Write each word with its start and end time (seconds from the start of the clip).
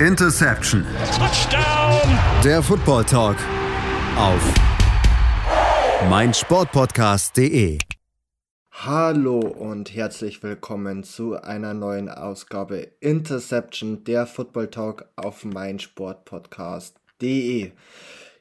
Interception. 0.00 0.84
Touchdown. 1.16 2.18
Der 2.44 2.62
Football 2.62 3.04
Talk 3.04 3.36
auf 4.18 4.54
meinsportpodcast.de. 6.10 7.78
Hallo 8.72 9.40
und 9.40 9.94
herzlich 9.94 10.42
willkommen 10.42 11.02
zu 11.02 11.42
einer 11.42 11.72
neuen 11.72 12.10
Ausgabe 12.10 12.88
Interception, 13.00 14.04
der 14.04 14.26
Football 14.26 14.68
Talk 14.68 15.06
auf 15.16 15.46
meinsportpodcast.de. 15.46 17.72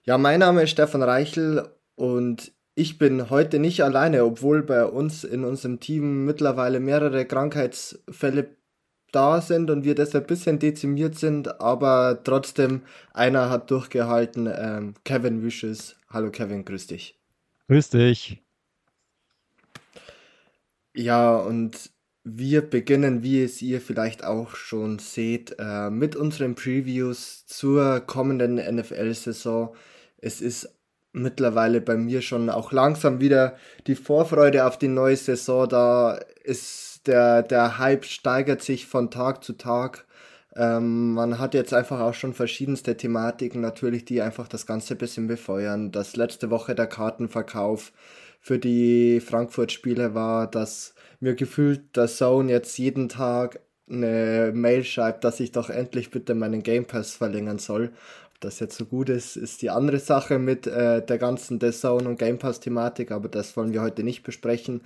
Ja, 0.04 0.18
mein 0.18 0.42
Name 0.42 0.64
ist 0.64 0.72
Stefan 0.72 1.04
Reichel 1.04 1.70
und 1.96 2.52
ich 2.76 2.98
bin 2.98 3.30
heute 3.30 3.60
nicht 3.60 3.82
alleine, 3.82 4.26
obwohl 4.26 4.62
bei 4.62 4.84
uns 4.84 5.24
in 5.24 5.46
unserem 5.46 5.80
Team 5.80 6.26
mittlerweile 6.26 6.82
mehrere 6.82 7.24
Krankheitsfälle 7.24 8.58
da 9.16 9.42
sind 9.42 9.70
und 9.70 9.84
wir 9.84 9.96
deshalb 9.96 10.26
ein 10.26 10.28
bisschen 10.28 10.60
dezimiert 10.60 11.18
sind, 11.18 11.62
aber 11.62 12.22
trotzdem 12.24 12.82
einer 13.14 13.50
hat 13.50 13.72
durchgehalten. 13.72 14.48
Ähm, 14.54 14.94
Kevin 15.06 15.42
Wishes. 15.44 15.96
Hallo 16.10 16.32
Kevin, 16.32 16.66
grüß 16.66 16.88
dich. 16.88 17.18
Grüß 17.68 17.90
dich. 17.90 18.44
Ja, 20.94 21.36
und 21.38 21.92
wir 22.24 22.62
beginnen, 22.62 23.22
wie 23.24 23.44
es 23.44 23.62
ihr 23.62 23.82
vielleicht 23.82 24.24
auch 24.24 24.56
schon 24.56 25.00
seht, 25.00 25.56
äh, 25.60 25.90
mit 25.90 26.16
unseren 26.16 26.56
Previews 26.56 27.46
zur 27.46 28.02
kommenden 28.02 28.56
NFL-Saison. 28.56 29.76
Es 30.18 30.42
ist 30.42 30.76
mittlerweile 31.14 31.82
bei 31.82 31.96
mir 31.96 32.22
schon 32.22 32.50
auch 32.50 32.72
langsam 32.72 33.20
wieder 33.20 33.58
die 33.88 33.96
Vorfreude 33.96 34.66
auf 34.66 34.78
die 34.78 34.88
neue 34.88 35.16
Saison. 35.16 35.70
Da 35.70 36.20
ist 36.44 36.95
der, 37.08 37.44
der 37.44 37.78
Hype 37.78 38.06
steigert 38.06 38.62
sich 38.62 38.86
von 38.86 39.12
Tag 39.12 39.44
zu 39.44 39.54
Tag. 39.54 40.06
Ähm, 40.56 41.14
man 41.14 41.40
hat 41.40 41.54
jetzt 41.54 41.74
einfach 41.74 42.00
auch 42.00 42.14
schon 42.14 42.34
verschiedenste 42.34 42.96
Thematiken 42.96 43.62
natürlich, 43.62 44.06
die 44.06 44.22
einfach 44.22 44.48
das 44.48 44.66
Ganze 44.66 44.96
ein 44.96 44.98
bisschen 44.98 45.28
befeuern. 45.28 45.92
Das 45.92 46.16
letzte 46.16 46.50
Woche 46.50 46.76
der 46.76 46.88
Kartenverkauf 46.88 47.92
für 48.40 48.60
die 48.60 49.20
Frankfurt-Spiele 49.20 50.14
war, 50.14 50.48
dass 50.50 50.94
mir 51.20 51.36
gefühlt 51.36 51.96
der 51.96 52.08
Zone 52.08 52.52
jetzt 52.52 52.78
jeden 52.78 53.10
Tag 53.10 53.60
eine 53.90 54.52
Mail 54.54 54.84
schreibt, 54.84 55.24
dass 55.24 55.40
ich 55.40 55.52
doch 55.52 55.70
endlich 55.70 56.10
bitte 56.10 56.36
meinen 56.36 56.64
Game 56.64 56.86
Pass 56.86 57.14
verlängern 57.14 57.60
soll 57.60 57.92
das 58.40 58.60
jetzt 58.60 58.78
so 58.78 58.86
gut 58.86 59.10
ist, 59.10 59.36
ist 59.36 59.62
die 59.62 59.70
andere 59.70 60.00
Sache 60.00 60.40
mit 60.40 60.68
äh, 60.68 61.06
der 61.06 61.18
ganzen 61.18 61.60
Design- 61.60 62.08
und 62.08 62.20
Game 62.20 62.38
Pass-Thematik, 62.38 63.12
aber 63.12 63.30
das 63.30 63.56
wollen 63.58 63.74
wir 63.74 63.82
heute 63.82 64.04
nicht 64.04 64.24
besprechen. 64.24 64.82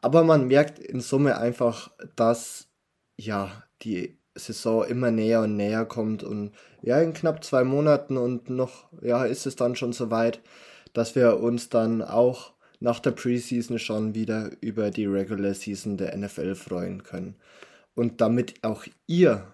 Aber 0.00 0.24
man 0.24 0.46
merkt 0.46 0.78
in 0.78 1.00
Summe 1.00 1.38
einfach, 1.38 1.90
dass 2.16 2.68
ja 3.16 3.62
die 3.82 4.18
Saison 4.34 4.84
immer 4.84 5.10
näher 5.10 5.42
und 5.42 5.56
näher 5.56 5.84
kommt 5.84 6.22
und 6.22 6.52
ja, 6.82 7.00
in 7.00 7.12
knapp 7.12 7.42
zwei 7.42 7.64
Monaten 7.64 8.16
und 8.16 8.50
noch, 8.50 8.88
ja, 9.02 9.24
ist 9.24 9.46
es 9.46 9.56
dann 9.56 9.74
schon 9.74 9.92
soweit, 9.92 10.40
dass 10.92 11.14
wir 11.14 11.40
uns 11.40 11.68
dann 11.68 12.02
auch 12.02 12.52
nach 12.80 13.00
der 13.00 13.10
Preseason 13.10 13.78
schon 13.78 14.14
wieder 14.14 14.52
über 14.60 14.90
die 14.90 15.06
Regular 15.06 15.54
Season 15.54 15.96
der 15.96 16.16
NFL 16.16 16.54
freuen 16.54 17.02
können. 17.02 17.34
Und 17.94 18.20
damit 18.20 18.62
auch 18.62 18.84
ihr 19.08 19.44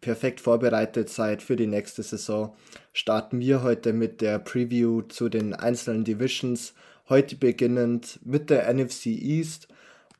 perfekt 0.00 0.40
vorbereitet 0.40 1.08
seid 1.08 1.42
für 1.42 1.56
die 1.56 1.68
nächste 1.68 2.02
Saison, 2.02 2.54
starten 2.92 3.38
wir 3.38 3.62
heute 3.62 3.92
mit 3.92 4.20
der 4.20 4.40
Preview 4.40 5.02
zu 5.02 5.28
den 5.28 5.54
einzelnen 5.54 6.04
Divisions. 6.04 6.74
Heute 7.08 7.36
beginnend 7.36 8.18
mit 8.24 8.50
der 8.50 8.72
NFC 8.72 9.06
East 9.06 9.68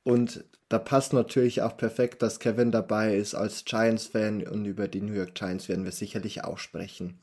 und 0.07 0.45
da 0.69 0.79
passt 0.79 1.13
natürlich 1.13 1.63
auch 1.63 1.77
perfekt, 1.77 2.23
dass 2.23 2.39
Kevin 2.39 2.71
dabei 2.71 3.17
ist 3.17 3.35
als 3.35 3.65
Giants-Fan 3.65 4.47
und 4.47 4.65
über 4.65 4.87
die 4.87 5.01
New 5.01 5.13
York 5.13 5.35
Giants 5.35 5.69
werden 5.69 5.85
wir 5.85 5.91
sicherlich 5.91 6.45
auch 6.45 6.59
sprechen. 6.59 7.19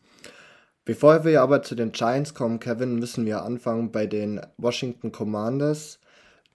Bevor 0.84 1.24
wir 1.24 1.42
aber 1.42 1.64
zu 1.64 1.76
den 1.76 1.94
Giants 1.94 2.34
kommen, 2.34 2.60
Kevin, 2.60 2.96
müssen 2.96 3.26
wir 3.26 3.44
anfangen 3.44 3.94
bei 3.94 4.06
den 4.06 4.42
Washington 4.58 5.14
Commanders, 5.14 6.00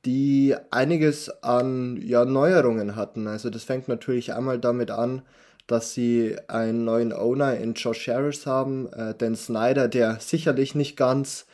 die 0.04 0.54
einiges 0.70 1.30
an 1.42 1.96
ja, 1.96 2.26
Neuerungen 2.26 2.94
hatten. 2.94 3.26
Also 3.26 3.48
das 3.48 3.64
fängt 3.64 3.88
natürlich 3.88 4.34
einmal 4.34 4.58
damit 4.58 4.90
an, 4.90 5.22
dass 5.66 5.94
sie 5.94 6.36
einen 6.46 6.84
neuen 6.84 7.14
Owner 7.14 7.56
in 7.56 7.72
Josh 7.72 8.06
Harris 8.06 8.44
haben, 8.44 8.92
äh, 8.92 9.14
Dan 9.14 9.34
Snyder, 9.34 9.88
der 9.88 10.20
sicherlich 10.20 10.74
nicht 10.74 10.98
ganz 10.98 11.46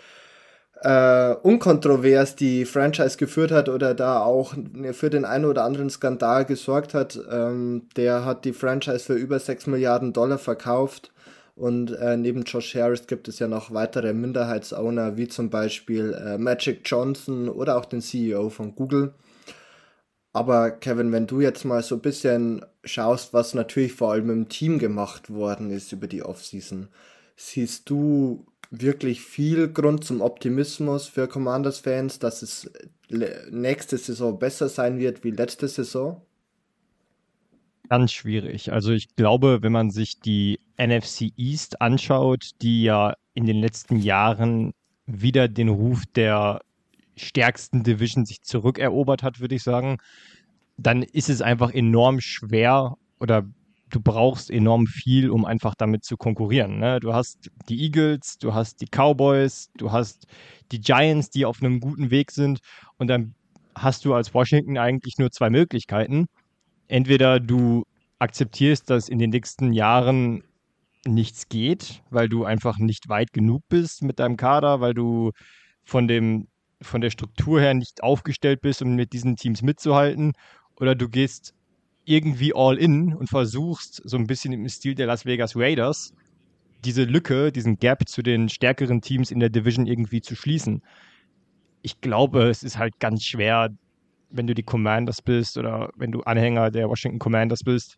äh, 0.85 1.35
unkontrovers 1.43 2.37
die 2.37 2.67
Franchise 2.67 3.17
geführt 3.17 3.51
hat 3.51 3.71
oder 3.71 3.95
da 3.95 4.23
auch 4.23 4.55
für 4.93 5.09
den 5.09 5.25
einen 5.25 5.47
oder 5.47 5.65
anderen 5.65 5.89
Skandal 5.89 6.45
gesorgt 6.45 6.93
hat. 6.93 7.19
Ähm, 7.31 7.89
der 7.97 8.27
hat 8.27 8.45
die 8.45 8.53
Franchise 8.53 9.01
für 9.01 9.15
über 9.15 9.39
6 9.39 9.67
Milliarden 9.67 10.13
Dollar 10.13 10.39
verkauft. 10.39 11.11
Und 11.57 11.93
äh, 11.93 12.17
neben 12.17 12.43
Josh 12.43 12.75
Harris 12.75 13.07
gibt 13.07 13.29
es 13.29 13.39
ja 13.39 13.49
noch 13.49 13.73
weitere 13.73 14.13
Minderheitsowner, 14.13 15.17
wie 15.17 15.29
zum 15.29 15.51
Beispiel 15.51 16.13
äh, 16.13 16.37
Magic 16.37 16.81
Johnson 16.85 17.49
oder 17.49 17.79
auch 17.79 17.87
den 17.87 18.03
CEO 18.03 18.51
von 18.51 18.75
Google. 18.75 19.15
Aber 20.33 20.73
Kevin, 20.73 21.13
wenn 21.13 21.29
du 21.29 21.41
jetzt 21.41 21.65
mal 21.65 21.83
so 21.83 21.95
ein 21.95 22.01
bisschen 22.01 22.67
schaust, 22.83 23.33
was 23.33 23.55
natürlich 23.55 23.95
vor 23.95 24.13
allem 24.13 24.31
im 24.31 24.49
Team 24.49 24.79
gemacht 24.79 25.31
worden 25.31 25.71
ist 25.71 25.93
über 25.93 26.09
die 26.09 26.25
Offseason, 26.25 26.89
siehst 27.37 27.89
du 27.89 28.45
wirklich 28.81 29.21
viel 29.21 29.69
Grund 29.69 30.05
zum 30.05 30.21
Optimismus 30.21 31.07
für 31.07 31.29
Commanders-Fans, 31.29 32.19
dass 32.19 32.43
es 32.43 32.71
nächste 33.51 33.99
Saison 33.99 34.39
besser 34.39 34.69
sein 34.69 34.99
wird 34.99 35.25
wie 35.25 35.31
letzte 35.31 35.69
Saison? 35.69 36.23
Ganz 37.89 38.13
schwierig. 38.13 38.73
Also 38.73 38.93
ich 38.93 39.15
glaube, 39.15 39.63
wenn 39.63 39.73
man 39.73 39.91
sich 39.91 40.21
die 40.21 40.59
NFC 40.79 41.33
East 41.37 41.81
anschaut, 41.83 42.51
die 42.63 42.85
ja 42.85 43.15
in 43.35 43.45
den 43.47 43.61
letzten 43.61 43.99
Jahren 43.99 44.73
wieder 45.07 45.49
den 45.49 45.69
Ruf 45.69 46.05
der 46.15 46.61
stärksten 47.17 47.83
Division 47.83 48.25
sich 48.25 48.43
zurückerobert 48.43 49.23
hat, 49.23 49.41
würde 49.41 49.55
ich 49.55 49.63
sagen, 49.63 49.99
dann 50.77 51.03
ist 51.03 51.29
es 51.29 51.43
einfach 51.43 51.73
enorm 51.73 52.21
schwer 52.21 52.97
oder 53.21 53.45
du 53.91 54.01
brauchst 54.01 54.51
enorm 54.51 54.87
viel, 54.87 55.31
um 55.31 55.45
einfach 55.45 55.75
damit 55.75 56.05
zu 56.05 56.17
konkurrieren. 56.17 56.79
Ne? 56.79 57.01
Du 57.01 57.13
hast 57.13 57.51
die 57.69 57.81
Eagles, 57.83 58.39
du 58.39 58.55
hast 58.55 58.81
die 58.81 58.87
Cowboys, 58.87 59.71
du 59.77 59.93
hast 59.93 60.27
die 60.73 60.81
Giants, 60.81 61.31
die 61.31 61.45
auf 61.45 61.63
einem 61.63 61.81
guten 61.81 62.11
Weg 62.11 62.31
sind 62.31 62.61
und 62.99 63.09
dann 63.09 63.35
hast 63.75 64.05
du 64.05 64.15
als 64.15 64.35
Washington 64.35 64.79
eigentlich 64.79 65.19
nur 65.19 65.31
zwei 65.31 65.51
Möglichkeiten. 65.51 66.27
Entweder 66.89 67.41
du 67.41 67.85
akzeptierst, 68.19 68.89
dass 68.91 69.09
in 69.09 69.19
den 69.19 69.31
nächsten 69.31 69.73
Jahren 69.73 70.45
nichts 71.07 71.49
geht, 71.49 72.03
weil 72.11 72.29
du 72.29 72.45
einfach 72.45 72.79
nicht 72.79 73.09
weit 73.09 73.33
genug 73.33 73.63
bist 73.69 74.03
mit 74.03 74.19
deinem 74.19 74.37
Kader, 74.37 74.81
weil 74.81 74.95
du 74.95 75.33
von 75.85 76.09
dem 76.09 76.49
von 76.81 77.01
der 77.01 77.11
Struktur 77.11 77.61
her 77.61 77.75
nicht 77.75 78.03
aufgestellt 78.03 78.61
bist, 78.61 78.83
um 78.83 78.95
mit 78.95 79.13
diesen 79.13 79.37
Teams 79.37 79.63
mitzuhalten, 79.63 80.33
oder 80.77 80.95
du 80.95 81.09
gehst 81.09 81.55
irgendwie 82.05 82.53
all 82.55 82.77
in 82.77 83.15
und 83.15 83.29
versuchst 83.29 84.03
so 84.05 84.17
ein 84.17 84.27
bisschen 84.27 84.53
im 84.53 84.69
Stil 84.69 84.95
der 84.95 85.07
Las 85.07 85.25
Vegas 85.25 85.57
Raiders 85.57 86.13
diese 86.85 87.05
Lücke, 87.05 87.51
diesen 87.51 87.79
Gap 87.79 88.09
zu 88.09 88.23
den 88.23 88.49
stärkeren 88.49 89.01
Teams 89.01 89.31
in 89.31 89.41
der 89.41 89.49
Division 89.49 89.87
irgendwie 89.87 90.21
zu 90.21 90.37
schließen. 90.37 90.83
Ich 91.83 92.01
glaube, 92.01 92.49
es 92.49 92.63
ist 92.63 92.79
halt 92.79 92.99
ganz 93.01 93.25
schwer, 93.25 93.71
wenn 94.31 94.47
du 94.47 94.55
die 94.55 94.63
Commanders 94.63 95.23
bist 95.23 95.57
oder 95.57 95.91
wenn 95.97 96.13
du 96.13 96.21
Anhänger 96.23 96.71
der 96.71 96.89
Washington 96.89 97.19
Commanders 97.19 97.63
bist, 97.63 97.97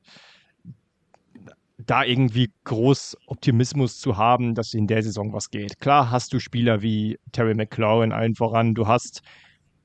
da 1.78 2.04
irgendwie 2.04 2.50
groß 2.64 3.16
Optimismus 3.26 3.98
zu 3.98 4.16
haben, 4.16 4.54
dass 4.54 4.72
in 4.72 4.86
der 4.86 5.02
Saison 5.02 5.32
was 5.32 5.50
geht. 5.50 5.78
Klar 5.78 6.10
hast 6.10 6.32
du 6.32 6.40
Spieler 6.40 6.82
wie 6.82 7.18
Terry 7.32 7.54
McLaurin 7.54 8.12
allen 8.12 8.34
voran, 8.34 8.74
du 8.74 8.86
hast 8.86 9.22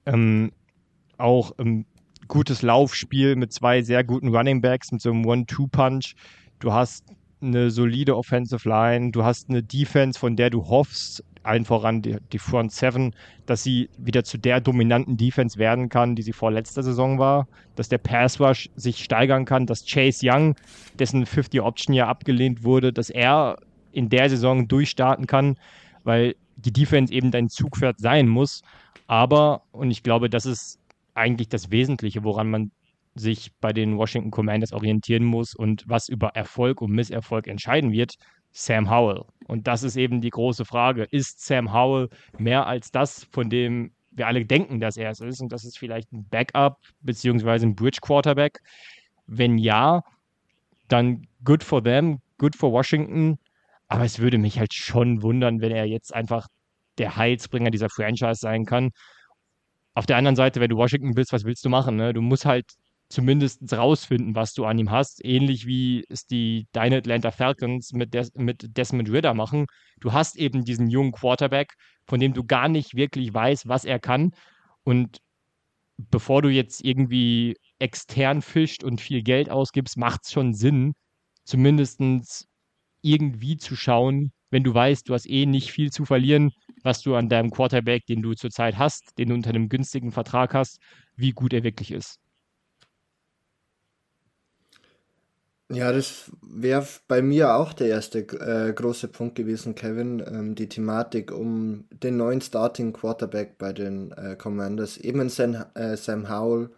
ähm, 0.06 0.52
auch 1.18 1.52
ein 1.58 1.86
gutes 2.32 2.62
Laufspiel 2.62 3.36
mit 3.36 3.52
zwei 3.52 3.82
sehr 3.82 4.06
guten 4.06 4.30
Running 4.30 4.62
Backs, 4.62 4.92
mit 4.94 5.02
so 5.02 5.12
einem 5.12 5.26
One-Two-Punch. 5.26 6.16
Du 6.60 6.72
hast 6.72 7.04
eine 7.42 7.70
solide 7.70 8.16
Offensive 8.16 8.68
Line, 8.68 9.12
du 9.12 9.26
hast 9.26 9.50
eine 9.50 9.62
Defense, 9.62 10.18
von 10.18 10.38
der 10.38 10.50
du 10.50 10.66
hoffst, 10.66 11.26
allen 11.44 11.66
voran 11.66 12.02
die, 12.02 12.18
die 12.32 12.40
Front 12.40 12.72
Seven, 12.72 13.14
dass 13.48 13.64
sie 13.64 13.90
wieder 13.98 14.24
zu 14.24 14.38
der 14.38 14.62
dominanten 14.62 15.18
Defense 15.18 15.60
werden 15.60 15.90
kann, 15.90 16.16
die 16.16 16.22
sie 16.22 16.32
vor 16.32 16.52
letzter 16.52 16.84
Saison 16.84 17.20
war, 17.20 17.50
dass 17.76 17.90
der 17.90 17.98
Pass 17.98 18.40
Rush 18.40 18.70
sich 18.78 19.04
steigern 19.04 19.44
kann, 19.44 19.66
dass 19.66 19.86
Chase 19.86 20.26
Young, 20.26 20.56
dessen 21.00 21.26
50 21.26 21.60
Option 21.62 21.94
ja 21.94 22.08
abgelehnt 22.08 22.64
wurde, 22.64 22.94
dass 22.94 23.10
er 23.10 23.58
in 23.92 24.08
der 24.08 24.30
Saison 24.30 24.70
durchstarten 24.70 25.28
kann, 25.28 25.58
weil 26.06 26.36
die 26.56 26.72
Defense 26.72 27.14
eben 27.14 27.32
dein 27.32 27.50
Zugpferd 27.50 28.00
sein 28.00 28.30
muss. 28.30 28.62
Aber, 29.08 29.64
und 29.74 29.92
ich 29.92 30.04
glaube, 30.04 30.30
das 30.30 30.46
ist 30.46 30.80
eigentlich 31.14 31.50
das 31.50 31.72
Wesentliche, 31.72 32.24
woran 32.24 32.50
man 32.50 32.72
sich 33.16 33.52
bei 33.60 33.74
den 33.74 33.98
Washington 33.98 34.32
Commanders 34.32 34.72
orientieren 34.72 35.26
muss 35.26 35.54
und 35.54 35.84
was 35.88 36.08
über 36.08 36.30
Erfolg 36.30 36.82
und 36.82 36.92
Misserfolg 36.92 37.48
entscheiden 37.48 37.92
wird, 37.92 38.16
Sam 38.52 38.90
Howell. 38.90 39.24
Und 39.48 39.68
das 39.68 39.84
ist 39.84 39.98
eben 39.98 40.22
die 40.22 40.30
große 40.30 40.66
Frage. 40.66 41.04
Ist 41.04 41.46
Sam 41.46 41.74
Howell 41.74 42.10
mehr 42.38 42.68
als 42.68 42.92
das, 42.92 43.26
von 43.32 43.50
dem 43.50 43.92
wir 44.12 44.28
alle 44.28 44.46
denken, 44.46 44.80
dass 44.80 44.98
er 44.98 45.10
es 45.10 45.22
ist? 45.22 45.42
Und 45.42 45.52
das 45.52 45.66
ist 45.66 45.78
vielleicht 45.78 46.12
ein 46.12 46.28
Backup 46.30 46.78
beziehungsweise 47.02 47.66
ein 47.66 47.76
Bridge 47.76 48.00
Quarterback. 48.02 48.60
Wenn 49.28 49.58
ja, 49.58 50.04
dann 50.88 51.28
good 51.44 51.64
for 51.64 51.84
them, 51.84 52.20
good 52.38 52.56
for 52.56 52.72
Washington, 52.72 53.38
aber 53.88 54.04
es 54.04 54.20
würde 54.20 54.38
mich 54.38 54.60
halt 54.60 54.74
schon 54.74 55.22
wundern, 55.22 55.62
wenn 55.62 55.72
er 55.72 55.86
jetzt 55.86 56.14
einfach 56.14 56.48
der 56.98 57.16
Heilsbringer 57.16 57.72
dieser 57.72 57.90
Franchise 57.90 58.40
sein 58.40 58.66
kann. 58.66 58.92
Auf 59.94 60.06
der 60.06 60.18
anderen 60.18 60.36
Seite, 60.36 60.60
wenn 60.60 60.70
du 60.70 60.78
Washington 60.78 61.14
bist, 61.14 61.34
was 61.34 61.44
willst 61.44 61.66
du 61.66 61.70
machen? 61.70 61.98
Ne? 61.98 62.14
Du 62.14 62.22
musst 62.22 62.46
halt 62.46 62.66
zumindest 63.10 63.74
rausfinden, 63.74 64.36
was 64.36 64.54
du 64.54 64.66
an 64.66 64.80
ihm 64.80 64.90
hast. 64.90 65.24
Ähnlich 65.24 65.66
wie 65.66 66.06
es 66.10 66.26
die 66.26 66.68
deine 66.72 66.98
Atlanta 66.98 67.32
Falcons 67.32 67.92
mit, 67.94 68.14
Des 68.14 68.34
mit 68.36 68.78
Desmond 68.78 69.12
Ritter 69.12 69.34
machen. 69.34 69.66
Du 70.00 70.14
hast 70.14 70.38
eben 70.38 70.64
diesen 70.64 70.90
jungen 70.90 71.12
Quarterback, 71.12 71.74
von 72.06 72.20
dem 72.20 72.34
du 72.34 72.44
gar 72.44 72.70
nicht 72.70 72.96
wirklich 72.96 73.34
weißt, 73.34 73.68
was 73.68 73.84
er 73.86 74.00
kann. 74.00 74.32
Und 74.84 75.20
bevor 75.98 76.42
du 76.42 76.50
jetzt 76.50 76.84
irgendwie 76.84 77.58
extern 77.80 78.42
fischt 78.42 78.84
und 78.84 79.02
viel 79.02 79.24
Geld 79.24 79.50
ausgibst, 79.50 79.98
macht 79.98 80.22
es 80.24 80.32
schon 80.32 80.54
Sinn, 80.54 80.94
zumindest 81.44 82.00
irgendwie 83.02 83.58
zu 83.58 83.76
schauen, 83.76 84.32
wenn 84.52 84.64
du 84.64 84.74
weißt, 84.74 85.10
du 85.10 85.14
hast 85.14 85.28
eh 85.30 85.46
nicht 85.46 85.72
viel 85.72 85.92
zu 85.92 86.06
verlieren, 86.06 86.52
was 86.84 87.02
du 87.02 87.16
an 87.16 87.30
deinem 87.30 87.52
Quarterback, 87.52 88.06
den 88.06 88.22
du 88.22 88.34
zurzeit 88.34 88.78
hast, 88.78 89.18
den 89.18 89.30
du 89.30 89.36
unter 89.36 89.50
einem 89.50 89.70
günstigen 89.70 90.12
Vertrag 90.12 90.54
hast, 90.54 90.80
wie 91.16 91.32
gut 91.32 91.54
er 91.54 91.64
wirklich 91.64 91.92
ist. 91.92 92.20
Ja, 95.74 95.94
das 95.94 96.30
wäre 96.42 96.86
bei 97.08 97.22
mir 97.22 97.56
auch 97.56 97.72
der 97.72 97.88
erste 97.88 98.20
äh, 98.20 98.74
große 98.74 99.08
Punkt 99.08 99.36
gewesen, 99.36 99.74
Kevin. 99.74 100.22
Ähm, 100.28 100.54
die 100.54 100.68
Thematik 100.68 101.32
um 101.32 101.86
den 101.92 102.18
neuen 102.18 102.42
Starting 102.42 102.92
Quarterback 102.92 103.58
bei 103.58 103.72
den 103.72 104.12
äh, 104.12 104.36
Commanders. 104.36 104.98
Eben 104.98 105.30
Sam, 105.30 105.64
äh, 105.76 105.96
Sam 105.96 106.30
Howell, 106.30 106.72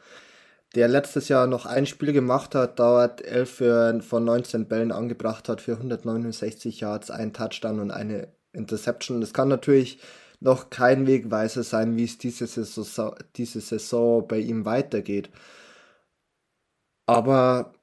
der 0.75 0.87
letztes 0.89 1.27
Jahr 1.27 1.47
noch 1.47 1.65
ein 1.65 1.87
Spiel 1.87 2.13
gemacht 2.13 2.53
hat, 2.55 2.79
dauert 2.79 3.21
11 3.23 3.49
für, 3.51 4.01
von 4.01 4.25
19 4.25 4.67
Bällen 4.67 4.91
angebracht 4.91 5.49
hat 5.49 5.61
für 5.61 5.73
169 5.73 6.79
Yards, 6.81 7.09
ein 7.09 7.33
Touchdown 7.33 7.79
und 7.79 7.91
eine 7.91 8.27
Interception. 8.53 9.21
Das 9.21 9.33
kann 9.33 9.49
natürlich 9.49 9.99
noch 10.39 10.69
kein 10.69 11.07
Wegweiser 11.07 11.63
sein, 11.63 11.97
wie 11.97 12.03
es 12.05 12.17
diese 12.17 12.47
Saison, 12.47 13.15
diese 13.35 13.61
Saison 13.61 14.27
bei 14.27 14.39
ihm 14.39 14.65
weitergeht. 14.65 15.29
Aber 17.05 17.73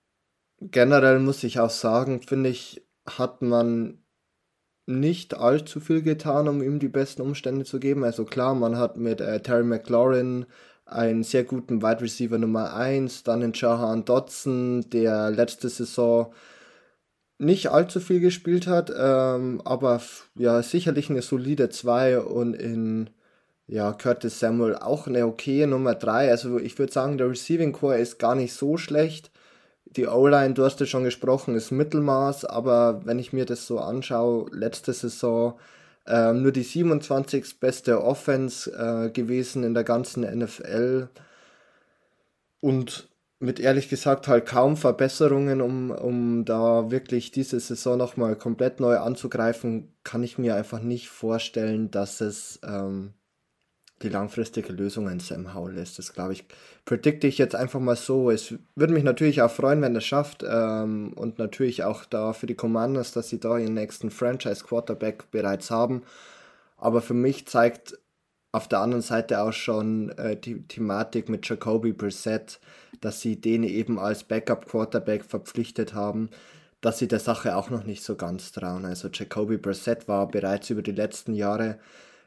generell 0.61 1.19
muss 1.21 1.43
ich 1.45 1.59
auch 1.61 1.71
sagen, 1.71 2.23
finde 2.23 2.51
ich, 2.51 2.87
hat 3.07 3.43
man 3.43 4.03
nicht 4.87 5.35
allzu 5.35 5.81
viel 5.81 6.03
getan, 6.03 6.49
um 6.49 6.63
ihm 6.63 6.79
die 6.79 6.89
besten 6.89 7.23
Umstände 7.23 7.65
zu 7.65 7.79
geben. 7.81 8.05
Also 8.05 8.25
klar, 8.25 8.55
man 8.55 8.77
hat 8.77 8.97
mit 8.97 9.21
äh, 9.21 9.41
Terry 9.41 9.65
McLaurin 9.65 10.47
einen 10.85 11.23
sehr 11.23 11.45
guten 11.45 11.83
Wide 11.83 12.01
Receiver 12.01 12.39
Nummer 12.39 12.75
1, 12.75 13.23
dann 13.23 13.43
in 13.43 13.53
Jahan 13.55 14.05
Dodson, 14.05 14.91
der 14.91 15.31
letzte 15.31 15.69
Saison 15.69 16.35
nicht 17.41 17.69
allzu 17.69 18.01
viel 18.01 18.21
gespielt 18.21 18.67
hat, 18.67 18.93
ähm, 18.97 19.61
aber 19.65 20.01
ja, 20.37 20.63
sicherlich 20.63 21.11
eine 21.11 21.23
solide 21.23 21.71
2 21.71 22.21
und 22.21 22.55
in 22.55 23.11
ja, 23.67 23.93
Curtis 23.93 24.41
Samuel 24.41 24.77
auch 24.77 25.07
eine 25.07 25.27
okay 25.27 25.67
Nummer 25.67 25.95
3. 25.95 26.31
Also 26.31 26.59
ich 26.59 26.79
würde 26.79 26.93
sagen, 26.93 27.19
der 27.19 27.31
Receiving 27.31 27.73
Core 27.73 27.99
ist 27.99 28.19
gar 28.19 28.35
nicht 28.35 28.53
so 28.53 28.77
schlecht 28.77 29.31
die 29.97 30.07
O-Line, 30.07 30.55
du 30.55 30.65
hast 30.65 30.81
ja 30.81 30.87
schon 30.87 31.05
gesprochen, 31.05 31.55
ist 31.57 31.73
Mittelmaß, 31.73 32.45
aber 32.45 33.05
wenn 33.05 33.19
ich 33.19 33.33
mir 33.33 33.45
das 33.45 33.67
so 33.67 33.81
anschaue, 33.81 34.47
letzte 34.53 34.93
Saison 34.93 35.59
ähm, 36.07 36.43
nur 36.43 36.53
die 36.53 36.63
27. 36.63 37.59
beste 37.59 38.03
Offense 38.03 38.71
äh, 38.71 39.11
gewesen 39.11 39.65
in 39.65 39.75
der 39.75 39.85
ganzen 39.85 40.23
NFL 40.23 41.09
und 42.61 43.09
mit 43.41 43.59
ehrlich 43.59 43.89
gesagt 43.89 44.29
halt 44.29 44.45
kaum 44.47 44.77
Verbesserungen, 44.77 45.63
um, 45.63 45.91
um 45.91 46.45
da 46.45 46.91
wirklich 46.91 47.31
diese 47.31 47.59
Saison 47.59 47.97
nochmal 47.97 48.37
komplett 48.37 48.81
neu 48.81 48.99
anzugreifen, 48.99 49.95
kann 50.05 50.23
ich 50.23 50.37
mir 50.37 50.55
einfach 50.55 50.81
nicht 50.81 51.09
vorstellen, 51.09 51.91
dass 51.91 52.21
es 52.21 52.61
ähm, 52.63 53.15
die 54.03 54.11
langfristige 54.11 54.73
Lösung 54.75 55.09
in 55.09 55.21
Sam 55.21 55.55
Howell 55.55 55.79
ist. 55.79 55.99
Das 55.99 56.13
glaube 56.13 56.35
ich, 56.35 56.45
predikte 56.85 57.27
ich 57.27 57.39
jetzt 57.39 57.55
einfach 57.55 57.81
mal 57.81 57.97
so. 57.97 58.31
Es 58.31 58.55
würde 58.75 58.93
mich 58.93 59.05
natürlich 59.05 59.41
auch 59.41 59.51
freuen, 59.51 59.81
wenn 59.81 59.95
er 59.95 59.99
es 59.99 60.05
schafft 60.05 60.45
ähm, 60.47 61.15
und 61.15 61.39
natürlich 61.39 61.83
auch 61.83 62.05
da 62.05 62.35
für 62.35 62.47
die 62.47 62.55
Commanders, 62.55 63.13
dass 63.13 63.31
sie 63.31 63.41
da 63.41 63.57
ihren 63.57 63.75
nächsten 63.75 64.11
Franchise 64.11 64.65
Quarterback 64.65 65.31
bereits 65.31 65.71
haben. 65.71 66.03
Aber 66.77 67.01
für 67.01 67.15
mich 67.15 67.47
zeigt 67.47 67.99
auf 68.53 68.69
der 68.69 68.81
anderen 68.81 69.03
Seite 69.03 69.43
auch 69.43 69.53
schon 69.53 70.11
äh, 70.19 70.37
die 70.37 70.67
Thematik 70.67 71.29
mit 71.29 71.49
Jacoby 71.49 71.93
Brissett, 71.93 72.59
dass 73.01 73.21
sie 73.21 73.41
den 73.41 73.63
eben 73.63 73.99
als 73.99 74.25
Backup 74.25 74.67
Quarterback 74.67 75.25
verpflichtet 75.25 75.95
haben, 75.95 76.31
dass 76.81 76.99
sie 76.99 77.09
der 77.09 77.21
Sache 77.21 77.57
auch 77.57 77.71
noch 77.71 77.85
nicht 77.85 78.03
so 78.03 78.17
ganz 78.17 78.53
trauen. 78.53 78.85
Also 78.85 79.09
Jacoby 79.13 79.57
Brissett 79.59 80.09
war 80.09 80.29
bereits 80.29 80.71
über 80.71 80.83
die 80.83 80.93
letzten 80.93 81.35
Jahre 81.35 81.79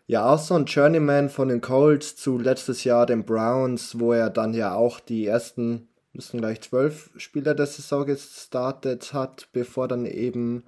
ja 0.05 0.29
auch 0.31 0.39
so 0.39 0.55
ein 0.55 0.65
Journeyman 0.65 1.29
von 1.29 1.47
den 1.47 1.61
Colts 1.61 2.15
zu 2.15 2.37
letztes 2.37 2.83
Jahr 2.83 3.05
den 3.05 3.23
Browns, 3.23 3.99
wo 3.99 4.13
er 4.13 4.29
dann 4.29 4.53
ja 4.53 4.75
auch 4.75 4.99
die 4.99 5.25
ersten, 5.25 5.87
müssen 6.11 6.39
gleich 6.39 6.61
zwölf 6.61 7.09
Spieler 7.17 7.55
der 7.55 7.65
Saison 7.65 8.05
gestartet 8.05 9.13
hat, 9.13 9.47
bevor 9.53 9.87
dann 9.87 10.05
eben 10.05 10.63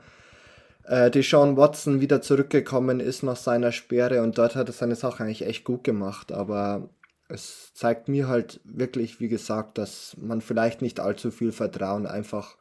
äh, 0.86 1.12
Deshaun 1.12 1.57
Watson 1.57 2.02
wieder 2.02 2.22
zurückgekommen 2.22 3.00
ist 3.00 3.24
nach 3.24 3.36
seiner 3.36 3.72
Sperre 3.72 4.22
und 4.24 4.38
dort 4.38 4.56
hat 4.56 4.69
er 4.69 4.74
seine 4.74 4.96
Sache 4.96 5.24
eigentlich 5.24 5.46
echt 5.46 5.63
gut 5.63 5.84
gemacht, 5.84 6.31
aber 6.31 6.90
es 7.27 7.74
zeigt 7.74 8.07
mir 8.07 8.27
halt 8.27 8.60
wirklich, 8.63 9.19
wie 9.19 9.27
gesagt, 9.27 9.77
dass 9.77 10.16
man 10.19 10.42
vielleicht 10.42 10.81
nicht 10.81 11.00
allzu 11.00 11.31
viel 11.31 11.51
Vertrauen 11.51 12.06
einfach 12.06 12.57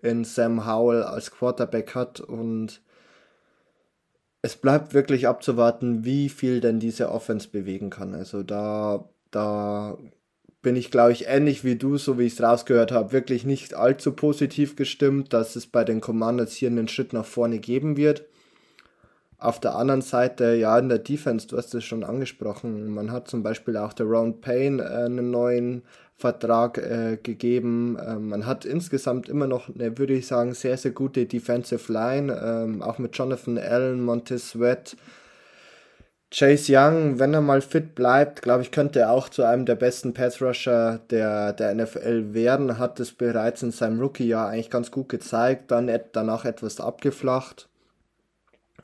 in 0.00 0.24
Sam 0.24 0.66
Howell 0.66 1.02
als 1.02 1.30
Quarterback 1.30 1.94
hat 1.94 2.20
und 2.20 2.80
es 4.42 4.56
bleibt 4.56 4.92
wirklich 4.92 5.26
abzuwarten, 5.26 6.04
wie 6.04 6.28
viel 6.28 6.60
denn 6.60 6.78
diese 6.78 7.10
Offense 7.10 7.48
bewegen 7.48 7.88
kann. 7.88 8.14
Also 8.14 8.42
da, 8.42 9.08
da 9.30 9.96
bin 10.60 10.76
ich, 10.76 10.90
glaube 10.90 11.12
ich, 11.12 11.26
ähnlich 11.26 11.64
wie 11.64 11.76
du, 11.76 11.96
so 11.96 12.18
wie 12.18 12.24
ich 12.24 12.34
es 12.34 12.42
rausgehört 12.42 12.92
habe, 12.92 13.12
wirklich 13.12 13.44
nicht 13.44 13.74
allzu 13.74 14.12
positiv 14.12 14.76
gestimmt, 14.76 15.32
dass 15.32 15.56
es 15.56 15.66
bei 15.66 15.82
den 15.84 16.00
Commanders 16.00 16.52
hier 16.52 16.68
einen 16.68 16.88
Schritt 16.88 17.12
nach 17.14 17.24
vorne 17.24 17.58
geben 17.58 17.96
wird. 17.96 18.26
Auf 19.44 19.60
der 19.60 19.74
anderen 19.74 20.00
Seite, 20.00 20.54
ja, 20.54 20.78
in 20.78 20.88
der 20.88 21.00
Defense, 21.00 21.46
du 21.46 21.58
hast 21.58 21.74
es 21.74 21.84
schon 21.84 22.02
angesprochen, 22.02 22.88
man 22.88 23.12
hat 23.12 23.28
zum 23.28 23.42
Beispiel 23.42 23.76
auch 23.76 23.92
der 23.92 24.06
Round 24.06 24.40
Payne 24.40 24.82
äh, 24.82 25.04
einen 25.04 25.30
neuen 25.30 25.82
Vertrag 26.16 26.78
äh, 26.78 27.18
gegeben. 27.22 27.98
Ähm, 28.02 28.30
man 28.30 28.46
hat 28.46 28.64
insgesamt 28.64 29.28
immer 29.28 29.46
noch 29.46 29.68
eine, 29.68 29.98
würde 29.98 30.14
ich 30.14 30.26
sagen, 30.26 30.54
sehr, 30.54 30.78
sehr 30.78 30.92
gute 30.92 31.26
Defensive 31.26 31.92
Line, 31.92 32.32
ähm, 32.42 32.80
auch 32.80 32.96
mit 32.96 33.18
Jonathan 33.18 33.58
Allen, 33.58 34.02
Montez 34.02 34.48
Sweat, 34.48 34.96
Chase 36.32 36.72
Young, 36.74 37.18
wenn 37.18 37.34
er 37.34 37.42
mal 37.42 37.60
fit 37.60 37.94
bleibt, 37.94 38.40
glaube 38.40 38.62
ich, 38.62 38.70
könnte 38.70 39.00
er 39.00 39.10
auch 39.10 39.28
zu 39.28 39.42
einem 39.42 39.66
der 39.66 39.74
besten 39.74 40.14
Pass 40.14 40.40
Rusher 40.40 41.00
der, 41.10 41.52
der 41.52 41.74
NFL 41.74 42.32
werden. 42.32 42.78
Hat 42.78 42.98
es 42.98 43.12
bereits 43.12 43.62
in 43.62 43.72
seinem 43.72 44.00
Rookie-Jahr 44.00 44.48
eigentlich 44.48 44.70
ganz 44.70 44.90
gut 44.90 45.10
gezeigt, 45.10 45.70
dann 45.70 45.90
danach 46.12 46.46
etwas 46.46 46.80
abgeflacht. 46.80 47.68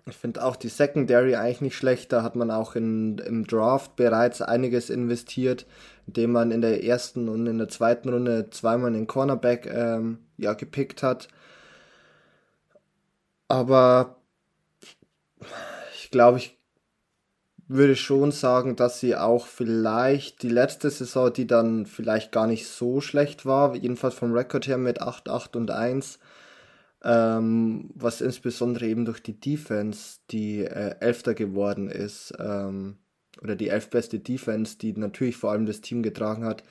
Ich 0.07 0.17
finde 0.17 0.45
auch 0.45 0.57
die 0.57 0.69
Secondary 0.69 1.37
eigentlich 1.37 1.61
nicht 1.61 1.77
schlecht. 1.77 2.13
Da 2.13 2.23
hat 2.23 2.37
man 2.37 2.51
auch 2.51 2.75
in, 2.75 3.19
im 3.19 3.47
Draft 3.47 3.97
bereits 3.97 4.43
einiges 4.43 4.91
investiert, 4.91 5.67
indem 6.07 6.33
man 6.33 6.51
in 6.51 6.61
der 6.61 6.85
ersten 6.85 7.29
und 7.29 7.47
in 7.47 7.59
der 7.59 7.69
zweiten 7.69 8.09
Runde 8.09 8.51
zweimal 8.51 8.93
den 8.93 9.07
Cornerback 9.07 9.67
ähm, 9.67 10.19
ja, 10.37 10.55
gepickt 10.55 11.03
hat. 11.03 11.29
Aber 13.49 14.17
ich 15.95 16.11
glaube, 16.11 16.39
ich 16.39 16.59
würde 17.73 17.95
schon 17.95 18.33
sagen, 18.33 18.75
dass 18.75 18.99
sie 18.99 19.15
auch 19.15 19.47
vielleicht 19.47 20.43
die 20.43 20.49
letzte 20.49 20.91
Saison, 20.91 21.33
die 21.33 21.47
dann 21.47 21.87
vielleicht 21.87 22.33
gar 22.33 22.49
nicht 22.49 22.67
so 22.67 23.01
schlecht 23.01 23.47
war, 23.47 23.77
jedenfalls 23.77 24.15
vom 24.15 24.33
Rekord 24.33 24.67
her 24.67 24.77
mit 24.77 25.01
8, 25.01 25.29
8 25.29 25.55
und 25.55 25.71
1, 25.71 26.19
ähm, 27.05 27.91
was 27.95 28.21
insbesondere 28.21 28.87
eben 28.87 29.05
durch 29.05 29.23
die 29.23 29.39
Defense, 29.39 30.19
die 30.31 30.61
äh, 30.61 30.97
Elfter 31.01 31.35
geworden 31.35 31.89
ist, 31.91 32.35
ähm, 32.39 32.99
oder 33.43 33.57
die 33.57 33.69
elfbeste 33.69 34.19
Defense, 34.19 34.77
die 34.79 34.93
natürlich 34.93 35.37
vor 35.37 35.53
allem 35.53 35.67
das 35.67 35.81
Team 35.81 36.03
getragen 36.03 36.45
hat, 36.45 36.63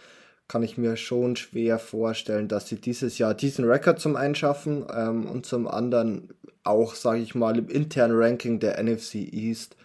kann 0.48 0.64
ich 0.64 0.78
mir 0.78 0.98
schon 0.98 1.36
schwer 1.36 1.80
vorstellen, 1.80 2.48
dass 2.48 2.68
sie 2.68 2.82
dieses 2.82 3.18
Jahr 3.18 3.34
diesen 3.34 3.66
Rekord 3.66 4.00
zum 4.00 4.16
einen 4.16 4.36
schaffen 4.36 4.86
ähm, 4.92 5.26
und 5.26 5.46
zum 5.46 5.68
anderen 5.68 6.34
auch, 6.64 6.96
sage 6.96 7.22
ich 7.22 7.36
mal, 7.36 7.58
im 7.58 7.70
internen 7.70 8.18
Ranking 8.18 8.60
der 8.60 8.82
NFC 8.84 9.16
East 9.16 9.78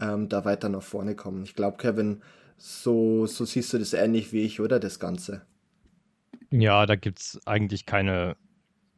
ähm, 0.00 0.28
da 0.28 0.44
weiter 0.44 0.68
nach 0.68 0.82
vorne 0.82 1.14
kommen. 1.14 1.42
Ich 1.44 1.54
glaube, 1.54 1.76
Kevin, 1.78 2.22
so, 2.56 3.26
so 3.26 3.44
siehst 3.44 3.72
du 3.72 3.78
das 3.78 3.92
ähnlich 3.92 4.32
wie 4.32 4.42
ich, 4.42 4.60
oder 4.60 4.78
das 4.78 4.98
Ganze? 4.98 5.42
Ja, 6.50 6.86
da 6.86 6.94
gibt 6.94 7.20
es 7.20 7.40
eigentlich 7.44 7.84
keine 7.84 8.36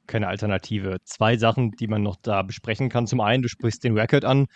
keine 0.07 0.29
Alternative. 0.29 0.99
Zwei 1.05 1.37
Sachen, 1.37 1.73
die 1.73 1.89
man 1.89 2.03
noch 2.03 2.17
da 2.17 2.43
besprechen 2.43 2.89
kann. 2.89 3.07
Zum 3.07 3.21
einen, 3.21 3.43
du 3.43 3.49
sprichst 3.49 3.85
den 3.85 3.99
Record 3.99 4.25
an. 4.25 4.47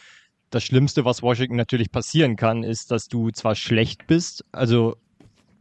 Das 0.50 0.64
Schlimmste, 0.64 1.04
was 1.04 1.22
Washington 1.22 1.56
natürlich 1.56 1.92
passieren 1.92 2.36
kann, 2.36 2.64
ist, 2.64 2.90
dass 2.90 3.06
du 3.06 3.30
zwar 3.30 3.54
schlecht 3.54 4.06
bist, 4.06 4.44
also 4.52 4.96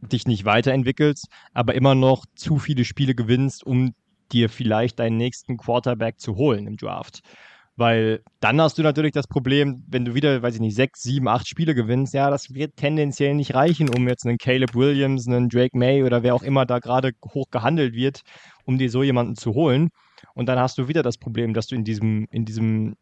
dich 0.00 0.26
nicht 0.26 0.44
weiterentwickelst, 0.44 1.28
aber 1.54 1.74
immer 1.74 1.94
noch 1.94 2.24
zu 2.34 2.58
viele 2.58 2.84
Spiele 2.84 3.14
gewinnst, 3.14 3.64
um 3.64 3.94
dir 4.32 4.48
vielleicht 4.48 4.98
deinen 4.98 5.16
nächsten 5.16 5.56
Quarterback 5.56 6.18
zu 6.18 6.36
holen 6.36 6.66
im 6.66 6.76
Draft. 6.76 7.20
Weil 7.76 8.22
dann 8.40 8.60
hast 8.60 8.78
du 8.78 8.82
natürlich 8.82 9.12
das 9.12 9.26
Problem, 9.26 9.84
wenn 9.88 10.04
du 10.04 10.14
wieder, 10.14 10.42
weiß 10.42 10.56
ich 10.56 10.60
nicht, 10.60 10.74
sechs, 10.74 11.02
sieben, 11.02 11.28
acht 11.28 11.48
Spiele 11.48 11.74
gewinnst, 11.74 12.12
ja, 12.12 12.28
das 12.28 12.52
wird 12.52 12.76
tendenziell 12.76 13.34
nicht 13.34 13.54
reichen, 13.54 13.88
um 13.88 14.06
jetzt 14.06 14.26
einen 14.26 14.38
Caleb 14.38 14.74
Williams, 14.74 15.26
einen 15.26 15.48
Drake 15.48 15.76
May 15.76 16.04
oder 16.04 16.22
wer 16.22 16.34
auch 16.34 16.42
immer 16.42 16.66
da 16.66 16.78
gerade 16.78 17.12
hoch 17.32 17.46
gehandelt 17.50 17.94
wird, 17.94 18.20
um 18.64 18.78
dir 18.78 18.90
so 18.90 19.02
jemanden 19.02 19.36
zu 19.36 19.54
holen. 19.54 19.90
Und 20.34 20.46
dann 20.46 20.58
hast 20.58 20.78
du 20.78 20.88
wieder 20.88 21.02
das 21.02 21.18
Problem, 21.18 21.54
dass 21.54 21.66
du 21.66 21.74
in 21.74 21.84
diesem, 21.84 22.26
in 22.30 22.44
diesem, 22.44 22.96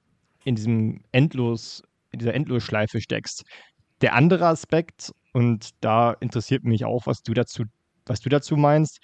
in 0.44 0.54
diesem 0.54 1.00
Endlos, 1.12 1.82
in 2.10 2.20
dieser 2.20 2.34
Endlosschleife 2.34 3.00
steckst. 3.00 3.44
Der 4.00 4.14
andere 4.14 4.46
Aspekt, 4.46 5.12
und 5.32 5.70
da 5.80 6.12
interessiert 6.12 6.64
mich 6.64 6.84
auch, 6.84 7.06
was 7.06 7.22
du 7.22 7.34
dazu, 7.34 7.64
was 8.06 8.20
du 8.20 8.28
dazu 8.28 8.56
meinst, 8.56 9.00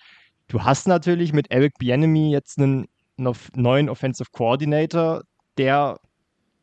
du 0.48 0.62
hast 0.62 0.86
natürlich 0.86 1.32
mit 1.32 1.50
Eric 1.50 1.74
Bienemy 1.78 2.30
jetzt 2.30 2.58
einen 2.58 2.86
neuen 3.16 3.88
Offensive 3.88 4.28
Coordinator, 4.32 5.22
der 5.58 5.98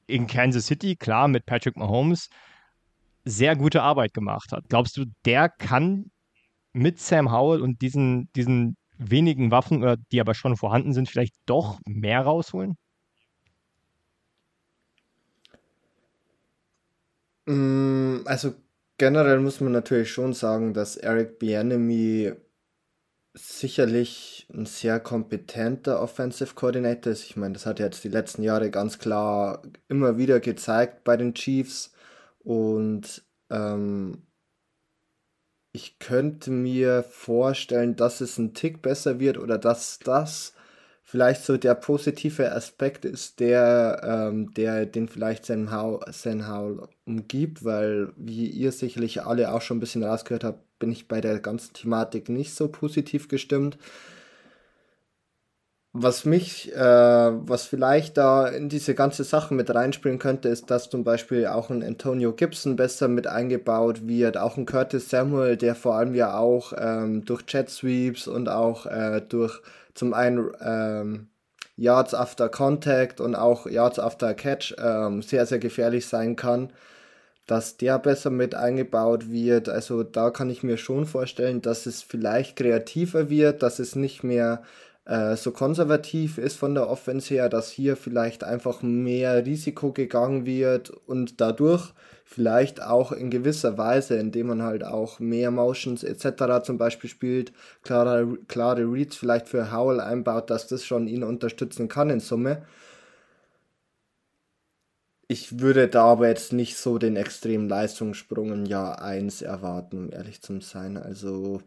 in 0.08 0.28
Kansas 0.28 0.66
City, 0.66 0.96
klar, 0.96 1.28
mit 1.28 1.46
Patrick 1.46 1.78
Mahomes, 1.78 2.30
sehr 3.24 3.56
gute 3.56 3.82
Arbeit 3.82 4.14
gemacht 4.14 4.52
hat. 4.52 4.68
Glaubst 4.70 4.98
du, 4.98 5.06
der 5.26 5.50
kann 5.50 6.12
mit 6.74 7.00
Sam 7.00 7.32
Howell 7.32 7.62
und 7.62 7.82
diesen, 7.82 8.32
diesen 8.34 8.76
wenigen 9.10 9.52
Waffen, 9.52 9.96
die 10.12 10.22
aber 10.22 10.34
schon 10.34 10.58
vorhanden 10.58 10.94
sind, 10.94 11.10
vielleicht 11.10 11.36
doch 11.46 11.80
mehr 11.86 12.22
rausholen? 12.22 12.78
Mm, 17.46 18.22
also 18.26 18.54
generell 18.98 19.40
muss 19.40 19.62
man 19.62 19.72
natürlich 19.72 20.12
schon 20.12 20.34
sagen, 20.34 20.74
dass 20.74 20.96
Eric 20.98 21.40
Bienemy 21.40 22.34
sicherlich 23.34 24.48
ein 24.54 24.66
sehr 24.66 25.00
kompetenter 25.00 26.02
Offensive 26.02 26.54
Coordinator 26.54 27.14
ist. 27.14 27.26
Ich 27.26 27.38
meine, 27.38 27.54
das 27.54 27.66
hat 27.66 27.80
er 27.80 27.88
jetzt 27.88 28.04
die 28.04 28.10
letzten 28.10 28.44
Jahre 28.44 28.70
ganz 28.72 29.00
klar 29.00 29.62
immer 29.88 30.18
wieder 30.18 30.40
gezeigt 30.40 31.04
bei 31.04 31.18
den 31.18 31.34
Chiefs. 31.34 31.94
Und 32.40 33.24
ähm, 33.50 34.24
ich 35.74 36.00
könnte 36.00 36.52
mir 36.52 37.04
vorstellen, 37.04 37.96
dass 37.96 38.22
es 38.22 38.38
ein 38.38 38.54
Tick 38.54 38.82
besser 38.82 39.20
wird 39.20 39.38
oder 39.38 39.58
dass 39.58 40.00
das 40.00 40.54
vielleicht 41.04 41.44
so 41.44 41.58
der 41.58 41.76
positive 41.76 42.52
Aspekt 42.54 43.06
ist, 43.06 43.40
der, 43.40 44.02
ähm, 44.04 44.54
der 44.54 44.86
den 44.86 45.08
vielleicht 45.08 45.46
Sam 45.46 45.72
Howell 45.72 46.88
umgibt, 47.06 47.66
weil 47.66 48.14
wie 48.16 48.48
ihr 48.48 48.72
sicherlich 48.72 49.24
alle 49.24 49.54
auch 49.54 49.62
schon 49.62 49.78
ein 49.78 49.82
bisschen 49.82 50.04
rausgehört 50.04 50.44
habt, 50.44 50.80
bin 50.80 50.92
ich 50.92 51.08
bei 51.08 51.22
der 51.22 51.40
ganzen 51.40 51.74
Thematik 51.74 52.30
nicht 52.30 52.54
so 52.54 52.70
positiv 52.70 53.28
gestimmt. 53.28 53.78
Was 55.94 56.24
mich, 56.24 56.74
äh, 56.74 56.80
was 56.80 57.66
vielleicht 57.66 58.16
da 58.16 58.48
in 58.48 58.70
diese 58.70 58.96
ganze 58.96 59.26
Sache 59.26 59.54
mit 59.54 59.76
reinspielen 59.76 60.20
könnte, 60.20 60.48
ist, 60.48 60.72
dass 60.72 60.90
zum 60.90 61.04
Beispiel 61.04 61.48
auch 61.48 61.70
ein 61.70 61.84
Antonio 61.84 62.32
Gibson 62.32 62.78
besser 62.78 63.10
mit 63.10 63.28
eingebaut 63.28 64.08
wird, 64.08 64.38
auch 64.38 64.56
ein 64.56 64.66
Curtis 64.66 65.10
Samuel, 65.10 65.58
der 65.58 65.76
vor 65.76 65.96
allem 65.96 66.16
ja 66.16 66.38
auch 66.38 66.72
ähm, 66.78 67.26
durch 67.26 67.44
Jet 67.50 67.70
Sweeps 67.70 68.28
und 68.28 68.48
auch 68.48 68.86
äh, 68.86 69.22
durch 69.28 69.62
zum 69.94 70.14
einen 70.14 70.50
ähm, 70.62 71.28
Yards 71.76 72.14
after 72.14 72.48
Contact 72.48 73.20
und 73.20 73.36
auch 73.36 73.66
Yards 73.66 74.00
after 74.00 74.34
Catch 74.34 74.74
ähm, 74.78 75.22
sehr, 75.22 75.46
sehr 75.46 75.60
gefährlich 75.60 76.08
sein 76.08 76.38
kann 76.38 76.72
dass 77.48 77.76
der 77.76 78.00
besser 78.00 78.30
mit 78.30 78.56
eingebaut 78.56 79.30
wird. 79.30 79.68
Also 79.68 80.04
da 80.04 80.30
kann 80.30 80.50
ich 80.50 80.64
mir 80.64 80.78
schon 80.78 81.06
vorstellen, 81.06 81.62
dass 81.62 81.86
es 81.86 82.02
vielleicht 82.02 82.56
kreativer 82.56 83.30
wird, 83.30 83.62
dass 83.62 83.80
es 83.80 83.96
nicht 83.96 84.24
mehr 84.24 84.64
äh, 85.06 85.36
so 85.36 85.52
konservativ 85.52 86.38
ist 86.38 86.58
von 86.58 86.76
der 86.76 86.90
Offense 86.90 87.34
her, 87.34 87.50
dass 87.50 87.70
hier 87.72 87.96
vielleicht 87.96 88.44
einfach 88.44 88.82
mehr 88.82 89.46
Risiko 89.46 89.92
gegangen 89.92 90.46
wird 90.46 90.90
und 90.90 91.42
dadurch 91.42 91.94
vielleicht 92.24 92.82
auch 92.82 93.12
in 93.12 93.30
gewisser 93.30 93.78
Weise, 93.78 94.16
indem 94.16 94.48
man 94.48 94.64
halt 94.64 94.84
auch 94.84 95.20
mehr 95.20 95.52
Motions 95.52 96.04
etc. 96.04 96.64
zum 96.64 96.78
Beispiel 96.78 97.10
spielt, 97.10 97.52
klare, 97.84 98.38
klare 98.48 98.84
Reads 98.84 99.16
vielleicht 99.16 99.48
für 99.50 99.72
Howell 99.72 100.00
einbaut, 100.00 100.50
dass 100.50 100.68
das 100.68 100.86
schon 100.86 101.08
ihn 101.08 101.24
unterstützen 101.24 101.88
kann 101.88 102.10
in 102.10 102.20
Summe 102.20 102.62
ich 105.32 105.62
würde 105.62 105.88
da 105.88 106.08
aber 106.08 106.28
jetzt 106.28 106.52
nicht 106.52 106.76
so 106.76 106.98
den 106.98 107.16
extremen 107.16 107.70
Leistungssprung 107.70 108.52
in 108.52 108.66
Jahr 108.66 109.02
1 109.02 109.42
erwarten, 109.42 109.98
um 109.98 110.12
ehrlich 110.12 110.42
zu 110.42 110.60
sein. 110.60 110.98
Also 110.98 111.62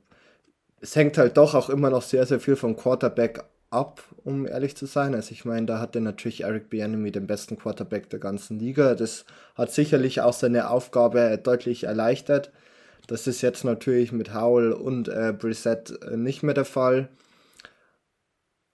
es 0.84 0.94
hängt 0.96 1.16
halt 1.16 1.38
doch 1.38 1.54
auch 1.54 1.70
immer 1.70 1.88
noch 1.88 2.02
sehr, 2.02 2.26
sehr 2.26 2.40
viel 2.40 2.56
vom 2.56 2.76
Quarterback 2.76 3.42
ab, 3.70 4.02
um 4.22 4.46
ehrlich 4.46 4.76
zu 4.76 4.84
sein. 4.84 5.14
Also 5.14 5.32
ich 5.32 5.46
meine, 5.46 5.64
da 5.64 5.80
hatte 5.80 6.02
natürlich 6.02 6.44
Eric 6.44 6.68
Bieniemy 6.68 7.10
den 7.10 7.26
besten 7.26 7.56
Quarterback 7.58 8.10
der 8.10 8.18
ganzen 8.20 8.58
Liga. 8.58 8.94
Das 8.94 9.24
hat 9.54 9.72
sicherlich 9.72 10.20
auch 10.20 10.34
seine 10.34 10.68
Aufgabe 10.68 11.40
deutlich 11.42 11.84
erleichtert. 11.84 12.52
Das 13.06 13.26
ist 13.26 13.40
jetzt 13.40 13.64
natürlich 13.64 14.12
mit 14.12 14.34
Howell 14.34 14.72
und 14.72 15.08
äh, 15.08 15.34
Brissett 15.36 15.98
äh, 16.02 16.18
nicht 16.18 16.42
mehr 16.42 16.54
der 16.54 16.66
Fall. 16.66 17.08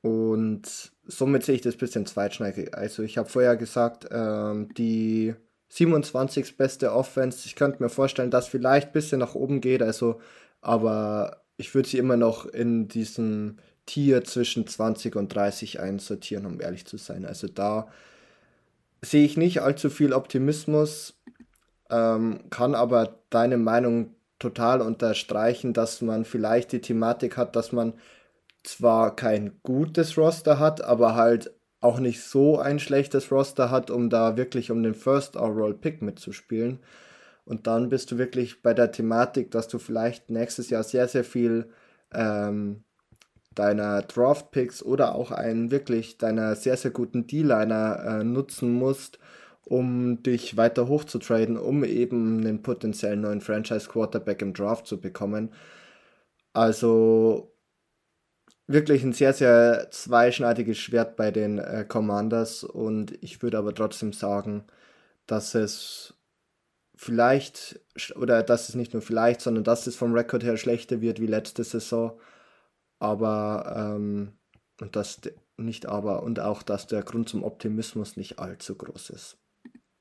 Und 0.02 0.62
somit 1.04 1.44
sehe 1.44 1.54
ich 1.54 1.60
das 1.60 1.76
ein 1.76 1.78
bisschen 1.78 2.06
zweitschneidig. 2.06 2.74
Also 2.74 3.04
ich 3.04 3.18
habe 3.18 3.28
vorher 3.28 3.56
gesagt, 3.56 4.08
ähm, 4.10 4.68
die 4.74 5.34
27. 5.68 6.56
beste 6.56 6.92
Offense, 6.92 7.46
ich 7.46 7.54
könnte 7.54 7.80
mir 7.80 7.88
vorstellen, 7.88 8.32
dass 8.32 8.48
vielleicht 8.48 8.88
ein 8.88 8.92
bisschen 8.92 9.20
nach 9.20 9.36
oben 9.36 9.60
geht, 9.60 9.82
also, 9.82 10.20
aber 10.60 11.40
ich 11.60 11.74
würde 11.74 11.88
sie 11.88 11.98
immer 11.98 12.16
noch 12.16 12.46
in 12.46 12.88
diesem 12.88 13.58
Tier 13.86 14.24
zwischen 14.24 14.66
20 14.66 15.14
und 15.14 15.34
30 15.34 15.78
einsortieren, 15.78 16.46
um 16.46 16.60
ehrlich 16.60 16.86
zu 16.86 16.96
sein. 16.96 17.26
Also 17.26 17.48
da 17.48 17.88
sehe 19.02 19.24
ich 19.24 19.36
nicht 19.36 19.60
allzu 19.60 19.90
viel 19.90 20.12
Optimismus, 20.12 21.20
ähm, 21.90 22.40
kann 22.50 22.74
aber 22.74 23.18
deine 23.28 23.58
Meinung 23.58 24.14
total 24.38 24.80
unterstreichen, 24.80 25.74
dass 25.74 26.00
man 26.00 26.24
vielleicht 26.24 26.72
die 26.72 26.80
Thematik 26.80 27.36
hat, 27.36 27.56
dass 27.56 27.72
man 27.72 27.92
zwar 28.62 29.14
kein 29.14 29.60
gutes 29.62 30.16
Roster 30.16 30.58
hat, 30.58 30.82
aber 30.82 31.14
halt 31.14 31.52
auch 31.80 31.98
nicht 31.98 32.22
so 32.22 32.58
ein 32.58 32.78
schlechtes 32.78 33.30
Roster 33.30 33.70
hat, 33.70 33.90
um 33.90 34.08
da 34.08 34.36
wirklich 34.36 34.70
um 34.70 34.82
den 34.82 34.94
First 34.94 35.36
Overall 35.36 35.74
Pick 35.74 36.00
mitzuspielen. 36.00 36.78
Und 37.44 37.66
dann 37.66 37.88
bist 37.88 38.10
du 38.10 38.18
wirklich 38.18 38.62
bei 38.62 38.74
der 38.74 38.92
Thematik, 38.92 39.50
dass 39.50 39.68
du 39.68 39.78
vielleicht 39.78 40.30
nächstes 40.30 40.70
Jahr 40.70 40.82
sehr, 40.82 41.08
sehr 41.08 41.24
viel 41.24 41.70
ähm, 42.12 42.84
deiner 43.54 44.02
Draft 44.02 44.52
Picks 44.52 44.82
oder 44.82 45.14
auch 45.14 45.30
einen 45.30 45.70
wirklich 45.70 46.18
deiner 46.18 46.54
sehr, 46.54 46.76
sehr 46.76 46.90
guten 46.90 47.26
D-Liner 47.26 48.20
äh, 48.20 48.24
nutzen 48.24 48.72
musst, 48.72 49.18
um 49.64 50.22
dich 50.22 50.56
weiter 50.56 50.88
hoch 50.88 51.04
zu 51.04 51.18
traden, 51.18 51.56
um 51.56 51.84
eben 51.84 52.40
einen 52.40 52.62
potenziellen 52.62 53.22
neuen 53.22 53.40
Franchise 53.40 53.88
Quarterback 53.88 54.42
im 54.42 54.54
Draft 54.54 54.86
zu 54.86 55.00
bekommen. 55.00 55.50
Also 56.52 57.52
wirklich 58.66 59.02
ein 59.02 59.12
sehr, 59.12 59.32
sehr 59.32 59.88
zweischneidiges 59.90 60.78
Schwert 60.78 61.16
bei 61.16 61.30
den 61.30 61.58
äh, 61.58 61.84
Commanders 61.88 62.64
und 62.64 63.12
ich 63.22 63.42
würde 63.42 63.58
aber 63.58 63.74
trotzdem 63.74 64.12
sagen, 64.12 64.64
dass 65.26 65.54
es 65.54 66.14
vielleicht, 67.00 67.80
oder 68.16 68.42
dass 68.42 68.68
es 68.68 68.74
nicht 68.74 68.92
nur 68.92 69.00
vielleicht, 69.00 69.40
sondern 69.40 69.64
dass 69.64 69.86
es 69.86 69.96
vom 69.96 70.12
Rekord 70.12 70.44
her 70.44 70.58
schlechter 70.58 71.00
wird 71.00 71.18
wie 71.18 71.26
letzte 71.26 71.64
Saison. 71.64 72.20
Aber, 72.98 73.96
ähm, 73.96 74.34
und 74.82 74.96
das 74.96 75.22
nicht 75.56 75.86
aber, 75.86 76.22
und 76.22 76.40
auch, 76.40 76.62
dass 76.62 76.88
der 76.88 77.02
Grund 77.02 77.26
zum 77.26 77.42
Optimismus 77.42 78.18
nicht 78.18 78.38
allzu 78.38 78.76
groß 78.76 79.10
ist. 79.10 79.38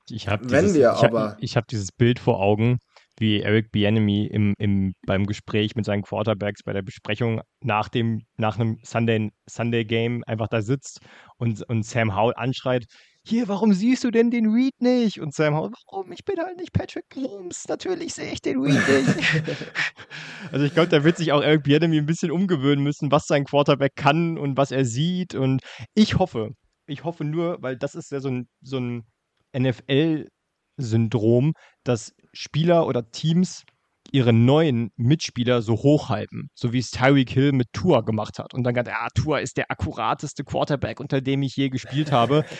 Ich 0.09 0.27
habe 0.27 0.49
wir 0.49 0.61
ich. 0.61 0.83
Hab, 0.83 1.37
ich 1.39 1.55
habe 1.55 1.67
dieses 1.69 1.93
Bild 1.93 2.19
vor 2.19 2.41
Augen, 2.41 2.79
wie 3.17 3.41
Eric 3.41 3.71
Bienemy 3.71 4.25
im, 4.25 4.53
im, 4.57 4.93
beim 5.05 5.25
Gespräch 5.25 5.75
mit 5.75 5.85
seinen 5.85 6.01
Quarterbacks 6.01 6.63
bei 6.63 6.73
der 6.73 6.81
Besprechung 6.81 7.41
nach 7.61 7.87
dem, 7.87 8.23
nach 8.35 8.59
einem 8.59 8.77
Sunday, 8.83 9.31
Sunday 9.49 9.85
Game 9.85 10.21
einfach 10.25 10.47
da 10.49 10.61
sitzt 10.61 10.99
und, 11.37 11.63
und 11.69 11.85
Sam 11.85 12.13
Howell 12.13 12.33
anschreit, 12.35 12.87
hier, 13.29 13.47
warum 13.47 13.73
siehst 13.73 14.03
du 14.03 14.11
denn 14.11 14.31
den 14.31 14.51
Read 14.51 14.73
nicht? 14.79 15.21
Und 15.21 15.33
Sam 15.33 15.55
Howell, 15.55 15.71
warum? 15.85 16.11
Ich 16.11 16.25
bin 16.25 16.37
halt 16.39 16.57
nicht 16.57 16.73
Patrick 16.73 17.05
Mahomes. 17.15 17.67
Natürlich 17.67 18.13
sehe 18.13 18.31
ich 18.31 18.41
den 18.41 18.59
Read 18.59 18.73
nicht. 18.73 19.43
also 20.51 20.65
ich 20.65 20.73
glaube, 20.73 20.89
da 20.89 21.03
wird 21.03 21.17
sich 21.17 21.31
auch 21.31 21.41
Eric 21.41 21.63
Bienemy 21.63 21.97
ein 21.97 22.05
bisschen 22.05 22.31
umgewöhnen 22.31 22.83
müssen, 22.83 23.11
was 23.11 23.25
sein 23.27 23.45
Quarterback 23.45 23.95
kann 23.95 24.37
und 24.37 24.57
was 24.57 24.71
er 24.71 24.85
sieht. 24.85 25.35
Und 25.35 25.61
ich 25.93 26.17
hoffe, 26.17 26.49
ich 26.87 27.03
hoffe 27.03 27.23
nur, 27.23 27.57
weil 27.61 27.77
das 27.77 27.95
ist 27.95 28.11
ja 28.11 28.19
so 28.19 28.29
ein, 28.29 28.47
so 28.61 28.77
ein 28.79 29.03
NFL-Syndrom, 29.57 31.53
dass 31.83 32.13
Spieler 32.33 32.87
oder 32.87 33.09
Teams 33.11 33.63
ihre 34.11 34.33
neuen 34.33 34.91
Mitspieler 34.95 35.61
so 35.61 35.73
hochhalten, 35.75 36.49
so 36.53 36.73
wie 36.73 36.79
es 36.79 36.91
Tyreek 36.91 37.29
Hill 37.29 37.51
mit 37.51 37.73
Tua 37.73 38.01
gemacht 38.01 38.39
hat. 38.39 38.53
Und 38.53 38.63
dann 38.63 38.73
gesagt, 38.73 38.89
ja, 38.89 39.07
Tua 39.13 39.39
ist 39.39 39.57
der 39.57 39.71
akkurateste 39.71 40.43
Quarterback, 40.43 40.99
unter 40.99 41.21
dem 41.21 41.41
ich 41.41 41.55
je 41.55 41.69
gespielt 41.69 42.11
habe. 42.11 42.45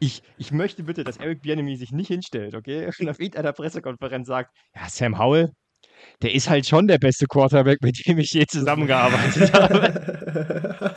Ich, 0.00 0.24
ich 0.38 0.50
möchte 0.50 0.82
bitte, 0.82 1.04
dass 1.04 1.18
Eric 1.18 1.42
Bienemy 1.42 1.76
sich 1.76 1.92
nicht 1.92 2.08
hinstellt, 2.08 2.56
okay? 2.56 2.90
Und 2.98 3.08
auf 3.08 3.20
irgendeiner 3.20 3.52
Pressekonferenz 3.52 4.26
sagt, 4.26 4.50
ja, 4.74 4.88
Sam 4.88 5.20
Howell, 5.20 5.52
der 6.20 6.34
ist 6.34 6.50
halt 6.50 6.66
schon 6.66 6.88
der 6.88 6.98
beste 6.98 7.26
Quarterback, 7.26 7.80
mit 7.80 8.04
dem 8.04 8.18
ich 8.18 8.32
je 8.32 8.44
zusammengearbeitet 8.44 9.52
habe. 9.52 10.94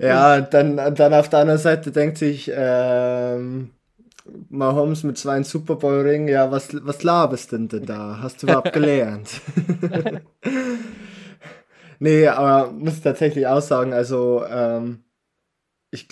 ja, 0.00 0.40
dann, 0.40 0.94
dann 0.96 1.14
auf 1.14 1.28
der 1.28 1.38
anderen 1.38 1.60
Seite 1.60 1.92
denkt 1.92 2.18
sich 2.18 2.50
ähm, 2.52 3.70
Mahomes 4.48 5.02
mit 5.02 5.18
zwei 5.18 5.42
Super 5.42 5.76
Bowl 5.76 6.00
Ring, 6.00 6.28
ja, 6.28 6.50
was, 6.50 6.68
was 6.84 7.02
laberst 7.02 7.52
denn, 7.52 7.68
denn 7.68 7.86
da? 7.86 8.18
Hast 8.20 8.42
du 8.42 8.46
überhaupt 8.46 8.72
gelernt? 8.72 9.40
nee, 11.98 12.26
aber 12.26 12.70
muss 12.72 13.00
tatsächlich 13.00 13.46
auch 13.46 13.62
sagen, 13.62 13.92
also 13.92 14.44
ähm, 14.48 15.04
ich 15.90 16.08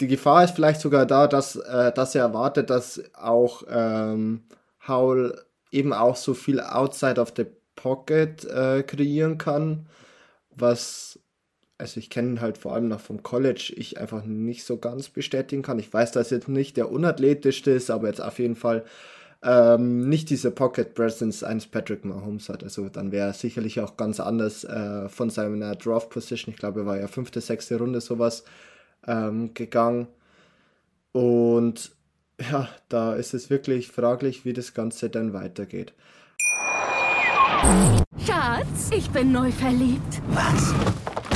die 0.00 0.08
Gefahr 0.08 0.44
ist 0.44 0.54
vielleicht 0.54 0.80
sogar 0.80 1.06
da, 1.06 1.26
dass, 1.26 1.56
äh, 1.56 1.92
dass 1.92 2.14
er 2.14 2.22
erwartet, 2.22 2.70
dass 2.70 3.02
auch 3.14 3.62
ähm, 3.68 4.44
Howell 4.86 5.40
eben 5.70 5.92
auch 5.92 6.16
so 6.16 6.34
viel 6.34 6.60
outside 6.60 7.20
of 7.20 7.32
the 7.36 7.46
pocket 7.74 8.44
äh, 8.44 8.82
kreieren 8.82 9.38
kann, 9.38 9.86
was 10.50 11.18
also 11.78 12.00
ich 12.00 12.10
kenne 12.10 12.30
ihn 12.30 12.40
halt 12.40 12.58
vor 12.58 12.74
allem 12.74 12.88
noch 12.88 13.00
vom 13.00 13.22
College, 13.22 13.72
ich 13.76 13.98
einfach 13.98 14.24
nicht 14.24 14.64
so 14.64 14.78
ganz 14.78 15.08
bestätigen 15.08 15.62
kann. 15.62 15.78
Ich 15.78 15.92
weiß, 15.92 16.12
dass 16.12 16.32
er 16.32 16.38
jetzt 16.38 16.48
nicht 16.48 16.76
der 16.76 16.90
unathletischste 16.90 17.70
ist, 17.70 17.90
aber 17.90 18.08
jetzt 18.08 18.22
auf 18.22 18.38
jeden 18.38 18.56
Fall 18.56 18.84
ähm, 19.42 20.08
nicht 20.08 20.30
diese 20.30 20.50
Pocket 20.50 20.94
Presence 20.94 21.44
eines 21.44 21.66
Patrick 21.66 22.04
Mahomes 22.04 22.48
hat. 22.48 22.62
Also 22.62 22.88
dann 22.88 23.12
wäre 23.12 23.28
er 23.28 23.32
sicherlich 23.34 23.80
auch 23.80 23.96
ganz 23.96 24.20
anders 24.20 24.64
äh, 24.64 25.08
von 25.08 25.30
seiner 25.30 25.76
Draft 25.76 26.10
Position. 26.10 26.52
Ich 26.54 26.58
glaube, 26.58 26.80
er 26.80 26.86
war 26.86 26.98
ja 26.98 27.08
fünfte, 27.08 27.40
sechste 27.40 27.78
Runde 27.78 28.00
sowas 28.00 28.44
ähm, 29.06 29.52
gegangen. 29.52 30.08
Und 31.12 31.92
ja, 32.40 32.68
da 32.88 33.14
ist 33.14 33.34
es 33.34 33.50
wirklich 33.50 33.88
fraglich, 33.88 34.44
wie 34.44 34.52
das 34.52 34.74
Ganze 34.74 35.10
dann 35.10 35.32
weitergeht. 35.32 35.92
Schatz, 38.24 38.90
ich 38.94 39.10
bin 39.10 39.32
neu 39.32 39.50
verliebt. 39.50 40.20
Was? 40.28 40.74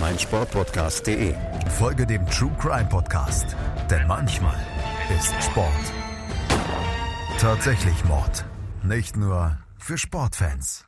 meinsportpodcast.de. 0.00 1.34
Folge 1.78 2.06
dem 2.06 2.26
True 2.26 2.52
Crime 2.58 2.88
Podcast, 2.88 3.56
denn 3.90 4.06
manchmal 4.06 4.56
ist 5.16 5.32
Sport 5.42 5.92
tatsächlich 7.38 8.04
Mord. 8.04 8.44
Nicht 8.82 9.16
nur 9.16 9.58
für 9.78 9.96
Sportfans. 9.96 10.86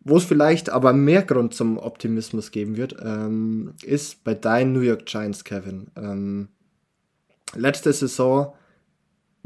Wo 0.00 0.18
es 0.18 0.24
vielleicht 0.24 0.68
aber 0.68 0.92
mehr 0.92 1.22
Grund 1.22 1.54
zum 1.54 1.78
Optimismus 1.78 2.50
geben 2.50 2.76
wird, 2.76 2.96
ähm, 3.02 3.72
ist 3.82 4.24
bei 4.24 4.34
deinen 4.34 4.74
New 4.74 4.80
York 4.80 5.06
Giants, 5.06 5.42
Kevin. 5.42 5.90
Ähm, 5.96 6.48
letzte 7.54 7.92
Saison 7.92 8.54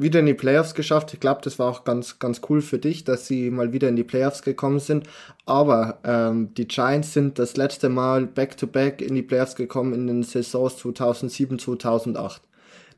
wieder 0.01 0.21
in 0.21 0.27
die 0.27 0.35
Playoffs 0.35 0.75
geschafft. 0.75 1.13
Ich 1.15 1.21
glaube, 1.21 1.41
das 1.43 1.59
war 1.59 1.71
auch 1.71 1.85
ganz, 1.85 2.19
ganz 2.19 2.41
cool 2.49 2.63
für 2.63 2.79
dich, 2.79 3.05
dass 3.05 3.27
sie 3.27 3.51
mal 3.51 3.73
wieder 3.73 3.89
in 3.89 3.97
die 3.97 4.05
Playoffs 4.05 4.43
gekommen 4.43 4.79
sind. 4.79 5.09
Aber 5.47 5.99
ähm, 6.05 6.55
die 6.55 6.67
Giants 6.67 7.13
sind 7.13 7.39
das 7.39 7.57
letzte 7.57 7.89
Mal 7.89 8.27
back-to-back 8.27 9.01
-back 9.01 9.07
in 9.07 9.15
die 9.15 9.23
Playoffs 9.23 9.57
gekommen 9.57 9.93
in 9.93 10.07
den 10.07 10.23
Saisons 10.23 10.79
2007, 10.79 11.59
2008. 11.59 12.43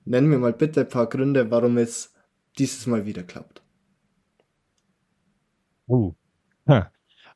Nenn 0.05 0.27
mir 0.27 0.39
mal 0.39 0.53
bitte 0.53 0.81
ein 0.81 0.89
paar 0.89 1.09
Gründe, 1.09 1.51
warum 1.51 1.79
es 1.79 2.13
dieses 2.59 2.87
Mal 2.87 3.07
wieder 3.07 3.23
klappt. 3.23 3.63
Uh. 5.89 6.15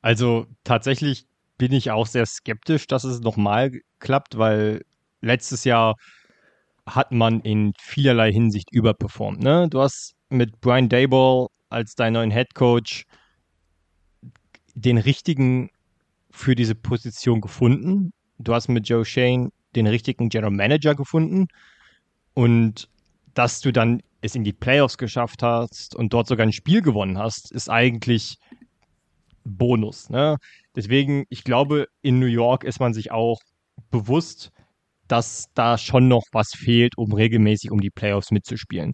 Also 0.02 0.46
tatsächlich 0.64 1.26
bin 1.58 1.72
ich 1.72 1.90
auch 1.90 2.06
sehr 2.06 2.26
skeptisch, 2.26 2.86
dass 2.86 3.04
es 3.04 3.20
nochmal 3.20 3.72
klappt, 3.98 4.38
weil 4.38 4.84
letztes 5.20 5.64
Jahr 5.64 5.96
hat 6.86 7.12
man 7.12 7.40
in 7.40 7.72
vielerlei 7.78 8.32
Hinsicht 8.32 8.72
überperformt. 8.72 9.40
Ne? 9.40 9.68
Du 9.68 9.80
hast 9.80 10.14
mit 10.28 10.60
Brian 10.60 10.88
Dayball 10.88 11.48
als 11.68 11.94
dein 11.94 12.12
neuen 12.12 12.30
Head 12.30 12.54
Coach 12.54 13.04
den 14.74 14.98
richtigen 14.98 15.70
für 16.30 16.54
diese 16.54 16.74
Position 16.74 17.40
gefunden. 17.40 18.12
Du 18.38 18.54
hast 18.54 18.68
mit 18.68 18.88
Joe 18.88 19.04
Shane 19.04 19.50
den 19.74 19.86
richtigen 19.86 20.28
General 20.28 20.52
Manager 20.52 20.94
gefunden 20.94 21.48
und 22.34 22.88
dass 23.34 23.60
du 23.60 23.72
dann 23.72 24.02
es 24.20 24.34
in 24.34 24.44
die 24.44 24.52
Playoffs 24.52 24.98
geschafft 24.98 25.42
hast 25.42 25.94
und 25.94 26.12
dort 26.12 26.26
sogar 26.26 26.46
ein 26.46 26.52
Spiel 26.52 26.82
gewonnen 26.82 27.18
hast, 27.18 27.52
ist 27.52 27.68
eigentlich 27.68 28.38
Bonus. 29.44 30.10
Ne? 30.10 30.36
Deswegen, 30.74 31.24
ich 31.28 31.44
glaube, 31.44 31.88
in 32.02 32.18
New 32.18 32.26
York 32.26 32.64
ist 32.64 32.80
man 32.80 32.94
sich 32.94 33.10
auch 33.12 33.40
bewusst, 33.90 34.50
dass 35.08 35.46
da 35.54 35.78
schon 35.78 36.08
noch 36.08 36.22
was 36.32 36.50
fehlt, 36.56 36.96
um 36.96 37.12
regelmäßig 37.12 37.70
um 37.70 37.80
die 37.80 37.90
Playoffs 37.90 38.30
mitzuspielen. 38.30 38.92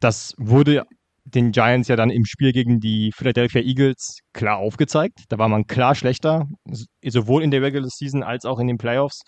Das 0.00 0.34
wurde 0.38 0.84
den 1.24 1.50
Giants 1.50 1.88
ja 1.88 1.96
dann 1.96 2.10
im 2.10 2.24
Spiel 2.24 2.52
gegen 2.52 2.78
die 2.78 3.10
Philadelphia 3.14 3.60
Eagles 3.60 4.18
klar 4.32 4.58
aufgezeigt. 4.58 5.24
Da 5.28 5.38
war 5.38 5.48
man 5.48 5.66
klar 5.66 5.94
schlechter, 5.94 6.46
sowohl 7.02 7.42
in 7.42 7.50
der 7.50 7.62
Regular 7.62 7.88
Season 7.90 8.22
als 8.22 8.44
auch 8.44 8.60
in 8.60 8.68
den 8.68 8.78
Playoffs. 8.78 9.22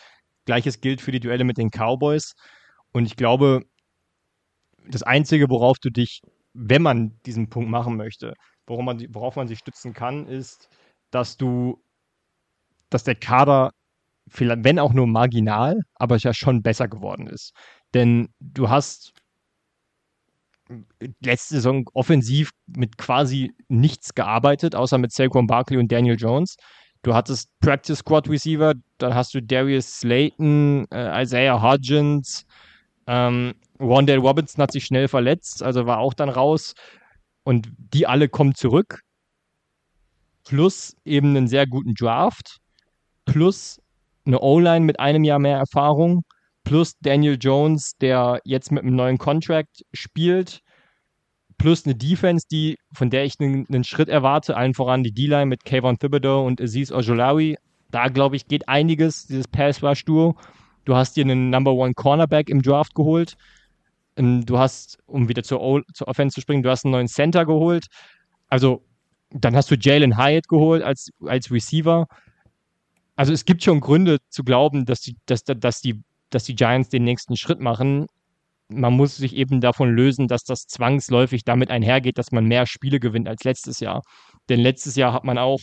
Gleiches 0.46 0.80
gilt 0.80 1.00
für 1.00 1.10
die 1.10 1.20
Duelle 1.20 1.44
mit 1.44 1.58
den 1.58 1.70
Cowboys. 1.70 2.34
Und 2.92 3.06
ich 3.06 3.16
glaube, 3.16 3.62
das 4.88 5.02
Einzige, 5.02 5.50
worauf 5.50 5.78
du 5.78 5.90
dich, 5.90 6.20
wenn 6.54 6.82
man 6.82 7.18
diesen 7.26 7.48
Punkt 7.50 7.68
machen 7.70 7.96
möchte, 7.96 8.34
worauf 8.66 8.84
man, 8.84 9.04
worauf 9.10 9.36
man 9.36 9.48
sich 9.48 9.58
stützen 9.58 9.92
kann, 9.92 10.26
ist, 10.26 10.68
dass 11.10 11.36
du, 11.36 11.82
dass 12.90 13.04
der 13.04 13.16
Kader 13.16 13.70
vielleicht, 14.30 14.64
wenn 14.64 14.78
auch 14.78 14.92
nur 14.92 15.06
marginal, 15.06 15.82
aber 15.94 16.16
ja 16.16 16.34
schon 16.34 16.62
besser 16.62 16.88
geworden 16.88 17.26
ist. 17.26 17.52
Denn 17.94 18.28
du 18.40 18.68
hast 18.68 19.12
letzte 21.20 21.54
Saison 21.54 21.84
offensiv 21.94 22.50
mit 22.66 22.98
quasi 22.98 23.52
nichts 23.68 24.14
gearbeitet, 24.14 24.74
außer 24.74 24.98
mit 24.98 25.12
Saquon 25.12 25.46
Barkley 25.46 25.78
und 25.78 25.90
Daniel 25.90 26.16
Jones. 26.16 26.56
Du 27.02 27.14
hattest 27.14 27.48
Practice 27.60 27.98
Squad 27.98 28.28
Receiver, 28.28 28.74
dann 28.98 29.14
hast 29.14 29.32
du 29.32 29.40
Darius 29.40 30.00
Slayton, 30.00 30.86
äh, 30.90 31.22
Isaiah 31.22 31.62
Hodgins, 31.62 32.44
ähm, 33.06 33.54
Wandale 33.78 34.18
Robinson 34.18 34.62
hat 34.62 34.72
sich 34.72 34.84
schnell 34.84 35.08
verletzt, 35.08 35.62
also 35.62 35.86
war 35.86 35.98
auch 35.98 36.14
dann 36.14 36.28
raus. 36.28 36.74
Und 37.44 37.68
die 37.78 38.06
alle 38.06 38.28
kommen 38.28 38.54
zurück. 38.54 39.00
Plus 40.44 40.94
eben 41.04 41.36
einen 41.36 41.48
sehr 41.48 41.66
guten 41.66 41.94
Draft. 41.94 42.58
Plus 43.24 43.80
eine 44.28 44.40
O-Line 44.40 44.84
mit 44.84 45.00
einem 45.00 45.24
Jahr 45.24 45.40
mehr 45.40 45.58
Erfahrung 45.58 46.22
plus 46.68 46.98
Daniel 47.00 47.38
Jones, 47.40 47.92
der 48.00 48.40
jetzt 48.44 48.70
mit 48.70 48.82
einem 48.82 48.94
neuen 48.94 49.18
Contract 49.18 49.84
spielt, 49.92 50.60
plus 51.56 51.86
eine 51.86 51.94
Defense, 51.94 52.46
die, 52.50 52.76
von 52.92 53.08
der 53.10 53.24
ich 53.24 53.34
einen, 53.40 53.66
einen 53.68 53.84
Schritt 53.84 54.08
erwarte, 54.08 54.56
allen 54.56 54.74
voran 54.74 55.02
die 55.02 55.12
D-Line 55.12 55.46
mit 55.46 55.64
Kayvon 55.64 55.98
Thibodeau 55.98 56.46
und 56.46 56.60
Aziz 56.60 56.92
Ojolawi. 56.92 57.56
Da, 57.90 58.08
glaube 58.08 58.36
ich, 58.36 58.46
geht 58.46 58.68
einiges, 58.68 59.26
dieses 59.26 59.48
Pass-Rush-Duo. 59.48 60.36
Du 60.84 60.94
hast 60.94 61.16
dir 61.16 61.24
einen 61.24 61.48
Number 61.48 61.72
One 61.72 61.94
Cornerback 61.94 62.50
im 62.50 62.60
Draft 62.60 62.94
geholt. 62.94 63.34
Ähm, 64.16 64.44
du 64.44 64.58
hast, 64.58 64.98
um 65.06 65.28
wieder 65.28 65.42
zur, 65.42 65.62
o 65.62 65.80
zur 65.94 66.06
Offense 66.06 66.34
zu 66.34 66.42
springen, 66.42 66.62
du 66.62 66.70
hast 66.70 66.84
einen 66.84 66.92
neuen 66.92 67.08
Center 67.08 67.46
geholt. 67.46 67.86
Also, 68.48 68.84
dann 69.30 69.56
hast 69.56 69.70
du 69.70 69.74
Jalen 69.74 70.18
Hyatt 70.18 70.48
geholt 70.48 70.82
als, 70.82 71.08
als 71.26 71.50
Receiver 71.50 72.06
also 73.18 73.32
es 73.32 73.44
gibt 73.44 73.64
schon 73.64 73.80
Gründe 73.80 74.18
zu 74.30 74.44
glauben, 74.44 74.84
dass 74.86 75.00
die, 75.00 75.16
dass, 75.26 75.42
dass, 75.42 75.80
die, 75.80 76.04
dass 76.30 76.44
die 76.44 76.54
Giants 76.54 76.88
den 76.88 77.02
nächsten 77.02 77.36
Schritt 77.36 77.58
machen. 77.58 78.06
Man 78.68 78.92
muss 78.92 79.16
sich 79.16 79.34
eben 79.34 79.60
davon 79.60 79.90
lösen, 79.90 80.28
dass 80.28 80.44
das 80.44 80.66
zwangsläufig 80.66 81.42
damit 81.42 81.68
einhergeht, 81.68 82.16
dass 82.16 82.30
man 82.30 82.44
mehr 82.44 82.64
Spiele 82.66 83.00
gewinnt 83.00 83.26
als 83.26 83.42
letztes 83.42 83.80
Jahr. 83.80 84.02
Denn 84.48 84.60
letztes 84.60 84.94
Jahr 84.94 85.12
hat 85.12 85.24
man 85.24 85.36
auch 85.36 85.58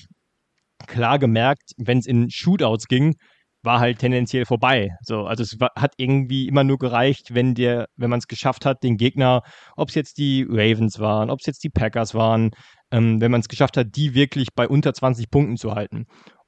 klar 0.85 1.17
gemerkt, 1.17 1.71
wenn 1.77 1.99
es 1.99 2.07
in 2.07 2.29
Shootouts 2.29 2.87
ging, 2.87 3.15
war 3.63 3.79
halt 3.79 3.99
tendenziell 3.99 4.45
vorbei. 4.45 4.89
So, 5.01 5.25
also 5.25 5.41
es 5.41 5.57
war, 5.57 5.71
hat 5.77 5.93
irgendwie 5.95 6.49
immer 6.49 6.65
nur 6.65 6.77
gereicht, 6.77 7.33
wenn 7.33 7.55
wenn 7.55 8.09
man 8.09 8.19
es 8.19 8.27
geschafft 8.27 8.65
hat, 8.65 8.83
den 8.83 8.97
Gegner, 8.97 9.43
ob 9.77 9.87
es 9.89 9.95
jetzt 9.95 10.17
die 10.17 10.45
Ravens 10.47 10.99
waren, 10.99 11.29
ob 11.29 11.39
es 11.39 11.45
jetzt 11.45 11.63
die 11.63 11.69
Packers 11.69 12.13
waren, 12.13 12.51
ähm, 12.91 13.21
wenn 13.21 13.31
man 13.31 13.39
es 13.39 13.47
geschafft 13.47 13.77
hat, 13.77 13.95
die 13.95 14.13
wirklich 14.13 14.49
bei 14.53 14.67
unter 14.67 14.93
20 14.93 15.29
Punkten 15.31 15.55
zu 15.55 15.73
halten. 15.73 16.05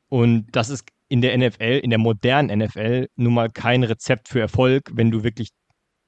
Und 0.09 0.47
das 0.51 0.69
ist 0.69 0.85
in 1.09 1.21
der 1.21 1.37
NFL, 1.37 1.79
in 1.83 1.89
der 1.89 1.99
modernen 1.99 2.59
NFL, 2.59 3.07
nun 3.15 3.33
mal 3.33 3.49
kein 3.49 3.83
Rezept 3.83 4.27
für 4.27 4.39
Erfolg, 4.39 4.89
wenn 4.93 5.11
du 5.11 5.23
wirklich 5.23 5.49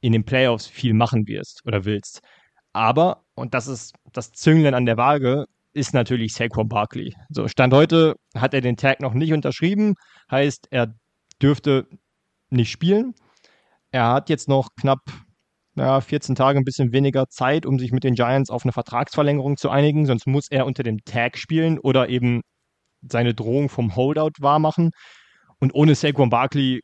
in 0.01 0.11
den 0.11 0.25
Playoffs 0.25 0.67
viel 0.67 0.93
machen 0.93 1.27
wirst 1.27 1.61
oder 1.65 1.85
willst. 1.85 2.21
Aber, 2.73 3.23
und 3.35 3.53
das 3.53 3.67
ist 3.67 3.93
das 4.13 4.31
Zünglein 4.31 4.73
an 4.73 4.85
der 4.85 4.97
Waage, 4.97 5.45
ist 5.73 5.93
natürlich 5.93 6.33
Saquon 6.33 6.67
Barkley. 6.67 7.13
So, 7.29 7.47
Stand 7.47 7.73
heute 7.73 8.15
hat 8.35 8.53
er 8.53 8.61
den 8.61 8.77
Tag 8.77 9.01
noch 9.01 9.13
nicht 9.13 9.33
unterschrieben, 9.33 9.95
heißt, 10.31 10.67
er 10.71 10.93
dürfte 11.41 11.87
nicht 12.49 12.71
spielen. 12.71 13.13
Er 13.91 14.09
hat 14.11 14.29
jetzt 14.29 14.47
noch 14.47 14.69
knapp 14.79 14.99
ja, 15.75 16.01
14 16.01 16.35
Tage, 16.35 16.59
ein 16.59 16.65
bisschen 16.65 16.91
weniger 16.91 17.27
Zeit, 17.29 17.65
um 17.65 17.79
sich 17.79 17.91
mit 17.91 18.03
den 18.03 18.15
Giants 18.15 18.49
auf 18.49 18.63
eine 18.65 18.73
Vertragsverlängerung 18.73 19.57
zu 19.57 19.69
einigen. 19.69 20.05
Sonst 20.05 20.27
muss 20.27 20.49
er 20.49 20.65
unter 20.65 20.83
dem 20.83 21.03
Tag 21.05 21.37
spielen 21.37 21.79
oder 21.79 22.09
eben 22.09 22.41
seine 23.01 23.33
Drohung 23.33 23.69
vom 23.69 23.95
Holdout 23.95 24.33
wahrmachen. 24.39 24.91
Und 25.59 25.73
ohne 25.73 25.95
Saquon 25.95 26.29
Barkley, 26.29 26.81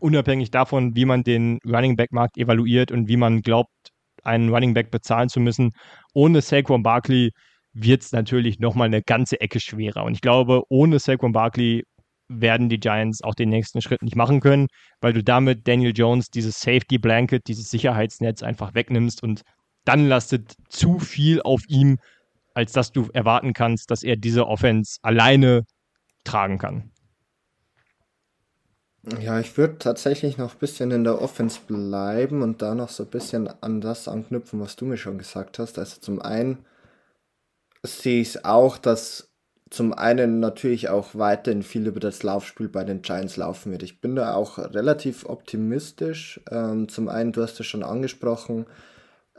unabhängig 0.00 0.50
davon, 0.50 0.94
wie 0.96 1.04
man 1.04 1.22
den 1.22 1.58
Running 1.64 1.96
Back 1.96 2.12
Markt 2.12 2.36
evaluiert 2.38 2.90
und 2.90 3.08
wie 3.08 3.16
man 3.16 3.42
glaubt, 3.42 3.70
einen 4.22 4.52
Running 4.52 4.74
Back 4.74 4.90
bezahlen 4.90 5.28
zu 5.28 5.40
müssen, 5.40 5.72
ohne 6.12 6.40
Saquon 6.42 6.82
Barkley 6.82 7.30
wird 7.72 8.02
es 8.02 8.12
natürlich 8.12 8.58
nochmal 8.58 8.86
eine 8.86 9.02
ganze 9.02 9.40
Ecke 9.40 9.60
schwerer. 9.60 10.04
Und 10.04 10.14
ich 10.14 10.20
glaube, 10.20 10.62
ohne 10.68 10.98
Saquon 10.98 11.32
Barkley 11.32 11.84
werden 12.28 12.68
die 12.68 12.80
Giants 12.80 13.22
auch 13.22 13.34
den 13.34 13.50
nächsten 13.50 13.80
Schritt 13.80 14.02
nicht 14.02 14.16
machen 14.16 14.40
können, 14.40 14.66
weil 15.00 15.12
du 15.12 15.22
damit 15.22 15.68
Daniel 15.68 15.92
Jones 15.94 16.28
dieses 16.28 16.60
Safety 16.60 16.98
Blanket, 16.98 17.46
dieses 17.46 17.70
Sicherheitsnetz 17.70 18.42
einfach 18.42 18.74
wegnimmst 18.74 19.22
und 19.22 19.42
dann 19.84 20.08
lastet 20.08 20.54
zu 20.68 20.98
viel 20.98 21.40
auf 21.42 21.62
ihm, 21.68 21.98
als 22.56 22.72
dass 22.72 22.90
du 22.90 23.08
erwarten 23.12 23.52
kannst, 23.52 23.90
dass 23.90 24.02
er 24.02 24.16
diese 24.16 24.46
Offense 24.46 24.98
alleine 25.02 25.64
tragen 26.24 26.58
kann. 26.58 26.90
Ja, 29.20 29.38
ich 29.38 29.56
würde 29.56 29.78
tatsächlich 29.78 30.36
noch 30.36 30.54
ein 30.54 30.58
bisschen 30.58 30.90
in 30.90 31.04
der 31.04 31.20
Offense 31.20 31.60
bleiben 31.64 32.42
und 32.42 32.62
da 32.62 32.74
noch 32.74 32.88
so 32.88 33.04
ein 33.04 33.10
bisschen 33.10 33.48
an 33.62 33.80
das 33.80 34.08
anknüpfen, 34.08 34.58
was 34.58 34.74
du 34.74 34.84
mir 34.84 34.96
schon 34.96 35.18
gesagt 35.18 35.60
hast. 35.60 35.78
Also 35.78 36.00
zum 36.00 36.20
einen 36.20 36.64
sehe 37.84 38.20
ich 38.20 38.30
es 38.30 38.44
auch, 38.44 38.78
dass 38.78 39.30
zum 39.70 39.92
einen 39.92 40.40
natürlich 40.40 40.88
auch 40.88 41.14
weiterhin 41.14 41.62
viel 41.62 41.86
über 41.86 42.00
das 42.00 42.22
Laufspiel 42.22 42.68
bei 42.68 42.84
den 42.84 43.02
Giants 43.02 43.36
laufen 43.36 43.70
wird. 43.70 43.82
Ich 43.82 44.00
bin 44.00 44.16
da 44.16 44.34
auch 44.34 44.58
relativ 44.58 45.26
optimistisch. 45.26 46.40
Ähm, 46.50 46.88
zum 46.88 47.08
einen, 47.08 47.32
du 47.32 47.42
hast 47.42 47.60
es 47.60 47.66
schon 47.66 47.82
angesprochen, 47.84 48.66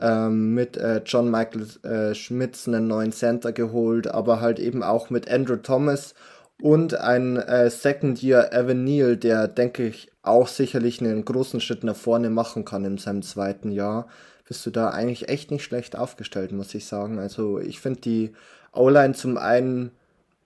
ähm, 0.00 0.54
mit 0.54 0.76
äh, 0.76 1.02
John 1.04 1.30
Michael 1.30 1.66
äh, 1.82 2.14
Schmitz 2.14 2.66
einen 2.68 2.86
neuen 2.86 3.12
Center 3.12 3.52
geholt, 3.52 4.06
aber 4.06 4.40
halt 4.40 4.58
eben 4.58 4.82
auch 4.82 5.10
mit 5.10 5.30
Andrew 5.30 5.56
Thomas 5.56 6.14
und 6.60 6.94
ein 6.94 7.36
äh, 7.36 7.70
Second 7.70 8.22
Year 8.22 8.52
Evan 8.52 8.84
Neal, 8.84 9.16
der 9.16 9.48
denke 9.48 9.86
ich 9.86 10.10
auch 10.22 10.48
sicherlich 10.48 11.00
einen 11.00 11.24
großen 11.24 11.60
Schritt 11.60 11.84
nach 11.84 11.96
vorne 11.96 12.30
machen 12.30 12.64
kann 12.64 12.84
in 12.84 12.98
seinem 12.98 13.22
zweiten 13.22 13.70
Jahr. 13.70 14.08
Bist 14.46 14.64
du 14.66 14.70
da 14.70 14.90
eigentlich 14.90 15.28
echt 15.28 15.50
nicht 15.50 15.64
schlecht 15.64 15.96
aufgestellt, 15.96 16.52
muss 16.52 16.74
ich 16.74 16.86
sagen. 16.86 17.18
Also 17.18 17.58
ich 17.58 17.80
finde 17.80 18.00
die 18.00 18.32
O-Line 18.72 19.14
zum 19.14 19.36
einen 19.36 19.92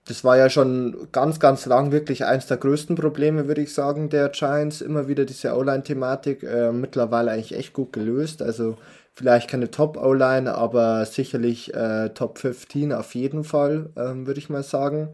das 0.05 0.25
war 0.25 0.37
ja 0.37 0.49
schon 0.49 1.07
ganz, 1.13 1.39
ganz 1.39 1.65
lang 1.65 1.93
wirklich 1.93 2.25
eins 2.25 2.45
der 2.45 2.57
größten 2.57 2.97
Probleme, 2.97 3.47
würde 3.47 3.61
ich 3.61 3.73
sagen, 3.73 4.09
der 4.09 4.29
Giants. 4.29 4.81
Immer 4.81 5.07
wieder 5.07 5.23
diese 5.23 5.55
O-Line-Thematik. 5.55 6.43
Äh, 6.43 6.73
mittlerweile 6.73 7.31
eigentlich 7.31 7.55
echt 7.55 7.71
gut 7.71 7.93
gelöst. 7.93 8.41
Also 8.41 8.77
vielleicht 9.13 9.49
keine 9.49 9.71
Top-O-Line, 9.71 10.53
aber 10.55 11.05
sicherlich 11.05 11.73
äh, 11.73 12.09
Top 12.09 12.39
15 12.39 12.91
auf 12.93 13.15
jeden 13.15 13.43
Fall, 13.43 13.89
ähm, 13.95 14.27
würde 14.27 14.39
ich 14.39 14.49
mal 14.49 14.63
sagen. 14.63 15.09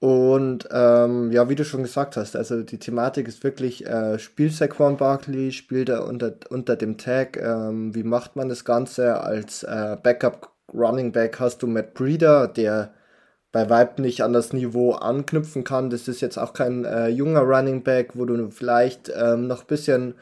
Und 0.00 0.66
ähm, 0.72 1.30
ja, 1.30 1.48
wie 1.50 1.54
du 1.54 1.64
schon 1.64 1.82
gesagt 1.82 2.16
hast, 2.16 2.34
also 2.34 2.62
die 2.62 2.78
Thematik 2.78 3.28
ist 3.28 3.44
wirklich, 3.44 3.86
äh, 3.86 4.18
spielt 4.18 4.54
Saquon 4.54 4.96
Barkley, 4.96 5.52
spielt 5.52 5.90
er 5.90 6.06
unter, 6.06 6.32
unter 6.48 6.74
dem 6.76 6.96
Tag, 6.96 7.36
ähm, 7.36 7.94
wie 7.94 8.02
macht 8.02 8.34
man 8.34 8.48
das 8.48 8.64
Ganze? 8.64 9.20
Als 9.20 9.62
äh, 9.62 9.98
Backup 10.02 10.52
Running 10.72 11.12
Back 11.12 11.38
hast 11.38 11.62
du 11.62 11.66
Matt 11.66 11.92
Breeder, 11.92 12.48
der 12.48 12.94
bei 13.52 13.68
Vibe 13.68 14.00
nicht 14.00 14.22
an 14.22 14.32
das 14.32 14.52
Niveau 14.52 14.92
anknüpfen 14.92 15.64
kann. 15.64 15.90
Das 15.90 16.08
ist 16.08 16.20
jetzt 16.22 16.38
auch 16.38 16.54
kein 16.54 16.84
äh, 16.84 17.08
junger 17.08 17.42
Running 17.42 17.82
Back, 17.82 18.12
wo 18.14 18.24
du 18.24 18.50
vielleicht 18.50 19.12
ähm, 19.14 19.48
noch 19.48 19.62
ein 19.62 19.66
bisschen 19.66 20.14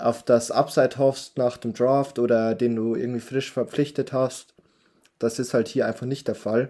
auf 0.00 0.22
das 0.22 0.50
Upside 0.50 0.98
hoffst 0.98 1.38
nach 1.38 1.56
dem 1.56 1.72
Draft 1.72 2.18
oder 2.18 2.54
den 2.54 2.76
du 2.76 2.94
irgendwie 2.94 3.20
frisch 3.20 3.52
verpflichtet 3.52 4.12
hast. 4.12 4.54
Das 5.18 5.38
ist 5.38 5.54
halt 5.54 5.68
hier 5.68 5.86
einfach 5.86 6.06
nicht 6.06 6.28
der 6.28 6.34
Fall. 6.34 6.68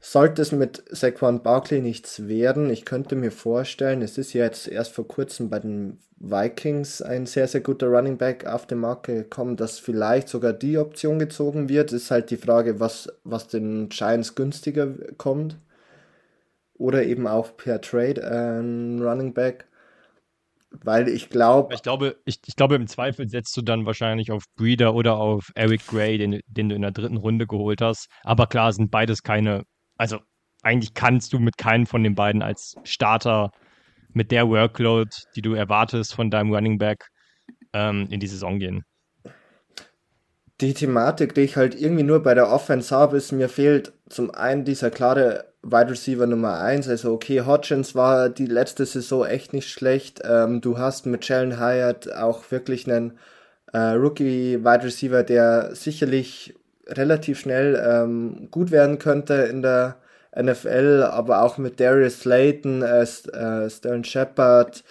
Sollte 0.00 0.42
es 0.42 0.52
mit 0.52 0.84
Saquon 0.90 1.42
Barkley 1.42 1.80
nichts 1.80 2.28
werden, 2.28 2.70
ich 2.70 2.84
könnte 2.84 3.16
mir 3.16 3.32
vorstellen, 3.32 4.02
es 4.02 4.18
ist 4.18 4.34
jetzt 4.34 4.68
erst 4.68 4.92
vor 4.92 5.08
kurzem 5.08 5.48
bei 5.48 5.58
den 5.58 5.98
Vikings 6.18 7.02
ein 7.02 7.26
sehr, 7.26 7.46
sehr 7.46 7.60
guter 7.60 7.88
Running 7.88 8.16
Back 8.16 8.46
auf 8.46 8.66
den 8.66 8.78
Markt 8.78 9.06
gekommen, 9.06 9.56
dass 9.56 9.78
vielleicht 9.78 10.28
sogar 10.28 10.52
die 10.52 10.78
Option 10.78 11.18
gezogen 11.18 11.68
wird. 11.68 11.92
Ist 11.92 12.10
halt 12.10 12.30
die 12.30 12.38
Frage, 12.38 12.80
was, 12.80 13.12
was 13.24 13.48
den 13.48 13.88
Giants 13.90 14.34
günstiger 14.34 14.94
kommt. 15.18 15.58
Oder 16.78 17.04
eben 17.04 17.26
auch 17.26 17.56
per 17.56 17.80
Trade 17.80 18.26
ein 18.26 19.00
Running 19.02 19.34
Back. 19.34 19.66
Weil 20.70 21.08
ich 21.08 21.30
glaube. 21.30 21.74
Ich 21.74 21.82
glaube, 21.82 22.16
ich, 22.24 22.40
ich 22.46 22.56
glaube, 22.56 22.74
im 22.74 22.86
Zweifel 22.86 23.28
setzt 23.28 23.56
du 23.56 23.62
dann 23.62 23.86
wahrscheinlich 23.86 24.30
auf 24.30 24.44
Breeder 24.56 24.94
oder 24.94 25.16
auf 25.16 25.50
Eric 25.54 25.86
Gray, 25.86 26.18
den, 26.18 26.40
den 26.46 26.68
du 26.68 26.74
in 26.74 26.82
der 26.82 26.90
dritten 26.90 27.16
Runde 27.16 27.46
geholt 27.46 27.80
hast. 27.80 28.08
Aber 28.22 28.46
klar, 28.46 28.72
sind 28.72 28.90
beides 28.90 29.22
keine 29.22 29.64
also 29.96 30.18
eigentlich 30.62 30.94
kannst 30.94 31.32
du 31.32 31.38
mit 31.38 31.56
keinem 31.56 31.86
von 31.86 32.02
den 32.02 32.14
beiden 32.14 32.42
als 32.42 32.74
Starter 32.84 33.50
mit 34.08 34.30
der 34.30 34.48
Workload, 34.48 35.10
die 35.34 35.42
du 35.42 35.54
erwartest 35.54 36.14
von 36.14 36.30
deinem 36.30 36.52
Running 36.52 36.78
Back, 36.78 37.08
ähm, 37.72 38.06
in 38.10 38.20
die 38.20 38.26
Saison 38.26 38.58
gehen. 38.58 38.82
Die 40.60 40.74
Thematik, 40.74 41.34
die 41.34 41.42
ich 41.42 41.56
halt 41.56 41.80
irgendwie 41.80 42.02
nur 42.02 42.22
bei 42.22 42.34
der 42.34 42.50
Offense 42.50 42.94
habe, 42.94 43.16
ist, 43.18 43.32
mir 43.32 43.48
fehlt 43.48 43.92
zum 44.08 44.30
einen 44.30 44.64
dieser 44.64 44.90
klare 44.90 45.44
Wide 45.62 45.90
Receiver 45.90 46.26
Nummer 46.26 46.60
1. 46.60 46.88
Also, 46.88 47.12
okay, 47.12 47.42
Hodgins 47.42 47.94
war 47.94 48.30
die 48.30 48.46
letzte 48.46 48.86
Saison 48.86 49.26
echt 49.26 49.52
nicht 49.52 49.68
schlecht. 49.68 50.22
Ähm, 50.24 50.60
du 50.60 50.78
hast 50.78 51.06
mit 51.06 51.28
Jalen 51.28 51.60
Hyatt 51.60 52.12
auch 52.12 52.50
wirklich 52.50 52.90
einen 52.90 53.18
äh, 53.72 53.78
Rookie 53.78 54.64
Wide 54.64 54.84
Receiver, 54.84 55.22
der 55.22 55.74
sicherlich 55.74 56.54
relativ 56.88 57.40
schnell 57.40 57.82
ähm, 57.84 58.48
gut 58.50 58.70
werden 58.70 58.98
könnte 58.98 59.34
in 59.34 59.62
der 59.62 59.96
NFL, 60.40 61.08
aber 61.10 61.42
auch 61.42 61.58
mit 61.58 61.80
Darius 61.80 62.20
Slayton, 62.20 62.82
äh, 62.82 63.02
äh, 63.02 63.70
Sterling 63.70 64.04
Shepard 64.04 64.84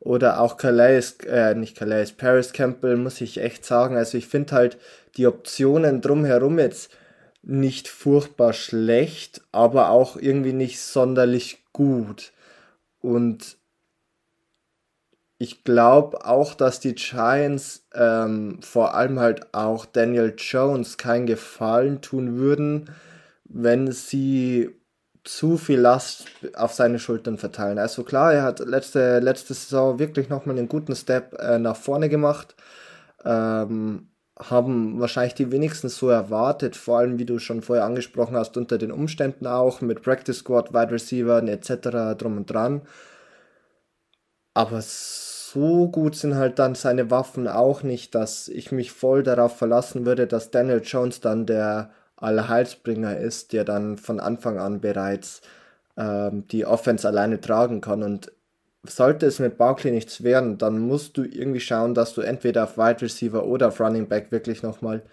oder 0.00 0.40
auch 0.40 0.56
Calais, 0.56 1.16
äh, 1.26 1.54
nicht 1.54 1.76
Calais, 1.76 2.12
Paris 2.16 2.52
Campbell, 2.52 2.96
muss 2.96 3.20
ich 3.20 3.38
echt 3.38 3.64
sagen. 3.64 3.96
Also 3.96 4.18
ich 4.18 4.26
finde 4.28 4.54
halt 4.54 4.78
die 5.16 5.26
Optionen 5.26 6.00
drumherum 6.00 6.58
jetzt 6.58 6.90
nicht 7.42 7.88
furchtbar 7.88 8.52
schlecht, 8.52 9.42
aber 9.52 9.90
auch 9.90 10.16
irgendwie 10.16 10.52
nicht 10.52 10.80
sonderlich 10.80 11.64
gut. 11.72 12.32
Und 13.00 13.56
ich 15.38 15.64
glaube 15.64 16.24
auch, 16.24 16.54
dass 16.54 16.78
die 16.78 16.94
Giants 16.94 17.84
ähm, 17.94 18.60
vor 18.62 18.94
allem 18.94 19.18
halt 19.18 19.52
auch 19.52 19.86
Daniel 19.86 20.34
Jones 20.38 20.98
keinen 20.98 21.26
Gefallen 21.26 22.00
tun 22.00 22.36
würden, 22.36 22.90
wenn 23.44 23.90
sie 23.90 24.70
zu 25.24 25.56
viel 25.56 25.80
Last 25.80 26.26
auf 26.54 26.74
seine 26.74 27.00
Schultern 27.00 27.38
verteilen. 27.38 27.78
Also 27.80 28.04
klar, 28.04 28.32
er 28.32 28.42
hat 28.42 28.60
letzte, 28.60 29.18
letzte 29.18 29.54
Saison 29.54 29.98
wirklich 29.98 30.28
nochmal 30.28 30.56
einen 30.56 30.68
guten 30.68 30.94
Step 30.94 31.34
äh, 31.40 31.58
nach 31.58 31.76
vorne 31.76 32.08
gemacht. 32.08 32.54
Ähm, 33.24 34.11
haben 34.50 35.00
wahrscheinlich 35.00 35.34
die 35.34 35.52
wenigsten 35.52 35.88
so 35.88 36.08
erwartet, 36.08 36.76
vor 36.76 36.98
allem 36.98 37.18
wie 37.18 37.24
du 37.24 37.38
schon 37.38 37.62
vorher 37.62 37.84
angesprochen 37.84 38.36
hast, 38.36 38.56
unter 38.56 38.78
den 38.78 38.92
Umständen 38.92 39.46
auch 39.46 39.80
mit 39.80 40.02
Practice 40.02 40.38
Squad, 40.38 40.72
Wide 40.72 40.92
Receiver 40.92 41.42
etc. 41.42 42.18
drum 42.18 42.36
und 42.38 42.50
dran. 42.50 42.82
Aber 44.54 44.80
so 44.82 45.88
gut 45.88 46.14
sind 46.16 46.34
halt 46.36 46.58
dann 46.58 46.74
seine 46.74 47.10
Waffen 47.10 47.48
auch 47.48 47.82
nicht, 47.82 48.14
dass 48.14 48.48
ich 48.48 48.72
mich 48.72 48.92
voll 48.92 49.22
darauf 49.22 49.56
verlassen 49.56 50.06
würde, 50.06 50.26
dass 50.26 50.50
Daniel 50.50 50.82
Jones 50.82 51.20
dann 51.20 51.46
der 51.46 51.90
Allerheilsbringer 52.16 53.16
ist, 53.18 53.52
der 53.52 53.64
dann 53.64 53.98
von 53.98 54.20
Anfang 54.20 54.58
an 54.58 54.80
bereits 54.80 55.42
ähm, 55.96 56.46
die 56.48 56.66
Offense 56.66 57.06
alleine 57.06 57.40
tragen 57.40 57.80
kann. 57.80 58.02
Und 58.02 58.32
sollte 58.86 59.26
es 59.26 59.38
mit 59.38 59.58
Barkley 59.58 59.92
nichts 59.92 60.22
werden, 60.22 60.58
dann 60.58 60.80
musst 60.80 61.16
du 61.16 61.24
irgendwie 61.24 61.60
schauen, 61.60 61.94
dass 61.94 62.14
du 62.14 62.20
entweder 62.20 62.64
auf 62.64 62.76
Wide 62.76 63.02
Receiver 63.02 63.44
oder 63.46 63.68
auf 63.68 63.80
Running 63.80 64.08
Back 64.08 64.32
wirklich 64.32 64.62
nochmal 64.62 65.04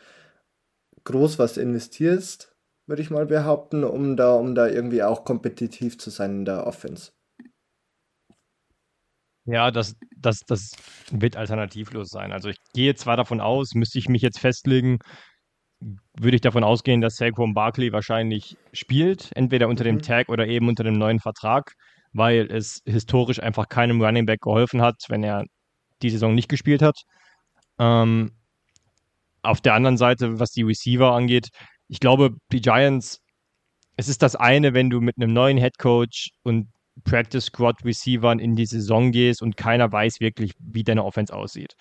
groß 1.04 1.40
was 1.40 1.58
investierst, 1.58 2.56
würde 2.88 3.02
ich 3.02 3.12
mal 3.12 3.26
behaupten, 3.26 3.84
um 3.84 4.18
da, 4.18 4.34
um 4.34 4.56
da 4.56 4.68
irgendwie 4.68 5.04
auch 5.04 5.24
kompetitiv 5.24 5.98
zu 6.00 6.10
sein 6.10 6.40
in 6.40 6.46
der 6.46 6.66
Offense. 6.66 7.12
Ja, 9.46 9.72
das, 9.72 9.96
das, 10.16 10.42
das 10.42 10.72
wird 11.12 11.36
alternativlos 11.36 12.10
sein. 12.10 12.32
Also 12.32 12.50
ich 12.50 12.58
gehe 12.74 12.96
zwar 12.96 13.18
davon 13.18 13.42
aus, 13.42 13.74
müsste 13.74 13.98
ich 13.98 14.10
mich 14.10 14.22
jetzt 14.22 14.40
festlegen, 14.40 15.00
würde 16.20 16.36
ich 16.36 16.42
davon 16.42 16.64
ausgehen, 16.64 17.02
dass 17.02 17.16
Saquon 17.16 17.54
Barkley 17.54 17.92
wahrscheinlich 17.92 18.58
spielt, 18.74 19.32
entweder 19.36 19.68
unter 19.68 19.84
dem 19.84 19.96
mhm. 19.96 20.02
Tag 20.02 20.30
oder 20.30 20.48
eben 20.48 20.68
unter 20.68 20.84
dem 20.84 20.98
neuen 20.98 21.20
Vertrag, 21.20 21.74
weil 22.14 22.52
es 22.52 22.82
historisch 22.86 23.42
einfach 23.42 23.70
keinem 23.70 24.02
Running 24.02 24.26
Back 24.26 24.42
geholfen 24.42 24.82
hat, 24.82 24.96
wenn 25.10 25.24
er 25.24 25.46
die 26.02 26.10
Saison 26.10 26.36
nicht 26.36 26.50
gespielt 26.50 26.82
hat. 26.82 27.02
Ähm, 27.78 28.32
auf 29.42 29.62
der 29.62 29.74
anderen 29.74 29.98
Seite, 29.98 30.40
was 30.40 30.52
die 30.52 30.64
Receiver 30.64 31.14
angeht, 31.14 31.50
ich 31.88 32.00
glaube, 32.00 32.36
die 32.52 32.62
Giants, 32.62 33.20
es 33.96 34.08
ist 34.08 34.22
das 34.22 34.36
eine, 34.36 34.74
wenn 34.74 34.90
du 34.90 35.02
mit 35.02 35.16
einem 35.18 35.34
neuen 35.34 35.58
Head 35.58 35.78
Coach 35.78 36.30
und 36.44 36.70
Practice 37.04 37.46
Squad 37.46 37.84
Receivern 37.86 38.40
in 38.40 38.56
die 38.56 38.66
Saison 38.66 39.12
gehst 39.12 39.42
und 39.42 39.58
keiner 39.58 39.92
weiß 39.92 40.20
wirklich, 40.20 40.54
wie 40.60 40.84
deine 40.84 41.04
Offense 41.04 41.34
aussieht. 41.34 41.74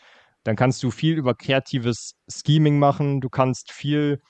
Dann 0.44 0.56
kannst 0.56 0.82
du 0.82 0.90
viel 0.90 1.16
über 1.16 1.34
kreatives 1.34 2.14
Scheming 2.28 2.78
machen, 2.78 3.20
du 3.20 3.28
kannst 3.28 3.72
viel 3.72 4.20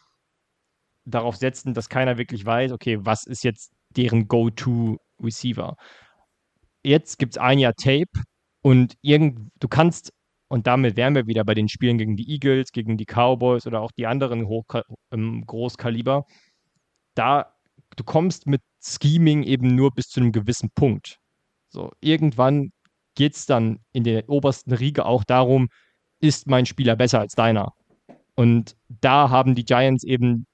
darauf 1.05 1.37
setzen, 1.37 1.75
dass 1.75 1.89
keiner 1.89 2.19
wirklich 2.19 2.45
weiß, 2.45 2.73
okay, 2.73 2.99
was 3.01 3.25
ist 3.25 3.45
jetzt 3.45 3.73
deren 3.91 4.29
Go-To-Receiver. 5.19 5.77
Jetzt 6.83 7.19
gibt 7.19 7.35
es 7.35 7.39
ein 7.39 7.59
Jahr 7.59 7.75
Tape 7.75 8.11
und 8.63 8.95
irgend, 9.03 9.51
du 9.61 9.69
kannst, 9.69 10.13
und 10.49 10.67
damit 10.67 10.97
wären 10.97 11.15
wir 11.15 11.27
wieder 11.27 11.45
bei 11.45 11.55
den 11.55 11.69
Spielen 11.69 11.99
gegen 11.99 12.17
die 12.17 12.31
Eagles, 12.31 12.73
gegen 12.73 12.97
die 12.97 13.05
Cowboys 13.05 13.67
oder 13.67 13.81
auch 13.81 13.93
die 13.93 14.07
anderen 14.07 14.47
Hoch 14.47 14.65
ähm, 15.13 15.45
Großkaliber, 15.47 16.25
da 17.15 17.53
du 17.97 18.05
kommst 18.05 18.47
mit 18.47 18.63
Scheming 18.81 19.43
eben 19.43 19.75
nur 19.75 19.93
bis 19.93 20.09
zu 20.09 20.21
einem 20.21 20.33
gewissen 20.33 20.71
Punkt. 20.75 21.19
So, 21.69 21.91
irgendwann 22.01 22.71
geht 23.15 23.35
es 23.35 23.47
dann 23.47 23.81
in 23.93 24.05
der 24.05 24.29
obersten 24.29 24.73
Riege 24.73 25.05
auch 25.05 25.25
darum, 25.25 25.69
ist 26.21 26.47
mein 26.47 26.67
Spieler 26.67 26.97
besser 26.97 27.21
als 27.21 27.35
deiner? 27.35 27.73
Und 28.35 28.77
da 28.89 29.31
haben 29.31 29.55
die 29.55 29.65
Giants 29.65 30.05
eben 30.05 30.47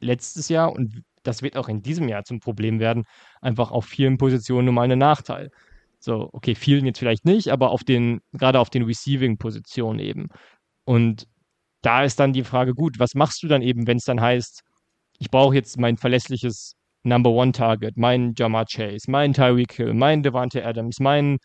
letztes 0.00 0.48
Jahr 0.48 0.72
und 0.72 1.02
das 1.22 1.42
wird 1.42 1.56
auch 1.56 1.68
in 1.68 1.82
diesem 1.82 2.08
Jahr 2.08 2.24
zum 2.24 2.40
Problem 2.40 2.80
werden, 2.80 3.04
einfach 3.40 3.70
auf 3.70 3.84
vielen 3.84 4.18
Positionen 4.18 4.66
nun 4.66 4.74
mal 4.74 4.82
einen 4.82 4.98
Nachteil. 4.98 5.50
So, 5.98 6.28
okay, 6.32 6.54
vielen 6.54 6.84
jetzt 6.86 6.98
vielleicht 6.98 7.24
nicht, 7.24 7.48
aber 7.48 7.70
auf 7.70 7.84
den, 7.84 8.20
gerade 8.32 8.58
auf 8.58 8.70
den 8.70 8.82
Receiving-Positionen 8.82 10.00
eben. 10.00 10.28
Und 10.84 11.28
da 11.82 12.04
ist 12.04 12.18
dann 12.18 12.32
die 12.32 12.44
Frage, 12.44 12.74
gut, 12.74 12.98
was 12.98 13.14
machst 13.14 13.42
du 13.42 13.48
dann 13.48 13.62
eben, 13.62 13.86
wenn 13.86 13.98
es 13.98 14.04
dann 14.04 14.20
heißt, 14.20 14.62
ich 15.18 15.30
brauche 15.30 15.54
jetzt 15.54 15.78
mein 15.78 15.96
verlässliches 15.96 16.74
Number 17.04 17.30
One 17.30 17.52
Target, 17.52 17.96
mein 17.96 18.34
Jamar 18.36 18.66
Chase, 18.66 19.10
mein 19.10 19.32
Tyreek 19.32 19.72
Hill, 19.72 19.94
mein 19.94 20.22
Devante 20.22 20.64
Adams, 20.64 20.98
mein 21.00 21.38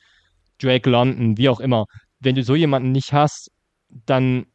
Drake 0.60 0.90
London, 0.90 1.38
wie 1.38 1.50
auch 1.50 1.60
immer. 1.60 1.86
Wenn 2.20 2.36
du 2.36 2.44
so 2.44 2.56
jemanden 2.56 2.92
nicht 2.92 3.14
hast, 3.14 3.52
dann 4.06 4.46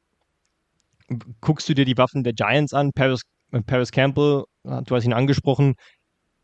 guckst 1.41 1.69
du 1.69 1.75
dir 1.75 1.85
die 1.85 1.97
Waffen 1.97 2.25
der 2.25 2.33
Giants 2.33 2.73
an. 2.73 2.93
Paris, 2.93 3.23
äh, 3.53 3.61
Paris 3.63 3.91
Campbell, 3.91 4.45
du 4.65 4.95
hast 4.95 5.05
ihn 5.05 5.13
angesprochen, 5.13 5.75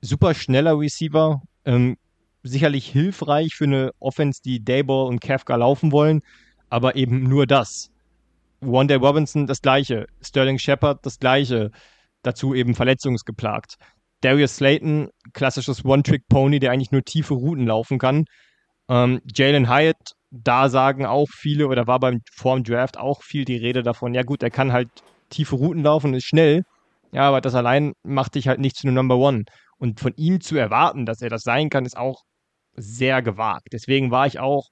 super 0.00 0.34
schneller 0.34 0.78
Receiver, 0.78 1.42
ähm, 1.64 1.96
sicherlich 2.42 2.88
hilfreich 2.88 3.54
für 3.54 3.64
eine 3.64 3.90
Offense, 3.98 4.40
die 4.44 4.64
Dayball 4.64 5.06
und 5.06 5.20
Kafka 5.20 5.56
laufen 5.56 5.92
wollen, 5.92 6.22
aber 6.70 6.96
eben 6.96 7.24
nur 7.24 7.46
das. 7.46 7.90
Day 8.60 8.96
Robinson 8.96 9.46
das 9.46 9.62
gleiche, 9.62 10.06
Sterling 10.20 10.58
Shepard 10.58 11.04
das 11.06 11.18
gleiche, 11.18 11.70
dazu 12.22 12.54
eben 12.54 12.74
verletzungsgeplagt. 12.74 13.76
Darius 14.20 14.56
Slayton, 14.56 15.10
klassisches 15.32 15.84
One-Trick-Pony, 15.84 16.58
der 16.58 16.72
eigentlich 16.72 16.90
nur 16.90 17.04
tiefe 17.04 17.34
Routen 17.34 17.66
laufen 17.66 17.98
kann. 17.98 18.24
Ähm, 18.88 19.20
Jalen 19.32 19.68
Hyatt, 19.68 20.14
da 20.30 20.68
sagen 20.68 21.06
auch 21.06 21.28
viele, 21.30 21.68
oder 21.68 21.86
war 21.86 22.00
beim 22.00 22.22
Form 22.32 22.64
Draft 22.64 22.98
auch 22.98 23.22
viel 23.22 23.44
die 23.44 23.56
Rede 23.56 23.82
davon, 23.82 24.14
ja 24.14 24.22
gut, 24.22 24.42
er 24.42 24.50
kann 24.50 24.72
halt 24.72 24.88
tiefe 25.30 25.54
Routen 25.54 25.84
laufen, 25.84 26.14
ist 26.14 26.26
schnell, 26.26 26.64
ja, 27.12 27.22
aber 27.28 27.40
das 27.40 27.54
allein 27.54 27.92
macht 28.02 28.34
dich 28.34 28.48
halt 28.48 28.60
nicht 28.60 28.76
zu 28.76 28.86
einem 28.86 28.94
Number 28.94 29.16
One. 29.16 29.44
Und 29.78 30.00
von 30.00 30.12
ihm 30.16 30.40
zu 30.40 30.56
erwarten, 30.56 31.06
dass 31.06 31.22
er 31.22 31.30
das 31.30 31.42
sein 31.42 31.70
kann, 31.70 31.86
ist 31.86 31.96
auch 31.96 32.22
sehr 32.74 33.22
gewagt. 33.22 33.68
Deswegen 33.72 34.10
war 34.10 34.26
ich 34.26 34.38
auch 34.38 34.68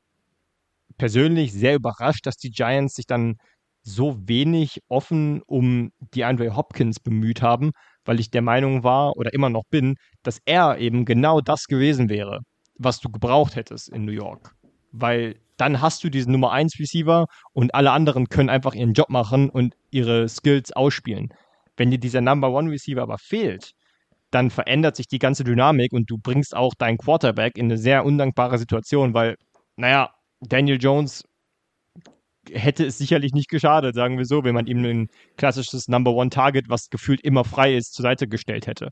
persönlich 0.99 1.53
sehr 1.53 1.75
überrascht, 1.75 2.27
dass 2.27 2.37
die 2.37 2.51
Giants 2.51 2.95
sich 2.95 3.07
dann 3.07 3.37
so 3.83 4.17
wenig 4.27 4.81
offen 4.89 5.43
um 5.47 5.91
die 6.15 6.25
Andre 6.25 6.57
Hopkins 6.57 6.99
bemüht 6.99 7.41
haben, 7.41 7.71
weil 8.05 8.19
ich 8.19 8.31
der 8.31 8.43
Meinung 8.43 8.83
war 8.83 9.17
oder 9.17 9.33
immer 9.33 9.49
noch 9.49 9.63
bin, 9.71 9.95
dass 10.23 10.41
er 10.45 10.79
eben 10.79 11.05
genau 11.05 11.41
das 11.41 11.67
gewesen 11.67 12.09
wäre, 12.09 12.41
was 12.75 12.99
du 12.99 13.09
gebraucht 13.11 13.55
hättest 13.55 13.89
in 13.89 14.05
New 14.05 14.13
York. 14.13 14.55
Weil 14.91 15.37
dann 15.57 15.81
hast 15.81 16.03
du 16.03 16.11
diesen 16.11 16.33
Nummer 16.33 16.53
1 16.53 16.79
Receiver 16.81 17.27
und 17.53 17.75
alle 17.75 17.93
anderen 17.93 18.29
können 18.29 18.51
einfach 18.51 18.75
ihren 18.75 18.93
Job 18.93 19.09
machen 19.09 19.49
und 19.49 19.75
ihre 19.91 20.29
Skills 20.29 20.73
ausspielen. 20.73 21.33
Wenn 21.77 21.91
dir 21.91 21.99
dieser 21.99 22.21
Number 22.21 22.51
One 22.51 22.71
Receiver 22.71 23.03
aber 23.03 23.19
fehlt, 23.19 23.73
dann 24.31 24.51
verändert 24.51 24.97
sich 24.97 25.09
die 25.09 25.19
ganze 25.19 25.45
Dynamik 25.45 25.93
und 25.93 26.11
du 26.11 26.19
bringst 26.19 26.57
auch 26.57 26.75
deinen 26.75 26.99
Quarterback 26.99 27.57
in 27.57 27.67
eine 27.67 27.79
sehr 27.79 28.05
undankbare 28.05 28.59
Situation, 28.59 29.15
weil, 29.15 29.37
naja, 29.77 30.11
Daniel 30.41 30.79
Jones 30.81 31.25
hätte 32.51 32.87
es 32.87 32.99
sicherlich 32.99 33.33
nicht 33.33 33.49
geschadet, 33.49 33.95
sagen 33.95 34.19
wir 34.19 34.25
so, 34.25 34.45
wenn 34.45 34.55
man 34.55 34.67
ihm 34.67 34.85
ein 34.85 35.09
klassisches 35.37 35.89
Number 35.89 36.13
One 36.13 36.31
Target, 36.31 36.69
was 36.69 36.91
gefühlt 36.91 37.21
immer 37.23 37.45
frei 37.45 37.77
ist, 37.77 37.95
zur 37.95 38.03
Seite 38.03 38.29
gestellt 38.29 38.67
hätte. 38.67 38.91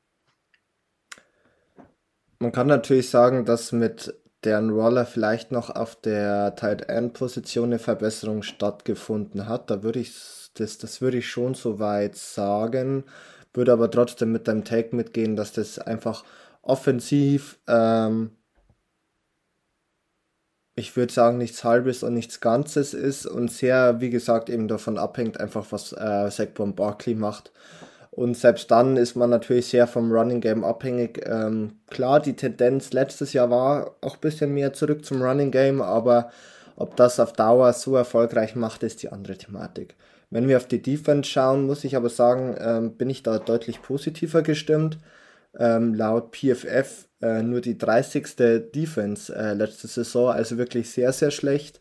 Man 2.38 2.53
kann 2.53 2.66
natürlich 2.66 3.11
sagen, 3.11 3.44
dass 3.44 3.73
mit 3.73 4.14
deren 4.44 4.70
Roller 4.70 5.07
vielleicht 5.07 5.53
noch 5.53 5.70
auf 5.70 5.97
der 6.01 6.55
Tight 6.57 6.88
End 6.88 7.14
Position 7.14 7.66
eine 7.66 7.79
Verbesserung 7.79 8.42
stattgefunden 8.42 9.49
hat. 9.49 9.70
Da 9.70 9.83
würde 9.83 10.01
ich 10.01 10.12
das, 10.54 10.78
das 10.78 11.00
würde 11.00 11.18
ich 11.18 11.28
schon 11.28 11.54
so 11.54 11.78
weit 11.78 12.16
sagen, 12.16 13.04
würde 13.52 13.72
aber 13.72 13.90
trotzdem 13.90 14.32
mit 14.32 14.48
deinem 14.48 14.64
Take 14.64 14.94
mitgehen, 14.96 15.36
dass 15.36 15.52
das 15.52 15.78
einfach 15.78 16.24
offensiv 16.62 17.58
ähm, 17.68 18.30
ich 20.76 20.96
würde 20.96 21.12
sagen, 21.12 21.38
nichts 21.38 21.62
Halbes 21.62 22.02
und 22.02 22.14
nichts 22.14 22.40
Ganzes 22.40 22.94
ist 22.94 23.26
und 23.26 23.50
sehr, 23.50 24.00
wie 24.00 24.10
gesagt, 24.10 24.50
eben 24.50 24.66
davon 24.66 24.98
abhängt, 24.98 25.38
einfach 25.38 25.66
was 25.70 25.92
äh, 25.92 26.30
Saquon 26.30 26.74
Barkley 26.74 27.14
macht. 27.14 27.52
Und 28.10 28.36
selbst 28.36 28.70
dann 28.70 28.96
ist 28.96 29.16
man 29.16 29.30
natürlich 29.30 29.66
sehr 29.66 29.86
vom 29.86 30.12
Running 30.12 30.40
Game 30.40 30.64
abhängig. 30.64 31.24
Ähm, 31.26 31.80
klar, 31.90 32.20
die 32.20 32.34
Tendenz 32.34 32.92
letztes 32.92 33.32
Jahr 33.32 33.50
war 33.50 33.96
auch 34.00 34.14
ein 34.14 34.20
bisschen 34.20 34.54
mehr 34.54 34.72
zurück 34.72 35.04
zum 35.04 35.22
Running 35.22 35.50
Game, 35.50 35.80
aber 35.80 36.30
ob 36.76 36.96
das 36.96 37.20
auf 37.20 37.32
Dauer 37.32 37.72
so 37.72 37.96
erfolgreich 37.96 38.56
macht, 38.56 38.82
ist 38.82 39.02
die 39.02 39.10
andere 39.10 39.36
Thematik. 39.36 39.94
Wenn 40.35 40.49
wir 40.49 40.57
auf 40.57 40.66
die 40.66 40.83
Defense 40.83 41.31
schauen, 41.31 41.64
muss 41.64 41.85
ich 41.85 41.94
aber 41.94 42.09
sagen, 42.11 42.57
ähm, 42.59 42.97
bin 42.97 43.09
ich 43.09 43.23
da 43.23 43.38
deutlich 43.38 43.83
positiver 43.83 44.42
gestimmt. 44.42 44.99
Ähm, 45.57 45.94
laut 45.94 46.35
PFF 46.35 47.07
äh, 47.23 47.44
nur 47.44 47.61
die 47.61 47.79
30. 47.79 48.35
Defense 48.75 49.33
äh, 49.33 49.55
letzte 49.55 49.87
Saison, 49.87 50.31
also 50.33 50.59
wirklich 50.59 50.90
sehr, 50.90 51.12
sehr 51.12 51.31
schlecht. 51.31 51.81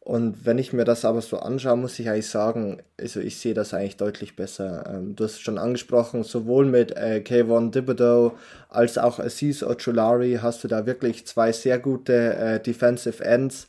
Und 0.00 0.44
wenn 0.44 0.58
ich 0.58 0.74
mir 0.74 0.84
das 0.84 1.06
aber 1.06 1.22
so 1.22 1.38
anschaue, 1.38 1.78
muss 1.78 1.98
ich 1.98 2.10
eigentlich 2.10 2.28
sagen, 2.28 2.82
also 3.00 3.20
ich 3.20 3.38
sehe 3.38 3.54
das 3.54 3.72
eigentlich 3.72 3.96
deutlich 3.96 4.36
besser. 4.36 4.84
Ähm, 4.86 5.16
du 5.16 5.24
hast 5.24 5.36
es 5.36 5.40
schon 5.40 5.56
angesprochen, 5.56 6.24
sowohl 6.24 6.66
mit 6.66 6.94
äh, 6.94 7.22
Kayvon 7.22 7.72
Thibodeau 7.72 8.36
als 8.68 8.98
auch 8.98 9.18
Aziz 9.18 9.62
Ochulari 9.62 10.40
hast 10.42 10.62
du 10.62 10.68
da 10.68 10.84
wirklich 10.84 11.26
zwei 11.26 11.52
sehr 11.52 11.78
gute 11.78 12.34
äh, 12.36 12.60
Defensive 12.60 13.24
Ends. 13.24 13.66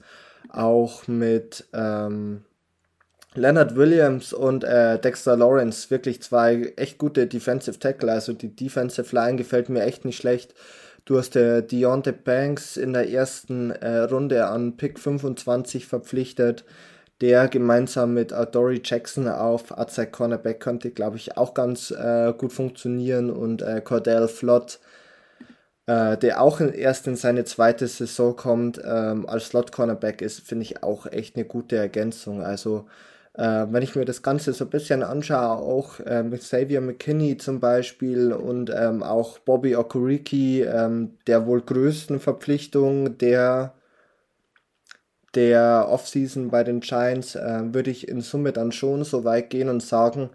Auch 0.50 1.08
mit 1.08 1.68
ähm, 1.72 2.42
Leonard 3.36 3.76
Williams 3.76 4.34
und 4.34 4.63
äh, 4.63 5.00
Dexter 5.00 5.38
Lawrence 5.38 5.92
wirklich 5.92 6.22
zwei 6.22 6.74
echt 6.78 6.98
gute 6.98 7.28
Defensive 7.28 7.78
Tackle. 7.78 8.12
Also 8.12 8.34
die 8.34 8.56
Defensive 8.56 9.15
Line 9.15 9.38
gefällt 9.38 9.70
mir 9.70 9.84
echt 9.84 10.04
nicht 10.04 10.18
schlecht. 10.18 10.56
Du 11.06 11.18
hast 11.18 11.36
der 11.36 11.62
Deontay 11.62 12.12
Banks 12.12 12.78
in 12.78 12.94
der 12.94 13.10
ersten 13.10 13.72
äh, 13.72 14.00
Runde 14.00 14.48
an 14.48 14.78
Pick 14.78 15.00
25 15.00 15.86
verpflichtet. 15.86 16.65
Der 17.22 17.48
gemeinsam 17.50 18.13
mit 18.13 18.32
Dory 18.32 18.82
Jackson 18.84 19.28
auf 19.28 19.72
Outside 19.72 20.12
Cornerback 20.12 20.62
könnte, 20.62 20.92
glaube 20.92 21.18
ich, 21.18 21.36
auch 21.36 21.54
ganz 21.54 21.92
äh, 21.92 22.34
gut 22.38 22.54
funktionieren. 22.54 23.30
Und 23.30 23.62
äh, 23.62 23.82
Cordell 23.82 24.28
Flott, 24.28 24.80
äh, 25.86 26.18
der 26.18 26.42
auch 26.42 26.62
in, 26.62 26.74
erst 26.74 27.08
in 27.08 27.18
seine 27.18 27.44
zweite 27.44 27.88
Saison 27.88 28.36
kommt, 28.36 28.80
ähm, 28.86 29.28
als 29.28 29.48
Slot 29.48 29.72
Cornerback 29.72 30.22
ist, 30.22 30.39
finde 30.42 30.63
ich 30.63 30.82
auch 30.82 31.08
echt 31.08 31.36
eine 31.36 31.46
gute 31.46 31.76
Ergänzung. 31.76 32.42
Also 32.42 32.86
äh, 33.39 33.67
wenn 33.71 33.84
ich 33.84 33.95
mir 33.95 34.04
das 34.04 34.21
Ganze 34.21 34.52
so 34.52 34.65
ein 34.65 34.69
bisschen 34.69 35.02
anschaue, 35.02 35.60
auch 35.60 36.02
äh, 36.02 36.23
mit 36.23 36.41
Xavier 36.41 36.82
McKinney 36.82 37.38
zum 37.38 37.62
Beispiel 37.62 38.34
und 38.34 38.69
ähm, 38.69 39.02
auch 39.02 39.39
Bobby 39.39 39.78
Okuriki, 39.78 40.63
ähm, 40.63 41.17
der 41.25 41.45
wohl 41.47 41.62
größten 41.62 42.19
Verpflichtung 42.19 43.17
der, 43.17 43.75
der 45.36 45.88
Offseason 45.89 46.49
bei 46.49 46.65
den 46.65 46.82
Giants, 46.82 47.36
äh, 47.36 47.73
würde 47.73 47.91
ich 47.91 48.10
in 48.10 48.19
Summe 48.21 48.52
dann 48.52 48.73
schon 48.73 49.06
so 49.06 49.23
weit 49.23 49.49
gehen 49.49 49.69
und 49.69 49.82
sagen, 49.82 50.32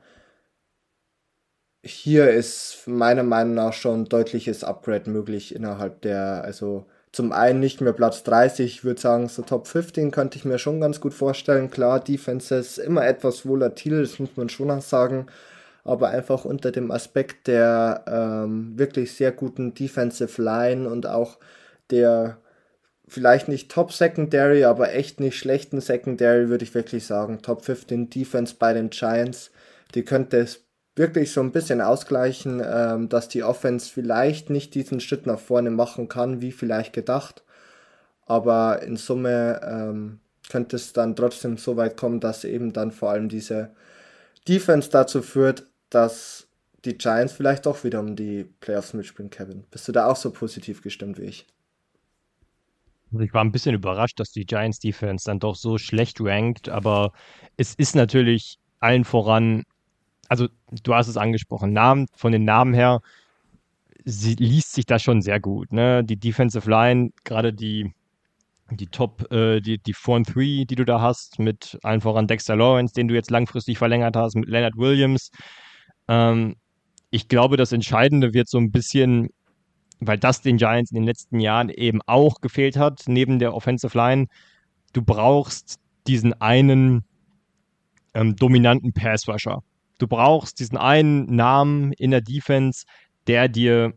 hier 1.84 2.30
ist 2.30 2.84
meiner 2.86 3.22
Meinung 3.22 3.54
nach 3.54 3.74
schon 3.74 4.02
ein 4.02 4.04
deutliches 4.06 4.64
Upgrade 4.64 5.10
möglich 5.10 5.54
innerhalb 5.54 6.00
der, 6.02 6.42
also 6.44 6.86
zum 7.14 7.30
einen 7.30 7.60
nicht 7.60 7.80
mehr 7.80 7.92
Platz 7.92 8.24
30, 8.24 8.66
ich 8.66 8.84
würde 8.84 9.00
sagen, 9.00 9.28
so 9.28 9.42
Top 9.42 9.68
15 9.68 10.10
könnte 10.10 10.36
ich 10.36 10.44
mir 10.44 10.58
schon 10.58 10.80
ganz 10.80 11.00
gut 11.00 11.14
vorstellen. 11.14 11.70
Klar, 11.70 12.00
Defense 12.02 12.56
ist 12.56 12.78
immer 12.78 13.06
etwas 13.06 13.46
volatil, 13.46 14.00
das 14.00 14.18
muss 14.18 14.30
man 14.36 14.48
schon 14.48 14.70
auch 14.72 14.82
sagen. 14.82 15.26
Aber 15.84 16.08
einfach 16.08 16.44
unter 16.44 16.72
dem 16.72 16.90
Aspekt 16.90 17.46
der 17.46 18.04
ähm, 18.08 18.76
wirklich 18.76 19.12
sehr 19.14 19.30
guten 19.30 19.74
Defensive 19.74 20.42
Line 20.42 20.88
und 20.88 21.06
auch 21.06 21.38
der 21.90 22.38
vielleicht 23.06 23.46
nicht 23.46 23.70
Top 23.70 23.92
Secondary, 23.92 24.64
aber 24.64 24.92
echt 24.92 25.20
nicht 25.20 25.38
schlechten 25.38 25.80
Secondary, 25.80 26.48
würde 26.48 26.64
ich 26.64 26.74
wirklich 26.74 27.06
sagen. 27.06 27.42
Top 27.42 27.64
15 27.64 28.10
Defense 28.10 28.56
bei 28.58 28.72
den 28.72 28.90
Giants. 28.90 29.52
Die 29.94 30.04
könnte 30.04 30.38
es 30.38 30.63
wirklich 30.96 31.32
so 31.32 31.40
ein 31.40 31.52
bisschen 31.52 31.80
ausgleichen, 31.80 32.62
ähm, 32.64 33.08
dass 33.08 33.28
die 33.28 33.42
Offense 33.42 33.90
vielleicht 33.90 34.50
nicht 34.50 34.74
diesen 34.74 35.00
Schritt 35.00 35.26
nach 35.26 35.38
vorne 35.38 35.70
machen 35.70 36.08
kann, 36.08 36.40
wie 36.40 36.52
vielleicht 36.52 36.92
gedacht. 36.92 37.42
Aber 38.26 38.82
in 38.82 38.96
Summe 38.96 39.60
ähm, 39.64 40.20
könnte 40.48 40.76
es 40.76 40.92
dann 40.92 41.16
trotzdem 41.16 41.56
so 41.56 41.76
weit 41.76 41.96
kommen, 41.96 42.20
dass 42.20 42.44
eben 42.44 42.72
dann 42.72 42.92
vor 42.92 43.10
allem 43.10 43.28
diese 43.28 43.70
Defense 44.46 44.90
dazu 44.90 45.22
führt, 45.22 45.64
dass 45.90 46.46
die 46.84 46.96
Giants 46.96 47.32
vielleicht 47.32 47.66
doch 47.66 47.82
wieder 47.82 48.00
um 48.00 48.14
die 48.14 48.44
Playoffs 48.60 48.92
mitspielen, 48.92 49.30
Kevin. 49.30 49.64
Bist 49.70 49.88
du 49.88 49.92
da 49.92 50.06
auch 50.06 50.16
so 50.16 50.30
positiv 50.30 50.82
gestimmt 50.82 51.18
wie 51.18 51.24
ich? 51.24 51.46
Ich 53.20 53.32
war 53.32 53.44
ein 53.44 53.52
bisschen 53.52 53.74
überrascht, 53.74 54.18
dass 54.18 54.32
die 54.32 54.44
Giants 54.44 54.80
Defense 54.80 55.24
dann 55.24 55.38
doch 55.38 55.54
so 55.54 55.78
schlecht 55.78 56.20
rankt, 56.20 56.68
aber 56.68 57.12
es 57.56 57.74
ist 57.74 57.94
natürlich 57.94 58.58
allen 58.80 59.04
voran, 59.04 59.62
also 60.28 60.48
du 60.82 60.94
hast 60.94 61.08
es 61.08 61.16
angesprochen, 61.16 61.72
Namen, 61.72 62.06
von 62.14 62.32
den 62.32 62.44
Namen 62.44 62.74
her 62.74 63.00
sie 64.04 64.34
liest 64.34 64.74
sich 64.74 64.84
das 64.84 65.02
schon 65.02 65.22
sehr 65.22 65.40
gut. 65.40 65.72
Ne? 65.72 66.04
Die 66.04 66.18
Defensive 66.18 66.68
Line, 66.68 67.10
gerade 67.24 67.54
die, 67.54 67.92
die 68.70 68.86
Top, 68.86 69.32
äh, 69.32 69.60
die, 69.60 69.78
die 69.78 69.94
4 69.94 70.14
und 70.14 70.34
3, 70.34 70.64
die 70.68 70.74
du 70.74 70.84
da 70.84 71.00
hast, 71.00 71.38
mit 71.38 71.78
allen 71.82 72.02
voran 72.02 72.26
Dexter 72.26 72.54
Lawrence, 72.56 72.92
den 72.92 73.08
du 73.08 73.14
jetzt 73.14 73.30
langfristig 73.30 73.78
verlängert 73.78 74.14
hast, 74.14 74.36
mit 74.36 74.48
Leonard 74.48 74.76
Williams. 74.76 75.30
Ähm, 76.08 76.56
ich 77.10 77.28
glaube, 77.28 77.56
das 77.56 77.72
Entscheidende 77.72 78.34
wird 78.34 78.48
so 78.48 78.58
ein 78.58 78.70
bisschen 78.70 79.30
weil 80.00 80.18
das 80.18 80.40
den 80.40 80.56
Giants 80.56 80.90
in 80.90 80.96
den 80.96 81.04
letzten 81.04 81.40
Jahren 81.40 81.68
eben 81.68 82.00
auch 82.06 82.40
gefehlt 82.40 82.76
hat, 82.76 83.04
neben 83.06 83.38
der 83.38 83.54
Offensive 83.54 83.96
Line. 83.96 84.26
Du 84.92 85.02
brauchst 85.02 85.78
diesen 86.06 86.34
einen 86.40 87.04
ähm, 88.14 88.36
dominanten 88.36 88.92
Pass-Rusher. 88.92 89.62
Du 89.98 90.06
brauchst 90.06 90.58
diesen 90.60 90.76
einen 90.76 91.34
Namen 91.34 91.92
in 91.92 92.10
der 92.10 92.20
Defense, 92.20 92.84
der 93.26 93.48
dir, 93.48 93.94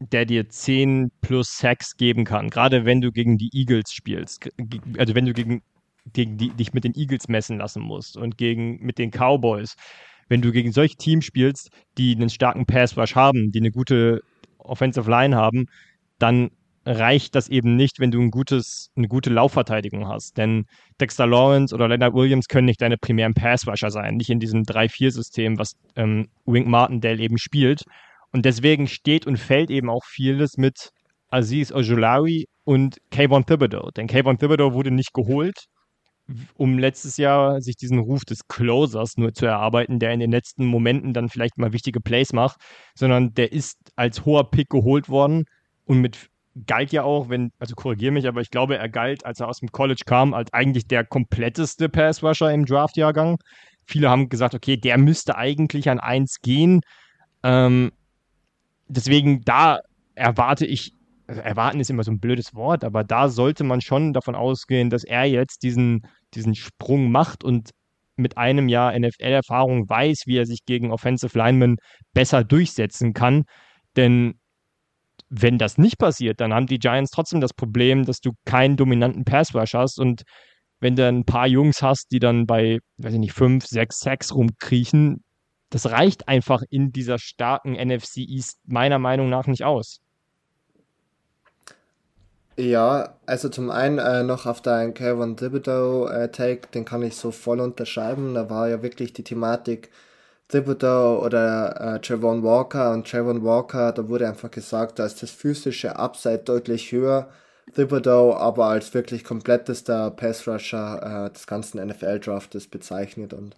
der 0.00 0.26
dir 0.26 0.48
10 0.48 1.10
plus 1.20 1.56
Sacks 1.56 1.96
geben 1.96 2.24
kann. 2.24 2.50
Gerade 2.50 2.84
wenn 2.84 3.00
du 3.00 3.12
gegen 3.12 3.38
die 3.38 3.50
Eagles 3.52 3.92
spielst. 3.92 4.48
Also 4.98 5.14
wenn 5.14 5.26
du 5.26 5.32
gegen, 5.32 5.62
gegen 6.12 6.36
die, 6.36 6.50
dich 6.50 6.72
mit 6.72 6.84
den 6.84 6.94
Eagles 6.94 7.28
messen 7.28 7.58
lassen 7.58 7.82
musst 7.82 8.16
und 8.16 8.36
gegen, 8.36 8.78
mit 8.84 8.98
den 8.98 9.10
Cowboys. 9.10 9.76
Wenn 10.28 10.42
du 10.42 10.50
gegen 10.50 10.72
solche 10.72 10.96
Teams 10.96 11.24
spielst, 11.24 11.70
die 11.98 12.16
einen 12.16 12.30
starken 12.30 12.66
Pass-Rush 12.66 13.14
haben, 13.14 13.52
die 13.52 13.60
eine 13.60 13.70
gute 13.70 14.22
Offensive 14.58 15.08
Line 15.08 15.36
haben, 15.36 15.66
dann 16.18 16.50
reicht 16.86 17.34
das 17.34 17.48
eben 17.48 17.74
nicht, 17.74 17.98
wenn 17.98 18.12
du 18.12 18.20
ein 18.20 18.30
gutes, 18.30 18.90
eine 18.96 19.08
gute 19.08 19.30
Laufverteidigung 19.30 20.08
hast. 20.08 20.38
Denn 20.38 20.66
Dexter 21.00 21.26
Lawrence 21.26 21.74
oder 21.74 21.88
Leonard 21.88 22.14
Williams 22.14 22.46
können 22.46 22.66
nicht 22.66 22.80
deine 22.80 22.96
primären 22.96 23.34
Passrusher 23.34 23.90
sein, 23.90 24.16
nicht 24.16 24.30
in 24.30 24.38
diesem 24.38 24.62
3-4-System, 24.62 25.58
was 25.58 25.72
ähm, 25.96 26.28
Wink 26.46 26.68
Martindale 26.68 27.20
eben 27.20 27.38
spielt. 27.38 27.82
Und 28.32 28.44
deswegen 28.44 28.86
steht 28.86 29.26
und 29.26 29.36
fällt 29.36 29.70
eben 29.70 29.90
auch 29.90 30.04
vieles 30.04 30.56
mit 30.56 30.90
Aziz 31.28 31.72
Ojulawi 31.72 32.46
und 32.64 32.98
Kayvon 33.10 33.44
Thibodeau. 33.44 33.90
Denn 33.90 34.06
Kayvon 34.06 34.38
Thibodeau 34.38 34.72
wurde 34.72 34.92
nicht 34.92 35.12
geholt, 35.12 35.66
um 36.54 36.78
letztes 36.78 37.16
Jahr 37.16 37.60
sich 37.60 37.76
diesen 37.76 37.98
Ruf 37.98 38.24
des 38.24 38.46
Closers 38.46 39.16
nur 39.16 39.32
zu 39.34 39.46
erarbeiten, 39.46 39.98
der 39.98 40.12
in 40.12 40.20
den 40.20 40.30
letzten 40.30 40.66
Momenten 40.66 41.14
dann 41.14 41.28
vielleicht 41.28 41.58
mal 41.58 41.72
wichtige 41.72 42.00
Plays 42.00 42.32
macht, 42.32 42.60
sondern 42.94 43.34
der 43.34 43.52
ist 43.52 43.78
als 43.96 44.24
hoher 44.24 44.50
Pick 44.50 44.70
geholt 44.70 45.08
worden 45.08 45.44
und 45.84 46.00
mit 46.00 46.28
galt 46.66 46.92
ja 46.92 47.02
auch, 47.02 47.28
wenn, 47.28 47.52
also 47.58 47.74
korrigiere 47.74 48.12
mich, 48.12 48.26
aber 48.26 48.40
ich 48.40 48.50
glaube, 48.50 48.78
er 48.78 48.88
galt, 48.88 49.26
als 49.26 49.40
er 49.40 49.48
aus 49.48 49.60
dem 49.60 49.70
College 49.70 50.02
kam, 50.06 50.32
als 50.32 50.52
eigentlich 50.52 50.86
der 50.86 51.04
kompletteste 51.04 51.88
Pass-Rusher 51.88 52.52
im 52.52 52.64
Draft-Jahrgang. 52.64 53.38
Viele 53.84 54.08
haben 54.08 54.28
gesagt, 54.28 54.54
okay, 54.54 54.76
der 54.76 54.98
müsste 54.98 55.36
eigentlich 55.36 55.88
an 55.90 56.00
1 56.00 56.40
gehen. 56.40 56.80
Ähm, 57.42 57.92
deswegen, 58.88 59.42
da 59.42 59.80
erwarte 60.14 60.66
ich 60.66 60.96
also 61.28 61.40
erwarten 61.40 61.80
ist 61.80 61.90
immer 61.90 62.04
so 62.04 62.12
ein 62.12 62.20
blödes 62.20 62.54
Wort, 62.54 62.84
aber 62.84 63.02
da 63.02 63.28
sollte 63.28 63.64
man 63.64 63.80
schon 63.80 64.12
davon 64.12 64.34
ausgehen, 64.34 64.90
dass 64.90 65.04
er 65.04 65.24
jetzt 65.24 65.62
diesen, 65.62 66.06
diesen 66.34 66.54
Sprung 66.54 67.10
macht 67.10 67.42
und 67.42 67.70
mit 68.16 68.38
einem 68.38 68.68
Jahr 68.68 68.98
NFL-Erfahrung 68.98 69.88
weiß, 69.88 70.22
wie 70.26 70.38
er 70.38 70.46
sich 70.46 70.64
gegen 70.64 70.92
Offensive 70.92 71.36
Linemen 71.36 71.76
besser 72.14 72.44
durchsetzen 72.44 73.12
kann. 73.12 73.44
Denn 73.96 74.38
wenn 75.28 75.58
das 75.58 75.78
nicht 75.78 75.98
passiert, 75.98 76.40
dann 76.40 76.54
haben 76.54 76.66
die 76.66 76.78
Giants 76.78 77.10
trotzdem 77.10 77.40
das 77.40 77.52
Problem, 77.52 78.04
dass 78.04 78.20
du 78.20 78.32
keinen 78.44 78.76
dominanten 78.76 79.24
Pass-Rush 79.24 79.74
hast 79.74 79.98
und 79.98 80.22
wenn 80.80 80.94
du 80.94 81.06
ein 81.06 81.24
paar 81.24 81.46
Jungs 81.46 81.82
hast, 81.82 82.12
die 82.12 82.18
dann 82.18 82.46
bei, 82.46 82.80
weiß 82.98 83.14
ich 83.14 83.18
nicht, 83.18 83.32
fünf, 83.32 83.66
sechs 83.66 83.98
Sacks 83.98 84.34
rumkriechen, 84.34 85.24
das 85.70 85.90
reicht 85.90 86.28
einfach 86.28 86.62
in 86.70 86.92
dieser 86.92 87.18
starken 87.18 87.72
NFC 87.72 88.18
East 88.18 88.58
meiner 88.66 88.98
Meinung 88.98 89.28
nach 89.28 89.46
nicht 89.46 89.64
aus. 89.64 90.00
Ja, 92.58 93.16
also 93.26 93.50
zum 93.50 93.70
einen 93.70 93.98
äh, 93.98 94.22
noch 94.22 94.46
auf 94.46 94.62
deinen 94.62 94.94
Kevin 94.94 95.36
Thibodeau 95.36 96.06
äh, 96.08 96.58
den 96.72 96.84
kann 96.86 97.02
ich 97.02 97.16
so 97.16 97.30
voll 97.30 97.60
unterschreiben. 97.60 98.34
Da 98.34 98.48
war 98.48 98.68
ja 98.68 98.82
wirklich 98.82 99.12
die 99.12 99.24
Thematik 99.24 99.90
Thibodeau 100.48 101.24
oder 101.24 101.96
äh, 101.96 102.00
Trayvon 102.00 102.42
Walker 102.42 102.92
und 102.92 103.08
Trayvon 103.08 103.44
Walker, 103.44 103.92
da 103.92 104.08
wurde 104.08 104.28
einfach 104.28 104.50
gesagt, 104.50 104.98
da 104.98 105.06
ist 105.06 105.22
das 105.22 105.30
physische 105.30 105.96
Upside 105.96 106.38
deutlich 106.38 106.92
höher. 106.92 107.28
Thibodeau 107.74 108.34
aber 108.34 108.66
als 108.66 108.94
wirklich 108.94 109.24
komplettester 109.24 110.10
Pass-Rusher 110.12 111.26
äh, 111.26 111.32
des 111.32 111.46
ganzen 111.46 111.84
NFL-Draftes 111.84 112.68
bezeichnet 112.68 113.34
und 113.34 113.56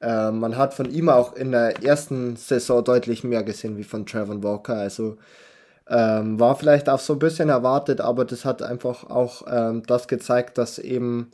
äh, 0.00 0.30
man 0.32 0.56
hat 0.56 0.74
von 0.74 0.90
ihm 0.90 1.08
auch 1.08 1.34
in 1.36 1.52
der 1.52 1.82
ersten 1.84 2.36
Saison 2.36 2.82
deutlich 2.84 3.22
mehr 3.24 3.44
gesehen 3.44 3.76
wie 3.76 3.84
von 3.84 4.06
Trayvon 4.06 4.42
Walker, 4.42 4.74
also 4.76 5.16
ähm, 5.88 6.40
war 6.40 6.56
vielleicht 6.56 6.88
auch 6.88 6.98
so 6.98 7.14
ein 7.14 7.18
bisschen 7.18 7.48
erwartet, 7.48 8.00
aber 8.00 8.24
das 8.24 8.44
hat 8.44 8.62
einfach 8.62 9.04
auch 9.10 9.42
ähm, 9.48 9.82
das 9.86 10.08
gezeigt, 10.08 10.58
dass 10.58 10.78
eben 10.78 11.30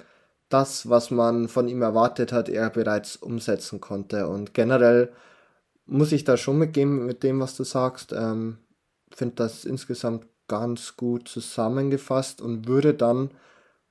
das, 0.51 0.89
was 0.89 1.11
man 1.11 1.49
von 1.49 1.69
ihm 1.69 1.81
erwartet 1.81 2.33
hat, 2.33 2.49
er 2.49 2.69
bereits 2.71 3.17
umsetzen 3.17 3.81
konnte. 3.81 4.29
Und 4.29 4.53
generell 4.53 5.13
muss 5.87 6.13
ich 6.13 6.25
da 6.25 6.37
schon 6.37 6.59
mitgehen 6.59 7.07
mit 7.07 7.23
dem, 7.23 7.41
was 7.41 7.57
du 7.57 7.65
sagst. 7.65 8.13
Ähm, 8.13 8.59
Finde 9.13 9.37
das 9.37 9.65
insgesamt 9.65 10.27
ganz 10.47 10.97
gut 10.97 11.29
zusammengefasst 11.29 12.41
und 12.41 12.69
würde 12.69 12.95
dann, 12.95 13.31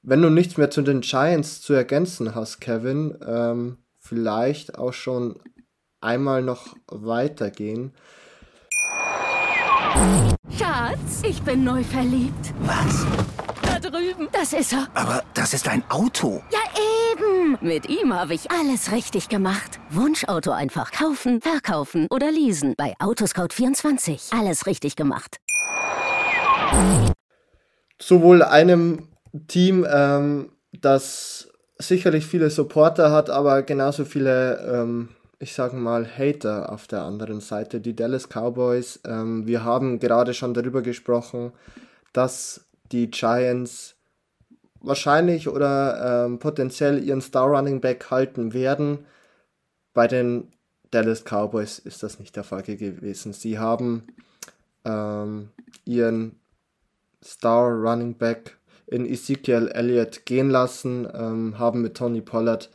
wenn 0.02 0.22
du 0.22 0.30
nichts 0.30 0.58
mehr 0.58 0.70
zu 0.70 0.82
den 0.82 1.02
Giants 1.02 1.62
zu 1.62 1.74
ergänzen 1.74 2.36
hast, 2.36 2.60
Kevin, 2.60 3.18
ähm, 3.26 3.78
vielleicht 3.98 4.78
auch 4.78 4.94
schon 4.94 5.40
einmal 6.02 6.42
noch 6.42 6.76
weitergehen. 6.88 7.94
Schatz, 10.58 11.24
ich 11.24 11.42
bin 11.42 11.64
neu 11.64 11.84
verliebt. 11.84 12.54
Was? 12.62 13.06
Drüben. 13.92 14.28
Das 14.32 14.54
ist 14.54 14.74
er. 14.74 14.88
Aber 14.94 15.24
das 15.34 15.54
ist 15.54 15.68
ein 15.68 15.84
Auto. 15.90 16.42
Ja, 16.52 16.60
eben. 17.12 17.58
Mit 17.62 17.90
ihm 17.90 18.14
habe 18.14 18.34
ich 18.34 18.52
alles 18.52 18.92
richtig 18.92 19.30
gemacht. 19.30 19.80
Wunschauto 19.90 20.52
einfach 20.52 20.92
kaufen, 20.92 21.42
verkaufen 21.42 22.08
oder 22.10 22.32
leasen. 22.32 22.76
Bei 22.78 22.94
Autoscout24. 23.00 24.38
Alles 24.38 24.66
richtig 24.66 24.96
gemacht. 24.96 25.38
Sowohl 28.02 28.44
einem 28.44 29.10
Team, 29.48 29.86
ähm, 29.90 30.52
das 30.72 31.50
sicherlich 31.78 32.26
viele 32.26 32.50
Supporter 32.50 33.12
hat, 33.12 33.30
aber 33.30 33.64
genauso 33.64 34.06
viele 34.06 34.60
ähm, 34.84 35.10
ich 35.40 35.54
sage 35.54 35.78
mal, 35.78 36.06
Hater 36.06 36.72
auf 36.72 36.88
der 36.88 37.04
anderen 37.04 37.40
Seite, 37.40 37.80
die 37.80 37.96
Dallas 37.96 38.28
Cowboys. 38.28 39.00
Ähm, 39.06 39.48
wir 39.48 39.64
haben 39.64 40.00
gerade 40.00 40.34
schon 40.34 40.54
darüber 40.54 40.82
gesprochen, 40.82 41.54
dass 42.12 42.69
die 42.92 43.10
Giants 43.12 43.96
wahrscheinlich 44.82 45.48
oder 45.48 46.26
ähm, 46.26 46.40
potenziell 46.40 47.04
ihren 47.04 47.22
Star 47.22 47.48
Running 47.48 47.82
Back 47.82 48.10
halten 48.12 48.54
werden. 48.54 49.06
Bei 49.94 50.08
den 50.08 50.52
Dallas 50.92 51.24
Cowboys 51.24 51.80
ist 51.80 52.04
das 52.04 52.20
nicht 52.20 52.36
der 52.36 52.44
Fall 52.44 52.64
gewesen. 52.64 53.34
Sie 53.34 53.60
haben 53.60 54.08
ähm, 54.86 55.50
ihren 55.86 56.40
Star 57.24 57.70
Running 57.72 58.18
Back 58.18 58.58
in 58.88 59.06
Ezekiel 59.06 59.70
Elliott 59.74 60.26
gehen 60.26 60.50
lassen, 60.50 61.08
ähm, 61.14 61.60
haben 61.60 61.82
mit 61.82 61.96
Tony 61.96 62.22
Pollard 62.22 62.70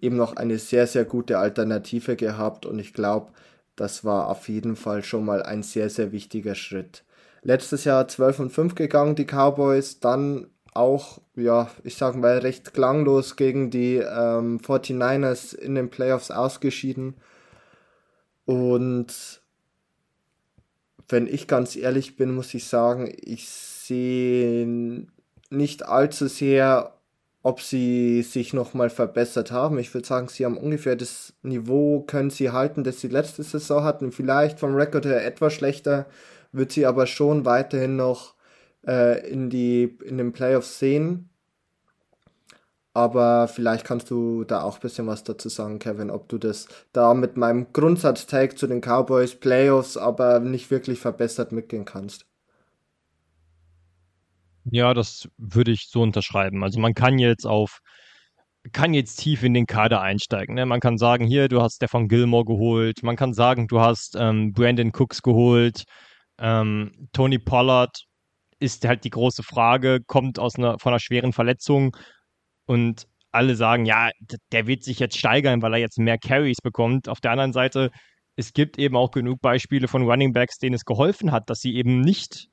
eben 0.00 0.16
noch 0.16 0.36
eine 0.36 0.58
sehr, 0.58 0.86
sehr 0.86 1.04
gute 1.04 1.38
Alternative 1.38 2.16
gehabt 2.16 2.64
und 2.66 2.78
ich 2.78 2.94
glaube, 2.94 3.32
das 3.76 4.04
war 4.04 4.28
auf 4.28 4.48
jeden 4.48 4.76
Fall 4.76 5.02
schon 5.04 5.24
mal 5.24 5.42
ein 5.42 5.62
sehr, 5.62 5.90
sehr 5.90 6.12
wichtiger 6.12 6.54
Schritt. 6.54 7.04
Letztes 7.42 7.84
Jahr 7.84 8.06
12 8.06 8.38
und 8.40 8.50
5 8.50 8.74
gegangen, 8.74 9.14
die 9.16 9.26
Cowboys, 9.26 10.00
dann 10.00 10.48
auch, 10.74 11.20
ja, 11.34 11.70
ich 11.84 11.96
sag 11.96 12.16
mal, 12.16 12.38
recht 12.38 12.72
klanglos 12.72 13.36
gegen 13.36 13.70
die 13.70 13.96
ähm, 13.96 14.58
49ers 14.60 15.54
in 15.54 15.74
den 15.74 15.90
Playoffs 15.90 16.30
ausgeschieden. 16.30 17.16
Und 18.44 19.42
wenn 21.08 21.26
ich 21.26 21.46
ganz 21.46 21.76
ehrlich 21.76 22.16
bin, 22.16 22.34
muss 22.34 22.54
ich 22.54 22.66
sagen, 22.66 23.12
ich 23.20 23.48
sehe 23.48 25.06
nicht 25.50 25.84
allzu 25.84 26.28
sehr 26.28 26.94
ob 27.42 27.60
sie 27.60 28.22
sich 28.22 28.52
nochmal 28.54 28.88
verbessert 28.88 29.50
haben. 29.50 29.78
Ich 29.78 29.92
würde 29.92 30.06
sagen, 30.06 30.28
sie 30.28 30.44
haben 30.44 30.56
ungefähr 30.56 30.94
das 30.94 31.34
Niveau, 31.42 32.00
können 32.02 32.30
sie 32.30 32.50
halten, 32.50 32.84
das 32.84 33.00
sie 33.00 33.08
letzte 33.08 33.42
Saison 33.42 33.82
hatten. 33.82 34.12
Vielleicht 34.12 34.60
vom 34.60 34.76
Rekord 34.76 35.06
her 35.06 35.26
etwas 35.26 35.52
schlechter, 35.52 36.06
wird 36.52 36.72
sie 36.72 36.86
aber 36.86 37.06
schon 37.06 37.44
weiterhin 37.44 37.96
noch 37.96 38.34
äh, 38.86 39.28
in, 39.28 39.50
die, 39.50 39.98
in 40.04 40.18
den 40.18 40.32
Playoffs 40.32 40.78
sehen. 40.78 41.28
Aber 42.94 43.48
vielleicht 43.48 43.86
kannst 43.86 44.10
du 44.10 44.44
da 44.44 44.62
auch 44.62 44.76
ein 44.76 44.80
bisschen 44.82 45.06
was 45.06 45.24
dazu 45.24 45.48
sagen, 45.48 45.78
Kevin, 45.78 46.10
ob 46.10 46.28
du 46.28 46.36
das 46.36 46.68
da 46.92 47.14
mit 47.14 47.38
meinem 47.38 47.72
Grundsatz-Tag 47.72 48.58
zu 48.58 48.66
den 48.66 48.82
Cowboys 48.82 49.34
Playoffs 49.34 49.96
aber 49.96 50.40
nicht 50.40 50.70
wirklich 50.70 50.98
verbessert 50.98 51.52
mitgehen 51.52 51.86
kannst. 51.86 52.26
Ja, 54.64 54.92
das 54.92 55.28
würde 55.38 55.72
ich 55.72 55.88
so 55.88 56.02
unterschreiben. 56.02 56.62
Also 56.62 56.78
man 56.80 56.92
kann 56.92 57.18
jetzt 57.18 57.46
auf, 57.46 57.80
kann 58.72 58.92
jetzt 58.92 59.16
tief 59.16 59.42
in 59.42 59.54
den 59.54 59.66
Kader 59.66 60.02
einsteigen. 60.02 60.54
Ne? 60.54 60.66
Man 60.66 60.80
kann 60.80 60.98
sagen, 60.98 61.26
hier, 61.26 61.48
du 61.48 61.62
hast 61.62 61.76
Stefan 61.76 62.08
Gilmore 62.08 62.44
geholt. 62.44 63.02
Man 63.02 63.16
kann 63.16 63.32
sagen, 63.32 63.68
du 63.68 63.80
hast 63.80 64.16
ähm, 64.18 64.52
Brandon 64.52 64.92
Cooks 64.92 65.22
geholt. 65.22 65.84
Ähm, 66.38 67.08
Tony 67.12 67.38
Pollard 67.38 68.04
ist 68.58 68.84
halt 68.86 69.04
die 69.04 69.10
große 69.10 69.42
Frage, 69.42 70.00
kommt 70.06 70.38
aus 70.38 70.56
einer, 70.56 70.78
von 70.78 70.92
einer 70.92 71.00
schweren 71.00 71.32
Verletzung 71.32 71.96
und 72.66 73.06
alle 73.32 73.56
sagen, 73.56 73.86
ja, 73.86 74.10
der 74.52 74.66
wird 74.66 74.84
sich 74.84 74.98
jetzt 74.98 75.18
steigern, 75.18 75.62
weil 75.62 75.74
er 75.74 75.80
jetzt 75.80 75.98
mehr 75.98 76.18
Carries 76.18 76.60
bekommt. 76.62 77.08
Auf 77.08 77.20
der 77.20 77.32
anderen 77.32 77.52
Seite, 77.52 77.90
es 78.36 78.52
gibt 78.52 78.78
eben 78.78 78.96
auch 78.96 79.10
genug 79.10 79.40
Beispiele 79.40 79.88
von 79.88 80.02
Running 80.02 80.32
Backs, 80.32 80.58
denen 80.58 80.74
es 80.74 80.84
geholfen 80.84 81.32
hat, 81.32 81.48
dass 81.50 81.60
sie 81.60 81.74
eben 81.74 82.00
nicht 82.00 82.48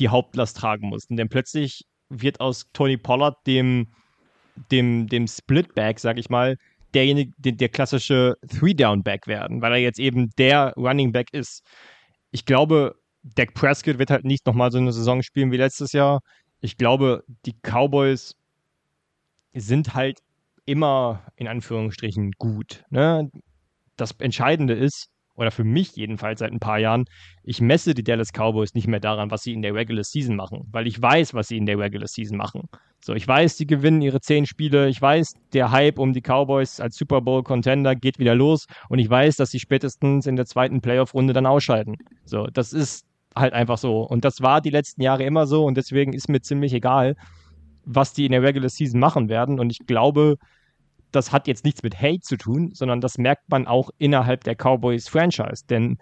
die 0.00 0.08
Hauptlast 0.08 0.56
tragen 0.56 0.88
mussten. 0.88 1.16
Denn 1.16 1.28
plötzlich 1.28 1.84
wird 2.08 2.40
aus 2.40 2.66
Tony 2.72 2.96
Pollard 2.96 3.36
dem, 3.46 3.88
dem, 4.70 5.06
dem 5.08 5.26
Splitback, 5.26 6.00
sag 6.00 6.18
ich 6.18 6.30
mal, 6.30 6.56
derjenige, 6.94 7.32
der, 7.38 7.52
der 7.52 7.68
klassische 7.68 8.36
Three-Down-Back 8.48 9.26
werden, 9.26 9.60
weil 9.62 9.72
er 9.72 9.78
jetzt 9.78 9.98
eben 9.98 10.30
der 10.38 10.72
Running 10.76 11.12
Back 11.12 11.28
ist. 11.32 11.62
Ich 12.30 12.44
glaube, 12.44 12.96
Dak 13.24 13.54
Prescott 13.54 13.98
wird 13.98 14.10
halt 14.10 14.24
nicht 14.24 14.46
nochmal 14.46 14.70
so 14.70 14.78
eine 14.78 14.92
Saison 14.92 15.22
spielen 15.22 15.50
wie 15.50 15.56
letztes 15.56 15.92
Jahr. 15.92 16.20
Ich 16.60 16.76
glaube, 16.76 17.24
die 17.46 17.54
Cowboys 17.62 18.34
sind 19.54 19.94
halt 19.94 20.20
immer 20.66 21.22
in 21.36 21.48
Anführungsstrichen 21.48 22.32
gut. 22.32 22.84
Ne? 22.90 23.30
Das 23.96 24.12
Entscheidende 24.18 24.74
ist, 24.74 25.08
oder 25.36 25.50
für 25.50 25.64
mich 25.64 25.96
jedenfalls 25.96 26.40
seit 26.40 26.52
ein 26.52 26.60
paar 26.60 26.78
Jahren, 26.78 27.06
ich 27.42 27.60
messe 27.60 27.94
die 27.94 28.04
Dallas 28.04 28.32
Cowboys 28.32 28.74
nicht 28.74 28.86
mehr 28.86 29.00
daran, 29.00 29.30
was 29.30 29.42
sie 29.42 29.52
in 29.52 29.62
der 29.62 29.74
Regular 29.74 30.04
Season 30.04 30.36
machen, 30.36 30.68
weil 30.70 30.86
ich 30.86 31.00
weiß, 31.00 31.34
was 31.34 31.48
sie 31.48 31.56
in 31.56 31.66
der 31.66 31.78
Regular 31.78 32.06
Season 32.06 32.36
machen. 32.36 32.68
So, 33.00 33.14
ich 33.14 33.26
weiß, 33.26 33.56
die 33.56 33.66
gewinnen 33.66 34.00
ihre 34.00 34.20
zehn 34.20 34.46
Spiele, 34.46 34.88
ich 34.88 35.00
weiß, 35.00 35.34
der 35.52 35.70
Hype 35.70 35.98
um 35.98 36.12
die 36.12 36.22
Cowboys 36.22 36.80
als 36.80 36.96
Super 36.96 37.20
Bowl 37.20 37.42
Contender 37.42 37.94
geht 37.96 38.18
wieder 38.18 38.34
los 38.34 38.66
und 38.88 38.98
ich 38.98 39.10
weiß, 39.10 39.36
dass 39.36 39.50
sie 39.50 39.60
spätestens 39.60 40.26
in 40.26 40.36
der 40.36 40.46
zweiten 40.46 40.80
Playoff-Runde 40.80 41.32
dann 41.32 41.46
ausscheiden. 41.46 41.96
So, 42.24 42.46
das 42.46 42.72
ist 42.72 43.04
halt 43.36 43.52
einfach 43.52 43.78
so. 43.78 44.02
Und 44.02 44.24
das 44.24 44.40
war 44.40 44.60
die 44.60 44.70
letzten 44.70 45.02
Jahre 45.02 45.24
immer 45.24 45.46
so 45.46 45.64
und 45.64 45.76
deswegen 45.76 46.12
ist 46.12 46.28
mir 46.28 46.40
ziemlich 46.40 46.72
egal, 46.72 47.16
was 47.84 48.12
die 48.12 48.26
in 48.26 48.32
der 48.32 48.42
Regular 48.42 48.68
Season 48.68 49.00
machen 49.00 49.28
werden. 49.28 49.60
Und 49.60 49.70
ich 49.70 49.86
glaube, 49.86 50.36
das 51.12 51.32
hat 51.32 51.46
jetzt 51.46 51.64
nichts 51.64 51.82
mit 51.82 52.00
Hate 52.00 52.20
zu 52.20 52.36
tun, 52.36 52.70
sondern 52.74 53.00
das 53.00 53.18
merkt 53.18 53.48
man 53.50 53.66
auch 53.66 53.90
innerhalb 53.98 54.44
der 54.44 54.54
Cowboys 54.54 55.08
Franchise. 55.08 55.64
Denn 55.68 55.98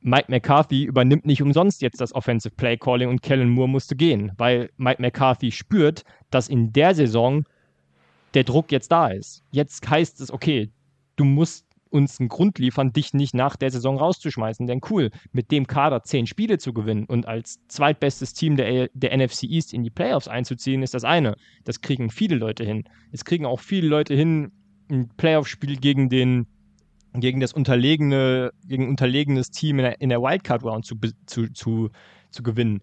Mike 0.00 0.26
McCarthy 0.28 0.84
übernimmt 0.84 1.24
nicht 1.24 1.42
umsonst 1.42 1.80
jetzt 1.80 2.00
das 2.00 2.14
Offensive 2.14 2.54
Play 2.56 2.76
Calling 2.76 3.08
und 3.08 3.22
Kellen 3.22 3.48
Moore 3.48 3.68
musste 3.68 3.94
gehen, 3.94 4.32
weil 4.36 4.70
Mike 4.76 5.00
McCarthy 5.00 5.52
spürt, 5.52 6.02
dass 6.30 6.48
in 6.48 6.72
der 6.72 6.94
Saison 6.94 7.44
der 8.34 8.44
Druck 8.44 8.72
jetzt 8.72 8.90
da 8.90 9.08
ist. 9.08 9.44
Jetzt 9.52 9.88
heißt 9.88 10.20
es, 10.20 10.32
okay, 10.32 10.70
du 11.16 11.24
musst 11.24 11.66
uns 11.92 12.18
einen 12.18 12.28
Grund 12.28 12.58
liefern, 12.58 12.92
dich 12.92 13.14
nicht 13.14 13.34
nach 13.34 13.56
der 13.56 13.70
Saison 13.70 13.98
rauszuschmeißen. 13.98 14.66
Denn 14.66 14.80
cool, 14.90 15.10
mit 15.32 15.50
dem 15.50 15.66
Kader 15.66 16.02
zehn 16.02 16.26
Spiele 16.26 16.58
zu 16.58 16.72
gewinnen 16.72 17.04
und 17.06 17.26
als 17.26 17.60
zweitbestes 17.68 18.34
Team 18.34 18.56
der, 18.56 18.88
der 18.94 19.16
NFC 19.16 19.44
East 19.44 19.72
in 19.72 19.82
die 19.82 19.90
Playoffs 19.90 20.28
einzuziehen, 20.28 20.82
ist 20.82 20.94
das 20.94 21.04
eine. 21.04 21.36
Das 21.64 21.80
kriegen 21.80 22.10
viele 22.10 22.36
Leute 22.36 22.64
hin. 22.64 22.84
Es 23.12 23.24
kriegen 23.24 23.46
auch 23.46 23.60
viele 23.60 23.88
Leute 23.88 24.14
hin, 24.14 24.52
ein 24.90 25.08
Playoff-Spiel 25.16 25.76
gegen 25.76 26.08
den 26.08 26.46
gegen 27.14 27.40
das 27.40 27.52
unterlegene, 27.52 28.52
gegen 28.66 28.88
unterlegenes 28.88 29.50
Team 29.50 29.78
in 29.78 29.84
der, 29.84 30.00
in 30.00 30.08
der 30.08 30.22
Wildcard-Round 30.22 30.86
zu, 30.86 30.96
zu, 31.26 31.52
zu, 31.52 31.90
zu 32.30 32.42
gewinnen. 32.42 32.80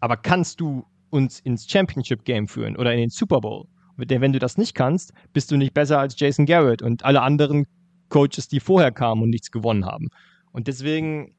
Aber 0.00 0.18
kannst 0.18 0.60
du 0.60 0.84
uns 1.08 1.40
ins 1.40 1.70
Championship-Game 1.70 2.48
führen 2.48 2.76
oder 2.76 2.92
in 2.92 3.00
den 3.00 3.08
Super 3.08 3.40
Bowl? 3.40 3.66
Denn 3.96 4.20
wenn 4.20 4.32
du 4.32 4.38
das 4.38 4.58
nicht 4.58 4.74
kannst, 4.74 5.12
bist 5.32 5.50
du 5.50 5.56
nicht 5.56 5.74
besser 5.74 5.98
als 5.98 6.18
Jason 6.18 6.46
Garrett 6.46 6.82
und 6.82 7.04
alle 7.04 7.22
anderen 7.22 7.66
Coaches, 8.12 8.46
die 8.46 8.60
vorher 8.60 8.92
kamen 8.92 9.22
und 9.22 9.30
nichts 9.30 9.50
gewonnen 9.50 9.86
haben. 9.86 10.10
Und 10.52 10.68
deswegen, 10.68 11.34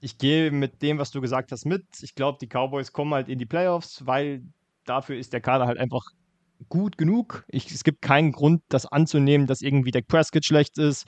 ich 0.00 0.18
gehe 0.18 0.50
mit 0.50 0.82
dem, 0.82 0.98
was 0.98 1.10
du 1.10 1.22
gesagt 1.22 1.52
hast, 1.52 1.64
mit. 1.64 1.86
Ich 2.02 2.14
glaube, 2.14 2.36
die 2.38 2.46
Cowboys 2.46 2.92
kommen 2.92 3.14
halt 3.14 3.30
in 3.30 3.38
die 3.38 3.46
Playoffs, 3.46 4.06
weil 4.06 4.42
dafür 4.84 5.16
ist 5.16 5.32
der 5.32 5.40
Kader 5.40 5.66
halt 5.66 5.78
einfach 5.78 6.04
gut 6.68 6.98
genug. 6.98 7.44
Ich, 7.48 7.70
es 7.70 7.82
gibt 7.82 8.02
keinen 8.02 8.32
Grund, 8.32 8.62
das 8.68 8.84
anzunehmen, 8.84 9.46
dass 9.46 9.62
irgendwie 9.62 9.90
der 9.90 10.02
Prescott 10.02 10.44
schlecht 10.44 10.76
ist, 10.76 11.06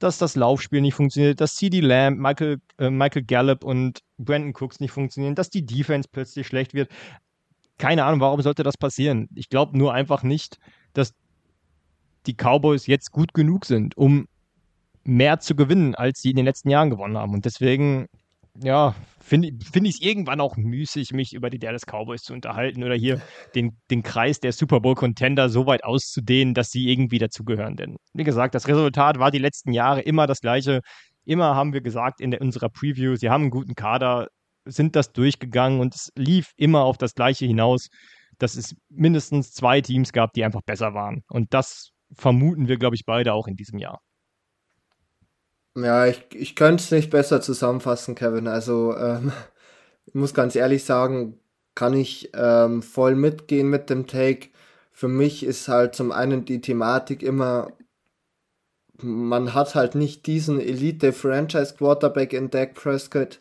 dass 0.00 0.18
das 0.18 0.34
Laufspiel 0.34 0.80
nicht 0.80 0.94
funktioniert, 0.94 1.40
dass 1.40 1.54
CD 1.54 1.78
Lamb, 1.78 2.18
Michael, 2.18 2.60
äh, 2.78 2.90
Michael 2.90 3.22
Gallup 3.22 3.62
und 3.62 4.00
Brandon 4.18 4.52
Cooks 4.52 4.80
nicht 4.80 4.90
funktionieren, 4.90 5.36
dass 5.36 5.48
die 5.48 5.64
Defense 5.64 6.08
plötzlich 6.10 6.48
schlecht 6.48 6.74
wird. 6.74 6.90
Keine 7.78 8.04
Ahnung, 8.04 8.18
warum 8.18 8.42
sollte 8.42 8.64
das 8.64 8.76
passieren? 8.76 9.28
Ich 9.36 9.48
glaube 9.48 9.78
nur 9.78 9.94
einfach 9.94 10.24
nicht, 10.24 10.58
dass 10.92 11.14
die 12.26 12.34
Cowboys 12.34 12.88
jetzt 12.88 13.12
gut 13.12 13.32
genug 13.32 13.64
sind, 13.64 13.96
um 13.96 14.26
mehr 15.06 15.38
zu 15.38 15.54
gewinnen, 15.54 15.94
als 15.94 16.20
sie 16.20 16.30
in 16.30 16.36
den 16.36 16.44
letzten 16.44 16.70
Jahren 16.70 16.90
gewonnen 16.90 17.16
haben. 17.16 17.32
Und 17.32 17.44
deswegen, 17.44 18.06
ja, 18.62 18.94
finde 19.20 19.52
find 19.64 19.86
ich 19.86 19.96
es 19.96 20.00
irgendwann 20.00 20.40
auch 20.40 20.56
müßig, 20.56 21.12
mich 21.12 21.32
über 21.32 21.50
die 21.50 21.58
Dallas 21.58 21.86
Cowboys 21.86 22.22
zu 22.22 22.32
unterhalten 22.32 22.82
oder 22.82 22.94
hier 22.94 23.20
den, 23.54 23.76
den 23.90 24.02
Kreis 24.02 24.40
der 24.40 24.52
Super 24.52 24.80
Bowl-Contender 24.80 25.48
so 25.48 25.66
weit 25.66 25.84
auszudehnen, 25.84 26.54
dass 26.54 26.70
sie 26.70 26.88
irgendwie 26.90 27.18
dazugehören. 27.18 27.76
Denn, 27.76 27.96
wie 28.14 28.24
gesagt, 28.24 28.54
das 28.54 28.68
Resultat 28.68 29.18
war 29.18 29.30
die 29.30 29.38
letzten 29.38 29.72
Jahre 29.72 30.00
immer 30.00 30.26
das 30.26 30.40
gleiche. 30.40 30.80
Immer 31.24 31.54
haben 31.54 31.72
wir 31.72 31.80
gesagt 31.80 32.20
in 32.20 32.30
der, 32.30 32.40
unserer 32.40 32.68
Preview, 32.68 33.16
sie 33.16 33.30
haben 33.30 33.42
einen 33.42 33.50
guten 33.50 33.74
Kader, 33.74 34.28
sind 34.64 34.96
das 34.96 35.12
durchgegangen 35.12 35.80
und 35.80 35.94
es 35.94 36.10
lief 36.16 36.50
immer 36.56 36.82
auf 36.82 36.98
das 36.98 37.14
Gleiche 37.14 37.46
hinaus, 37.46 37.88
dass 38.38 38.56
es 38.56 38.74
mindestens 38.88 39.52
zwei 39.52 39.80
Teams 39.80 40.12
gab, 40.12 40.32
die 40.32 40.44
einfach 40.44 40.62
besser 40.62 40.94
waren. 40.94 41.22
Und 41.28 41.54
das 41.54 41.90
vermuten 42.14 42.68
wir, 42.68 42.76
glaube 42.76 42.96
ich, 42.96 43.04
beide 43.04 43.32
auch 43.32 43.46
in 43.46 43.56
diesem 43.56 43.78
Jahr. 43.78 44.00
Ja, 45.76 46.06
ich, 46.06 46.24
ich 46.34 46.56
könnte 46.56 46.82
es 46.82 46.90
nicht 46.90 47.10
besser 47.10 47.40
zusammenfassen, 47.42 48.14
Kevin. 48.14 48.48
Also, 48.48 48.96
ähm, 48.96 49.32
ich 50.06 50.14
muss 50.14 50.34
ganz 50.34 50.56
ehrlich 50.56 50.84
sagen, 50.84 51.38
kann 51.74 51.94
ich 51.94 52.30
ähm, 52.34 52.82
voll 52.82 53.14
mitgehen 53.14 53.68
mit 53.68 53.90
dem 53.90 54.06
Take. 54.06 54.48
Für 54.92 55.08
mich 55.08 55.44
ist 55.44 55.68
halt 55.68 55.94
zum 55.94 56.12
einen 56.12 56.46
die 56.46 56.60
Thematik 56.62 57.22
immer, 57.22 57.72
man 59.02 59.52
hat 59.54 59.74
halt 59.74 59.94
nicht 59.94 60.26
diesen 60.26 60.58
Elite-Franchise-Quarterback 60.60 62.32
in 62.32 62.50
Dak 62.50 62.74
Prescott. 62.74 63.40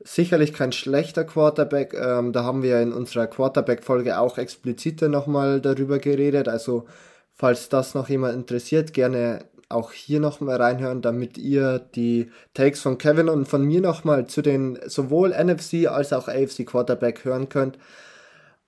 Sicherlich 0.00 0.52
kein 0.52 0.72
schlechter 0.72 1.24
Quarterback. 1.24 1.94
Ähm, 1.94 2.32
da 2.32 2.44
haben 2.44 2.62
wir 2.62 2.80
in 2.82 2.92
unserer 2.92 3.26
Quarterback-Folge 3.26 4.18
auch 4.18 4.38
expliziter 4.38 5.08
nochmal 5.08 5.60
darüber 5.62 5.98
geredet. 5.98 6.48
Also, 6.48 6.86
falls 7.32 7.68
das 7.70 7.94
noch 7.94 8.08
jemand 8.10 8.34
interessiert, 8.34 8.92
gerne 8.94 9.44
auch 9.70 9.92
hier 9.92 10.20
nochmal 10.20 10.56
reinhören, 10.56 11.02
damit 11.02 11.38
ihr 11.38 11.78
die 11.78 12.30
Takes 12.54 12.80
von 12.80 12.98
Kevin 12.98 13.28
und 13.28 13.46
von 13.46 13.64
mir 13.64 13.80
nochmal 13.80 14.26
zu 14.26 14.42
den 14.42 14.78
sowohl 14.86 15.30
NFC 15.30 15.86
als 15.88 16.12
auch 16.12 16.28
AFC 16.28 16.66
Quarterback 16.66 17.24
hören 17.24 17.48
könnt. 17.48 17.78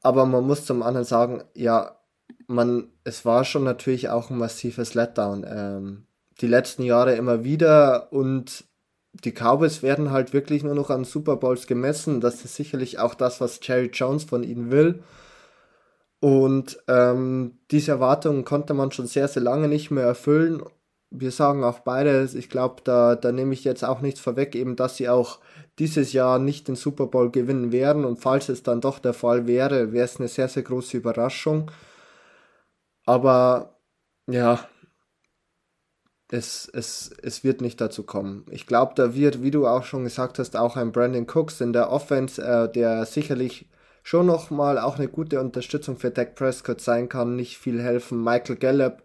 Aber 0.02 0.26
man 0.26 0.46
muss 0.46 0.64
zum 0.64 0.82
anderen 0.82 1.04
sagen, 1.04 1.42
ja, 1.54 1.96
man, 2.46 2.88
es 3.04 3.24
war 3.24 3.44
schon 3.44 3.64
natürlich 3.64 4.08
auch 4.08 4.30
ein 4.30 4.38
massives 4.38 4.94
Letdown. 4.94 5.44
Ähm, 5.48 6.06
die 6.40 6.46
letzten 6.46 6.82
Jahre 6.82 7.14
immer 7.14 7.44
wieder 7.44 8.12
und 8.12 8.64
die 9.12 9.32
Cowboys 9.32 9.82
werden 9.82 10.10
halt 10.10 10.32
wirklich 10.32 10.62
nur 10.64 10.74
noch 10.74 10.90
an 10.90 11.04
Super 11.04 11.36
Bowls 11.36 11.66
gemessen. 11.66 12.20
Das 12.20 12.44
ist 12.44 12.56
sicherlich 12.56 12.98
auch 12.98 13.14
das, 13.14 13.40
was 13.40 13.60
Jerry 13.62 13.90
Jones 13.92 14.24
von 14.24 14.42
ihnen 14.42 14.70
will. 14.70 15.02
Und 16.20 16.78
ähm, 16.88 17.58
diese 17.70 17.90
Erwartungen 17.92 18.44
konnte 18.44 18.74
man 18.74 18.92
schon 18.92 19.06
sehr, 19.06 19.28
sehr 19.28 19.42
lange 19.42 19.68
nicht 19.68 19.90
mehr 19.90 20.04
erfüllen 20.04 20.62
wir 21.12 21.30
sagen 21.30 21.62
auch 21.62 21.80
beide, 21.80 22.28
ich 22.34 22.48
glaube, 22.48 22.82
da, 22.84 23.14
da 23.14 23.32
nehme 23.32 23.52
ich 23.52 23.64
jetzt 23.64 23.84
auch 23.84 24.00
nichts 24.00 24.20
vorweg, 24.20 24.54
eben, 24.54 24.76
dass 24.76 24.96
sie 24.96 25.08
auch 25.08 25.40
dieses 25.78 26.12
Jahr 26.12 26.38
nicht 26.38 26.68
den 26.68 26.76
Super 26.76 27.06
Bowl 27.06 27.30
gewinnen 27.30 27.72
werden. 27.72 28.04
Und 28.04 28.20
falls 28.20 28.48
es 28.48 28.62
dann 28.62 28.80
doch 28.80 28.98
der 28.98 29.14
Fall 29.14 29.46
wäre, 29.46 29.92
wäre 29.92 30.04
es 30.04 30.18
eine 30.18 30.28
sehr, 30.28 30.48
sehr 30.48 30.62
große 30.62 30.96
Überraschung. 30.96 31.70
Aber 33.04 33.76
ja, 34.26 34.66
es, 36.30 36.70
es, 36.72 37.10
es 37.22 37.44
wird 37.44 37.60
nicht 37.60 37.80
dazu 37.80 38.04
kommen. 38.04 38.46
Ich 38.50 38.66
glaube, 38.66 38.92
da 38.96 39.14
wird, 39.14 39.42
wie 39.42 39.50
du 39.50 39.66
auch 39.66 39.84
schon 39.84 40.04
gesagt 40.04 40.38
hast, 40.38 40.56
auch 40.56 40.76
ein 40.76 40.92
Brandon 40.92 41.26
Cooks 41.28 41.60
in 41.60 41.72
der 41.72 41.90
Offense, 41.90 42.42
äh, 42.42 42.72
der 42.72 43.04
sicherlich 43.04 43.68
schon 44.02 44.26
nochmal 44.26 44.78
auch 44.78 44.98
eine 44.98 45.08
gute 45.08 45.40
Unterstützung 45.40 45.98
für 45.98 46.10
Dak 46.10 46.34
Prescott 46.34 46.80
sein 46.80 47.08
kann, 47.08 47.36
nicht 47.36 47.58
viel 47.58 47.80
helfen. 47.82 48.24
Michael 48.24 48.56
Gallup 48.56 49.02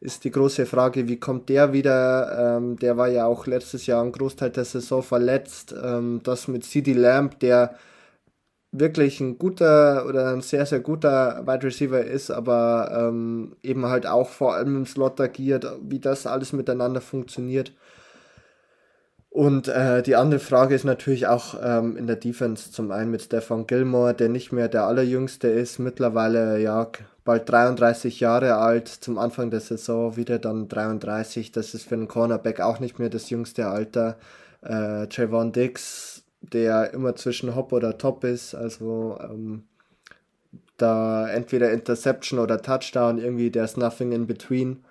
ist 0.00 0.24
die 0.24 0.30
große 0.30 0.66
Frage, 0.66 1.08
wie 1.08 1.18
kommt 1.20 1.48
der 1.48 1.72
wieder? 1.72 2.56
Ähm, 2.58 2.76
der 2.78 2.96
war 2.96 3.08
ja 3.08 3.26
auch 3.26 3.46
letztes 3.46 3.86
Jahr 3.86 4.02
einen 4.02 4.12
Großteil 4.12 4.50
der 4.50 4.64
Saison 4.64 5.02
verletzt. 5.02 5.74
Ähm, 5.82 6.20
das 6.24 6.48
mit 6.48 6.64
CD 6.64 6.94
Lamb, 6.94 7.38
der 7.40 7.76
wirklich 8.72 9.20
ein 9.20 9.38
guter 9.38 10.06
oder 10.06 10.32
ein 10.32 10.42
sehr, 10.42 10.64
sehr 10.66 10.80
guter 10.80 11.46
Wide 11.46 11.64
Receiver 11.64 12.02
ist, 12.04 12.30
aber 12.30 13.08
ähm, 13.08 13.56
eben 13.62 13.86
halt 13.86 14.06
auch 14.06 14.28
vor 14.28 14.54
allem 14.54 14.76
im 14.76 14.86
Slot 14.86 15.20
agiert, 15.20 15.66
wie 15.82 15.98
das 16.00 16.26
alles 16.26 16.52
miteinander 16.52 17.00
funktioniert. 17.00 17.72
Und 19.30 19.68
äh, 19.68 20.02
die 20.02 20.16
andere 20.16 20.40
Frage 20.40 20.74
ist 20.74 20.84
natürlich 20.84 21.28
auch 21.28 21.54
ähm, 21.62 21.96
in 21.96 22.08
der 22.08 22.16
Defense, 22.16 22.72
zum 22.72 22.90
einen 22.90 23.12
mit 23.12 23.22
Stefan 23.22 23.68
Gilmore, 23.68 24.12
der 24.12 24.28
nicht 24.28 24.50
mehr 24.50 24.68
der 24.68 24.84
allerjüngste 24.84 25.46
ist, 25.46 25.78
mittlerweile 25.78 26.60
ja 26.60 26.90
bald 27.24 27.48
33 27.48 28.18
Jahre 28.18 28.56
alt, 28.56 28.88
zum 28.88 29.18
Anfang 29.18 29.50
der 29.50 29.60
Saison 29.60 30.16
wieder 30.16 30.40
dann 30.40 30.68
33, 30.68 31.52
das 31.52 31.74
ist 31.74 31.88
für 31.88 31.94
einen 31.94 32.08
Cornerback 32.08 32.60
auch 32.60 32.80
nicht 32.80 32.98
mehr 32.98 33.08
das 33.08 33.30
jüngste 33.30 33.68
Alter. 33.68 34.18
Äh, 34.62 35.06
Trayvon 35.06 35.52
Dix, 35.52 36.24
der 36.40 36.92
immer 36.92 37.14
zwischen 37.14 37.54
Hop 37.54 37.72
oder 37.72 37.98
Top 37.98 38.24
ist, 38.24 38.56
also 38.56 39.16
ähm, 39.22 39.62
da 40.76 41.28
entweder 41.28 41.70
Interception 41.70 42.40
oder 42.40 42.60
Touchdown, 42.60 43.18
irgendwie 43.18 43.52
there's 43.52 43.76
nothing 43.76 44.10
in 44.10 44.26
between. 44.26 44.82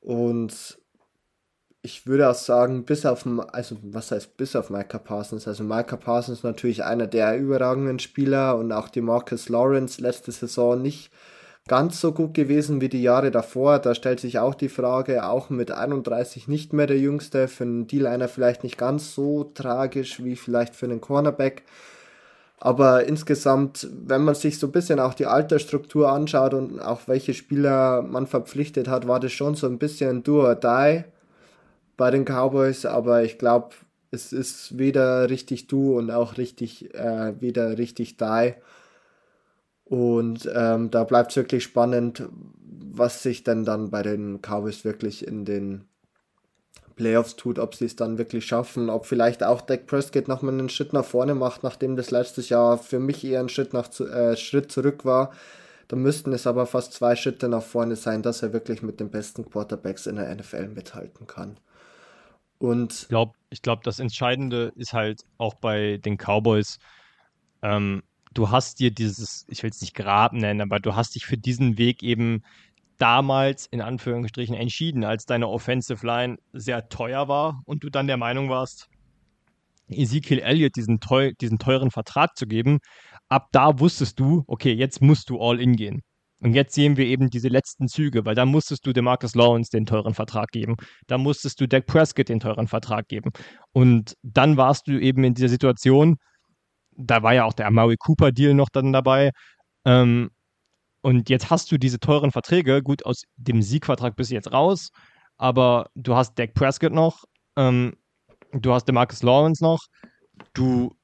Und 0.00 0.79
ich 1.82 2.06
würde 2.06 2.28
auch 2.28 2.34
sagen, 2.34 2.84
bis 2.84 3.06
auf, 3.06 3.26
also 3.52 3.76
was 3.82 4.10
heißt 4.10 4.36
bis 4.36 4.54
auf 4.54 4.68
Micah 4.68 4.98
Parsons? 4.98 5.48
Also 5.48 5.64
Micah 5.64 5.96
Parsons 5.96 6.42
natürlich 6.42 6.84
einer 6.84 7.06
der 7.06 7.38
überragenden 7.38 7.98
Spieler 7.98 8.56
und 8.56 8.70
auch 8.72 8.88
die 8.88 9.00
Marcus 9.00 9.48
Lawrence 9.48 10.00
letzte 10.00 10.30
Saison 10.32 10.80
nicht 10.80 11.10
ganz 11.68 12.00
so 12.00 12.12
gut 12.12 12.34
gewesen 12.34 12.80
wie 12.80 12.88
die 12.88 13.02
Jahre 13.02 13.30
davor. 13.30 13.78
Da 13.78 13.94
stellt 13.94 14.20
sich 14.20 14.38
auch 14.38 14.54
die 14.54 14.68
Frage, 14.68 15.24
auch 15.24 15.48
mit 15.48 15.70
31 15.70 16.48
nicht 16.48 16.72
mehr 16.72 16.86
der 16.86 16.98
Jüngste, 16.98 17.48
für 17.48 17.64
einen 17.64 17.86
D-Liner 17.86 18.28
vielleicht 18.28 18.62
nicht 18.62 18.76
ganz 18.76 19.14
so 19.14 19.44
tragisch 19.44 20.22
wie 20.22 20.36
vielleicht 20.36 20.74
für 20.74 20.86
einen 20.86 21.00
Cornerback. 21.00 21.62
Aber 22.58 23.04
insgesamt, 23.04 23.88
wenn 24.04 24.22
man 24.22 24.34
sich 24.34 24.58
so 24.58 24.66
ein 24.66 24.72
bisschen 24.72 25.00
auch 25.00 25.14
die 25.14 25.24
Altersstruktur 25.24 26.12
anschaut 26.12 26.52
und 26.52 26.78
auch 26.80 27.02
welche 27.06 27.32
Spieler 27.32 28.02
man 28.02 28.26
verpflichtet 28.26 28.86
hat, 28.86 29.08
war 29.08 29.18
das 29.18 29.32
schon 29.32 29.54
so 29.54 29.66
ein 29.66 29.78
bisschen 29.78 30.22
do 30.22 30.42
or 30.42 30.54
die 30.56 31.04
bei 32.00 32.10
den 32.10 32.24
Cowboys, 32.24 32.86
aber 32.86 33.24
ich 33.24 33.36
glaube, 33.36 33.74
es 34.10 34.32
ist 34.32 34.78
weder 34.78 35.28
richtig 35.28 35.66
du 35.66 35.98
und 35.98 36.10
auch 36.10 36.38
richtig, 36.38 36.94
äh, 36.94 37.38
weder 37.42 37.76
richtig 37.76 38.16
die. 38.16 38.54
Und 39.84 40.50
ähm, 40.54 40.90
da 40.90 41.04
bleibt 41.04 41.32
es 41.32 41.36
wirklich 41.36 41.62
spannend, 41.62 42.26
was 42.32 43.22
sich 43.22 43.44
denn 43.44 43.66
dann 43.66 43.90
bei 43.90 44.00
den 44.00 44.40
Cowboys 44.40 44.82
wirklich 44.86 45.26
in 45.28 45.44
den 45.44 45.84
Playoffs 46.96 47.36
tut, 47.36 47.58
ob 47.58 47.74
sie 47.74 47.84
es 47.84 47.96
dann 47.96 48.16
wirklich 48.16 48.46
schaffen, 48.46 48.88
ob 48.88 49.04
vielleicht 49.04 49.42
auch 49.42 49.60
Dak 49.60 49.86
Prescott 49.86 50.26
nochmal 50.26 50.54
einen 50.54 50.70
Schritt 50.70 50.94
nach 50.94 51.04
vorne 51.04 51.34
macht, 51.34 51.62
nachdem 51.62 51.96
das 51.96 52.10
letztes 52.10 52.48
Jahr 52.48 52.78
für 52.78 52.98
mich 52.98 53.22
eher 53.22 53.40
ein 53.40 53.50
Schritt, 53.50 53.74
nach, 53.74 53.90
äh, 54.00 54.38
Schritt 54.38 54.72
zurück 54.72 55.04
war. 55.04 55.32
Da 55.88 55.96
müssten 55.96 56.32
es 56.32 56.46
aber 56.46 56.64
fast 56.64 56.94
zwei 56.94 57.14
Schritte 57.14 57.50
nach 57.50 57.62
vorne 57.62 57.96
sein, 57.96 58.22
dass 58.22 58.42
er 58.42 58.54
wirklich 58.54 58.80
mit 58.80 59.00
den 59.00 59.10
besten 59.10 59.44
Quarterbacks 59.44 60.06
in 60.06 60.16
der 60.16 60.34
NFL 60.34 60.68
mithalten 60.68 61.26
kann. 61.26 61.58
Und 62.60 62.92
ich 62.92 63.08
glaube, 63.08 63.32
ich 63.48 63.62
glaub, 63.62 63.82
das 63.82 64.00
Entscheidende 64.00 64.72
ist 64.76 64.92
halt 64.92 65.22
auch 65.38 65.54
bei 65.54 65.96
den 65.96 66.18
Cowboys, 66.18 66.78
ähm, 67.62 68.02
du 68.34 68.50
hast 68.50 68.80
dir 68.80 68.90
dieses, 68.90 69.46
ich 69.48 69.62
will 69.62 69.70
es 69.70 69.80
nicht 69.80 69.94
Grab 69.94 70.34
nennen, 70.34 70.60
aber 70.60 70.78
du 70.78 70.94
hast 70.94 71.14
dich 71.14 71.24
für 71.24 71.38
diesen 71.38 71.78
Weg 71.78 72.02
eben 72.02 72.42
damals 72.98 73.64
in 73.66 73.80
Anführungsstrichen 73.80 74.54
entschieden, 74.54 75.04
als 75.04 75.24
deine 75.24 75.48
Offensive 75.48 76.06
Line 76.06 76.36
sehr 76.52 76.90
teuer 76.90 77.28
war 77.28 77.62
und 77.64 77.82
du 77.82 77.88
dann 77.88 78.06
der 78.06 78.18
Meinung 78.18 78.50
warst, 78.50 78.90
Ezekiel 79.88 80.40
Elliott 80.40 80.76
diesen, 80.76 81.00
teuren 81.00 81.90
Vertrag 81.90 82.36
zu 82.36 82.46
geben. 82.46 82.78
Ab 83.30 83.48
da 83.52 83.80
wusstest 83.80 84.20
du, 84.20 84.44
okay, 84.46 84.72
jetzt 84.72 85.00
musst 85.00 85.30
du 85.30 85.40
all 85.40 85.60
in 85.60 85.76
gehen. 85.76 86.02
Und 86.42 86.54
jetzt 86.54 86.74
sehen 86.74 86.96
wir 86.96 87.04
eben 87.04 87.28
diese 87.28 87.48
letzten 87.48 87.88
Züge, 87.88 88.24
weil 88.24 88.34
da 88.34 88.46
musstest 88.46 88.86
du 88.86 88.92
Demarcus 88.92 89.34
Lawrence 89.34 89.70
den 89.70 89.84
teuren 89.84 90.14
Vertrag 90.14 90.50
geben. 90.50 90.76
Da 91.06 91.18
musstest 91.18 91.60
du 91.60 91.68
Dak 91.68 91.86
Prescott 91.86 92.28
den 92.28 92.40
teuren 92.40 92.66
Vertrag 92.66 93.08
geben. 93.08 93.30
Und 93.72 94.14
dann 94.22 94.56
warst 94.56 94.88
du 94.88 94.98
eben 94.98 95.22
in 95.24 95.34
dieser 95.34 95.50
Situation, 95.50 96.16
da 96.92 97.22
war 97.22 97.34
ja 97.34 97.44
auch 97.44 97.52
der 97.52 97.66
Amari 97.66 97.96
Cooper 97.98 98.32
Deal 98.32 98.54
noch 98.54 98.70
dann 98.70 98.92
dabei. 98.92 99.32
Ähm, 99.84 100.30
und 101.02 101.28
jetzt 101.30 101.50
hast 101.50 101.72
du 101.72 101.78
diese 101.78 101.98
teuren 102.00 102.32
Verträge. 102.32 102.82
Gut, 102.82 103.04
aus 103.06 103.24
dem 103.36 103.62
Siegvertrag 103.62 104.16
bist 104.16 104.30
du 104.30 104.34
jetzt 104.34 104.52
raus, 104.52 104.90
aber 105.36 105.88
du 105.94 106.14
hast 106.14 106.38
Dak 106.38 106.54
Prescott 106.54 106.92
noch, 106.92 107.24
ähm, 107.56 107.94
du 108.52 108.72
hast 108.72 108.86
Demarcus 108.86 109.22
Lawrence 109.22 109.62
noch, 109.62 109.80
du 110.54 110.94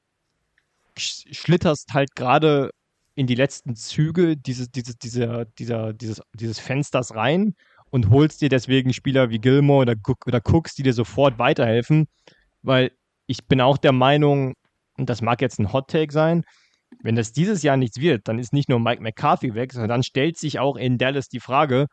schlitterst 0.97 1.93
halt 1.93 2.15
gerade 2.15 2.71
in 3.17 3.25
die 3.25 3.35
letzten 3.35 3.75
Züge 3.75 4.37
dieses, 4.37 4.69
dieses, 4.69 4.97
dieser, 4.99 5.45
dieser, 5.45 5.91
dieses, 5.91 6.21
dieses 6.35 6.59
Fensters 6.59 7.15
rein 7.15 7.55
und 7.89 8.11
holst 8.11 8.41
dir 8.41 8.49
deswegen 8.49 8.93
Spieler 8.93 9.31
wie 9.31 9.39
Gilmore 9.39 9.81
oder, 9.81 9.95
oder 10.27 10.41
Cooks, 10.45 10.75
die 10.75 10.83
dir 10.83 10.93
sofort 10.93 11.39
weiterhelfen. 11.39 12.05
Weil 12.61 12.91
ich 13.25 13.47
bin 13.47 13.59
auch 13.59 13.79
der 13.79 13.91
Meinung, 13.91 14.53
und 14.99 15.09
das 15.09 15.23
mag 15.23 15.41
jetzt 15.41 15.59
ein 15.59 15.73
Hot 15.73 15.89
Take 15.89 16.13
sein, 16.13 16.43
wenn 17.01 17.15
das 17.15 17.31
dieses 17.31 17.63
Jahr 17.63 17.75
nichts 17.75 17.99
wird, 17.99 18.27
dann 18.27 18.37
ist 18.37 18.53
nicht 18.53 18.69
nur 18.69 18.79
Mike 18.79 19.01
McCarthy 19.01 19.55
weg, 19.55 19.73
sondern 19.73 19.89
dann 19.89 20.03
stellt 20.03 20.37
sich 20.37 20.59
auch 20.59 20.75
in 20.75 20.99
Dallas 20.99 21.27
die 21.27 21.39
Frage, 21.39 21.87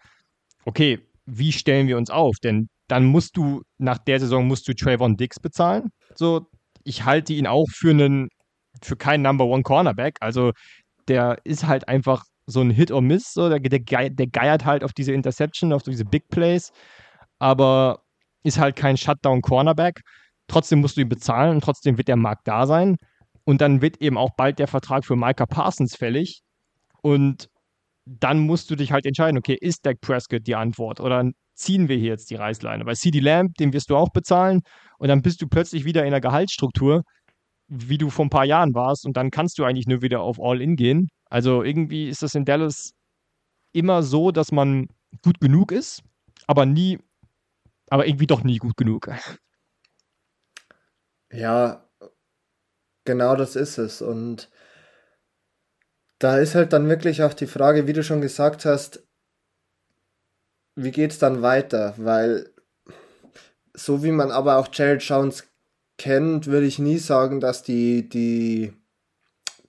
okay, 0.66 1.01
wie 1.25 1.53
stellen 1.53 1.89
wir 1.89 1.97
uns 1.97 2.11
auf? 2.11 2.37
Denn 2.45 2.68
dann 2.87 3.07
musst 3.07 3.39
du, 3.39 3.62
nach 3.79 3.97
der 3.97 4.20
Saison 4.20 4.47
musst 4.47 4.68
du 4.68 4.75
Trayvon 4.75 5.16
Dix 5.16 5.41
bezahlen. 5.41 5.91
So, 6.14 6.49
ich 6.85 7.07
halte 7.07 7.33
ihn 7.33 7.47
auch 7.47 7.66
für 7.70 7.91
einen, 7.91 8.29
für 8.83 8.97
keinen 8.97 9.22
Number 9.22 9.47
One 9.47 9.62
Cornerback. 9.62 10.18
Also 10.20 10.53
der 11.09 11.39
ist 11.45 11.67
halt 11.67 11.89
einfach 11.89 12.25
so 12.47 12.61
ein 12.61 12.71
Hit 12.71 12.91
or 12.91 13.01
Miss, 13.01 13.33
so, 13.33 13.49
der, 13.49 13.61
der, 13.61 14.11
der 14.11 14.27
geiert 14.27 14.65
halt 14.65 14.85
auf 14.85 14.93
diese 14.93 15.13
Interception, 15.13 15.73
auf 15.73 15.83
diese 15.83 16.05
Big 16.05 16.29
Plays, 16.29 16.73
aber 17.39 18.01
ist 18.43 18.59
halt 18.59 18.77
kein 18.77 18.97
Shutdown-Cornerback. 18.97 20.01
Trotzdem 20.47 20.81
musst 20.81 20.97
du 20.97 21.01
ihn 21.01 21.09
bezahlen 21.09 21.55
und 21.55 21.65
trotzdem 21.65 21.97
wird 21.97 22.09
der 22.09 22.17
Markt 22.17 22.47
da 22.47 22.67
sein. 22.67 22.97
Und 23.45 23.61
dann 23.61 23.83
wird 23.83 24.01
eben 24.01 24.19
auch 24.19 24.31
bald 24.37 24.59
der 24.59 24.69
Vertrag 24.69 25.05
für 25.05 25.17
Micah 25.17 25.47
Parsons 25.47 25.97
fällig. 25.97 26.43
Und 27.03 27.49
dann 28.05 28.39
musst 28.41 28.71
du 28.71 28.77
dich 28.77 28.93
halt 28.93 29.07
entscheiden, 29.07 29.39
okay, 29.39 29.57
ist 29.59 29.87
Dak 29.87 30.01
Prescott 30.01 30.47
die 30.47 30.55
Antwort 30.55 31.01
oder 31.01 31.31
ziehen 31.55 31.89
wir 31.89 31.97
hier 31.97 32.11
jetzt 32.11 32.31
die 32.31 32.35
Reißleine? 32.35 32.85
Weil 32.85 32.97
CD 32.97 33.21
Lamb, 33.21 33.55
den 33.55 33.73
wirst 33.73 33.91
du 33.91 33.97
auch 33.97 34.11
bezahlen 34.11 34.61
und 34.99 35.09
dann 35.09 35.23
bist 35.23 35.41
du 35.41 35.49
plötzlich 35.49 35.85
wieder 35.85 36.05
in 36.05 36.11
der 36.11 36.21
Gehaltsstruktur, 36.21 37.03
wie 37.75 37.99
du 37.99 38.11
vor 38.11 38.25
ein 38.27 38.31
paar 38.31 38.45
Jahren 38.45 38.75
warst 38.75 39.07
und 39.07 39.16
dann 39.16 39.31
kannst 39.31 39.59
du 39.59 39.64
eigentlich 39.64 39.87
nur 39.87 40.03
wieder 40.03 40.20
auf 40.20 40.41
All-In 40.41 40.77
gehen. 40.77 41.09
Also 41.31 41.62
irgendwie 41.62 42.09
ist 42.09 42.22
das 42.22 42.35
in 42.35 42.45
Dallas 42.45 42.93
immer 43.72 44.03
so, 44.03 44.31
dass 44.31 44.53
man 44.53 44.89
gut 45.22 45.41
genug 45.41 45.72
ist, 45.72 46.03
aber 46.47 46.66
nie, 46.66 46.99
aber 47.91 48.07
irgendwie 48.07 48.27
doch 48.27 48.45
nie 48.45 48.59
gut 48.59 48.77
genug. 48.77 49.11
Ja, 51.33 51.89
genau 53.05 53.35
das 53.35 53.57
ist 53.57 53.79
es. 53.79 54.01
Und 54.01 54.51
da 56.20 56.39
ist 56.39 56.55
halt 56.55 56.72
dann 56.72 56.89
wirklich 56.89 57.22
auch 57.22 57.35
die 57.35 57.49
Frage, 57.49 57.87
wie 57.87 57.93
du 57.93 58.05
schon 58.05 58.20
gesagt 58.20 58.64
hast, 58.64 59.03
wie 60.77 60.93
geht 60.93 61.12
es 61.12 61.18
dann 61.18 61.43
weiter? 61.43 61.95
Weil 61.97 62.55
so 63.75 64.05
wie 64.05 64.12
man 64.12 64.31
aber 64.31 64.57
auch 64.57 64.68
Jared 64.72 65.03
Jones 65.03 65.49
kennt, 65.99 66.47
würde 66.47 66.66
ich 66.66 66.78
nie 66.78 66.99
sagen, 66.99 67.40
dass 67.40 67.62
die, 67.62 68.09
die 68.09 68.72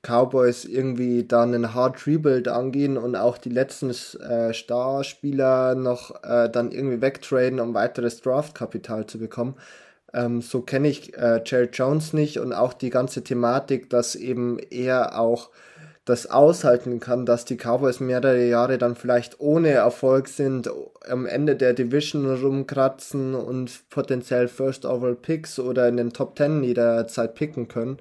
Cowboys 0.05 0.65
irgendwie 0.65 1.23
dann 1.23 1.53
einen 1.53 1.73
Hard 1.73 2.05
Rebuild 2.05 2.47
angehen 2.47 2.97
und 2.97 3.15
auch 3.15 3.37
die 3.37 3.49
letzten 3.49 3.89
äh, 3.89 4.53
Starspieler 4.53 5.75
noch 5.75 6.23
äh, 6.23 6.49
dann 6.49 6.71
irgendwie 6.71 7.01
wegtraden, 7.01 7.59
um 7.59 7.73
weiteres 7.73 8.21
Draftkapital 8.21 9.07
zu 9.07 9.17
bekommen. 9.17 9.55
Ähm, 10.13 10.41
so 10.41 10.61
kenne 10.61 10.87
ich 10.87 11.17
äh, 11.17 11.41
Jared 11.43 11.75
Jones 11.75 12.13
nicht 12.13 12.39
und 12.39 12.53
auch 12.53 12.73
die 12.73 12.91
ganze 12.91 13.23
Thematik, 13.23 13.89
dass 13.89 14.15
eben 14.15 14.59
er 14.59 15.19
auch 15.19 15.49
das 16.05 16.29
aushalten 16.29 16.99
kann, 16.99 17.25
dass 17.25 17.45
die 17.45 17.57
Cowboys 17.57 17.99
mehrere 17.99 18.45
Jahre 18.45 18.77
dann 18.77 18.95
vielleicht 18.95 19.39
ohne 19.39 19.69
Erfolg 19.69 20.27
sind, 20.27 20.69
am 21.09 21.25
Ende 21.25 21.55
der 21.55 21.73
Division 21.73 22.31
rumkratzen 22.31 23.33
und 23.33 23.89
potenziell 23.89 24.47
First 24.47 24.85
Overall 24.85 25.15
Picks 25.15 25.59
oder 25.59 25.87
in 25.87 25.97
den 25.97 26.13
Top 26.13 26.35
Ten 26.35 26.63
jederzeit 26.63 27.33
picken 27.33 27.67
können. 27.67 27.97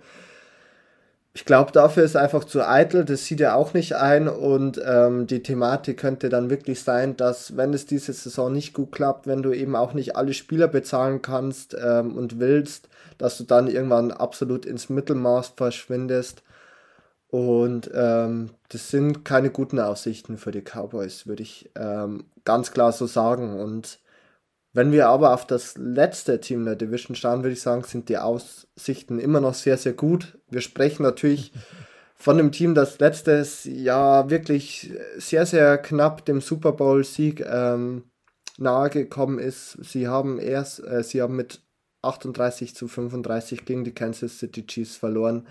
Ich 1.37 1.47
glaube, 1.47 1.73
dafür 1.73 2.05
ist 2.05 2.15
einfach 2.15 2.45
zu 2.45 2.65
eitel, 2.65 3.05
das 3.05 3.25
sieht 3.25 3.41
er 3.41 3.57
auch 3.57 3.75
nicht 3.75 3.97
ein 3.97 4.29
und 4.29 4.81
ähm, 4.87 5.27
die 5.27 5.43
Thematik 5.43 5.99
könnte 5.99 6.29
dann 6.29 6.49
wirklich 6.49 6.83
sein, 6.83 7.17
dass 7.17 7.57
wenn 7.57 7.75
es 7.75 7.87
diese 7.87 8.13
Saison 8.13 8.53
nicht 8.53 8.73
gut 8.73 8.93
klappt, 8.93 9.27
wenn 9.27 9.43
du 9.43 9.53
eben 9.53 9.75
auch 9.75 9.95
nicht 9.95 10.15
alle 10.15 10.33
Spieler 10.33 10.69
bezahlen 10.69 11.23
kannst 11.23 11.75
ähm, 11.83 12.17
und 12.17 12.39
willst, 12.39 12.89
dass 13.19 13.39
du 13.39 13.45
dann 13.45 13.67
irgendwann 13.67 14.13
absolut 14.13 14.65
ins 14.65 14.91
Mittelmaß 14.91 15.55
verschwindest 15.57 16.43
Und 17.35 17.91
ähm, 17.93 18.51
das 18.69 18.93
sind 18.93 19.25
keine 19.25 19.51
guten 19.51 19.81
Aussichten 19.81 20.39
für 20.39 20.53
die 20.53 20.63
Cowboys, 20.63 21.27
würde 21.27 21.43
ich 21.43 21.69
ähm, 21.75 22.27
ganz 22.45 22.71
klar 22.71 22.93
so 22.93 23.09
sagen. 23.09 23.59
Und 23.59 23.99
wenn 24.73 24.93
wir 24.93 25.09
aber 25.09 25.35
auf 25.35 25.45
das 25.45 25.77
letzte 25.77 26.41
Team 26.41 26.65
der 26.65 26.77
Division 26.77 27.17
schauen, 27.17 27.43
würde 27.43 27.55
ich 27.55 27.61
sagen, 27.61 27.83
sind 27.83 28.09
die 28.09 28.19
Aussichten 28.19 29.19
immer 29.19 29.41
noch 29.41 29.55
sehr, 29.55 29.77
sehr 29.79 29.95
gut. 29.95 30.39
Wir 30.49 30.61
sprechen 30.61 31.03
natürlich 31.03 31.51
von 32.15 32.37
dem 32.37 32.53
Team, 32.53 32.77
das 32.77 33.01
letztes 33.01 33.65
Jahr 33.65 34.31
wirklich 34.31 34.93
sehr, 35.17 35.45
sehr 35.45 35.79
knapp 35.79 36.25
dem 36.27 36.41
Super 36.41 36.71
Bowl-Sieg 36.71 37.45
ähm, 37.45 38.05
nahe 38.59 38.91
gekommen 38.91 39.41
ist. 39.41 39.77
Sie 39.85 40.07
haben 40.07 40.39
erst, 40.39 40.87
äh, 40.87 41.03
sie 41.03 41.21
haben 41.21 41.35
mit 41.35 41.63
38 42.03 42.77
zu 42.77 42.87
35 42.87 43.65
gegen 43.65 43.83
die 43.83 43.95
Kansas 43.95 44.39
City 44.39 44.65
Chiefs 44.69 44.95
verloren 44.95 45.49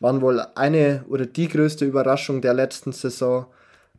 waren 0.00 0.20
wohl 0.20 0.40
eine 0.54 1.04
oder 1.08 1.26
die 1.26 1.48
größte 1.48 1.84
Überraschung 1.84 2.40
der 2.40 2.54
letzten 2.54 2.92
Saison. 2.92 3.46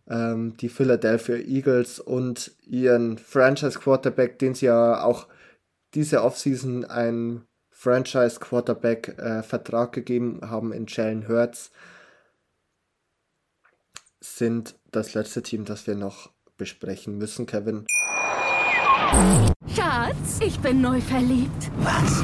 Ähm, 0.10 0.56
die 0.58 0.70
Philadelphia 0.70 1.36
Eagles 1.36 2.00
und 2.00 2.52
ihren 2.66 3.18
Franchise 3.18 3.78
Quarterback, 3.78 4.40
den 4.40 4.56
sie 4.56 4.68
ja 4.68 5.04
auch 5.04 5.28
diese 5.94 6.24
Offseason 6.24 6.86
einen 6.86 7.46
Franchise 7.72 8.40
Quarterback 8.40 9.18
äh, 9.20 9.44
Vertrag 9.44 9.92
gegeben 9.92 10.40
haben 10.42 10.72
in 10.72 10.86
Jalen 10.88 11.28
Hurts, 11.28 11.72
sind 14.20 14.76
das 14.92 15.14
letzte 15.14 15.44
Team, 15.44 15.66
das 15.66 15.88
wir 15.88 15.96
noch 15.96 16.32
besprechen 16.58 17.18
müssen, 17.18 17.46
Kevin. 17.46 17.86
Schatz, 19.76 20.40
ich 20.42 20.60
bin 20.60 20.82
neu 20.82 21.00
verliebt. 21.02 21.72
Was? 21.80 22.24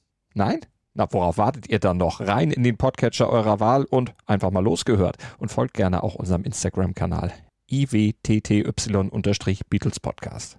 Nein? 0.33 0.61
Na, 0.93 1.07
worauf 1.11 1.37
wartet 1.37 1.69
ihr 1.69 1.79
dann 1.79 1.97
noch? 1.97 2.21
Rein 2.21 2.51
in 2.51 2.63
den 2.63 2.77
Podcatcher 2.77 3.29
eurer 3.29 3.59
Wahl 3.59 3.85
und 3.85 4.13
einfach 4.25 4.51
mal 4.51 4.63
losgehört. 4.63 5.17
Und 5.37 5.51
folgt 5.51 5.73
gerne 5.73 6.03
auch 6.03 6.15
unserem 6.15 6.43
Instagram-Kanal 6.43 7.33
iwtty-Beatles 7.69 9.99
Podcast. 10.01 10.57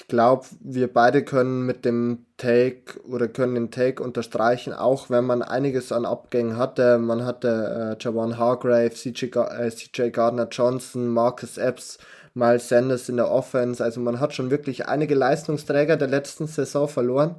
Ich 0.00 0.08
glaube, 0.08 0.46
wir 0.60 0.92
beide 0.92 1.24
können 1.24 1.66
mit 1.66 1.84
dem 1.84 2.26
Take 2.36 3.00
oder 3.04 3.28
können 3.28 3.54
den 3.54 3.70
Take 3.70 4.02
unterstreichen, 4.02 4.72
auch 4.72 5.10
wenn 5.10 5.24
man 5.24 5.42
einiges 5.42 5.92
an 5.92 6.04
Abgängen 6.04 6.56
hatte. 6.56 6.98
Man 6.98 7.24
hatte 7.24 7.96
äh, 7.98 8.02
Jawan 8.02 8.38
Hargrave, 8.38 8.90
CJ, 8.90 9.24
äh, 9.24 10.10
Gardner 10.10 10.48
Johnson, 10.50 11.08
Marcus 11.08 11.58
Epps, 11.58 11.98
Miles 12.34 12.68
Sanders 12.68 13.08
in 13.08 13.16
der 13.16 13.30
Offense. 13.30 13.82
Also 13.82 14.00
man 14.00 14.20
hat 14.20 14.34
schon 14.34 14.50
wirklich 14.50 14.86
einige 14.86 15.14
Leistungsträger 15.14 15.96
der 15.96 16.08
letzten 16.08 16.46
Saison 16.46 16.88
verloren. 16.88 17.36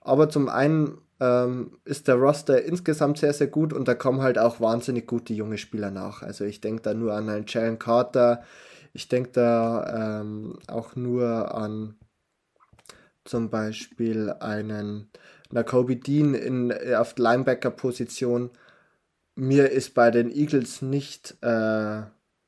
Aber 0.00 0.28
zum 0.28 0.48
einen 0.48 0.98
ähm, 1.20 1.78
ist 1.84 2.08
der 2.08 2.16
Roster 2.16 2.62
insgesamt 2.64 3.18
sehr, 3.18 3.32
sehr 3.32 3.46
gut 3.46 3.72
und 3.72 3.86
da 3.86 3.94
kommen 3.94 4.22
halt 4.22 4.38
auch 4.38 4.60
wahnsinnig 4.60 5.06
gute 5.06 5.34
junge 5.34 5.58
Spieler 5.58 5.90
nach. 5.90 6.22
Also 6.22 6.44
ich 6.44 6.60
denke 6.60 6.82
da 6.82 6.94
nur 6.94 7.14
an 7.14 7.28
einen 7.28 7.44
Jalen 7.46 7.78
Carter, 7.78 8.42
ich 8.92 9.08
denke 9.08 9.30
da 9.32 10.20
ähm, 10.20 10.58
auch 10.66 10.96
nur 10.96 11.54
an 11.54 11.96
zum 13.24 13.50
Beispiel 13.50 14.34
einen 14.40 15.10
Nakobe 15.50 15.96
Dean 15.96 16.34
in, 16.34 16.72
auf 16.94 17.16
Linebacker-Position. 17.16 18.50
Mir 19.36 19.70
ist 19.70 19.94
bei 19.94 20.10
den 20.10 20.30
Eagles 20.30 20.82
nicht 20.82 21.36
äh, 21.40 22.02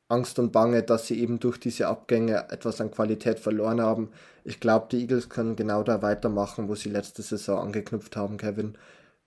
Angst 0.08 0.38
und 0.38 0.52
Bange, 0.52 0.82
dass 0.82 1.06
sie 1.06 1.20
eben 1.20 1.40
durch 1.40 1.58
diese 1.58 1.88
Abgänge 1.88 2.46
etwas 2.50 2.80
an 2.80 2.90
Qualität 2.90 3.40
verloren 3.40 3.80
haben. 3.80 4.10
Ich 4.44 4.60
glaube, 4.60 4.88
die 4.90 5.00
Eagles 5.00 5.28
können 5.28 5.56
genau 5.56 5.82
da 5.82 6.02
weitermachen, 6.02 6.68
wo 6.68 6.74
sie 6.74 6.90
letzte 6.90 7.22
Saison 7.22 7.60
angeknüpft 7.60 8.16
haben, 8.16 8.36
Kevin. 8.36 8.76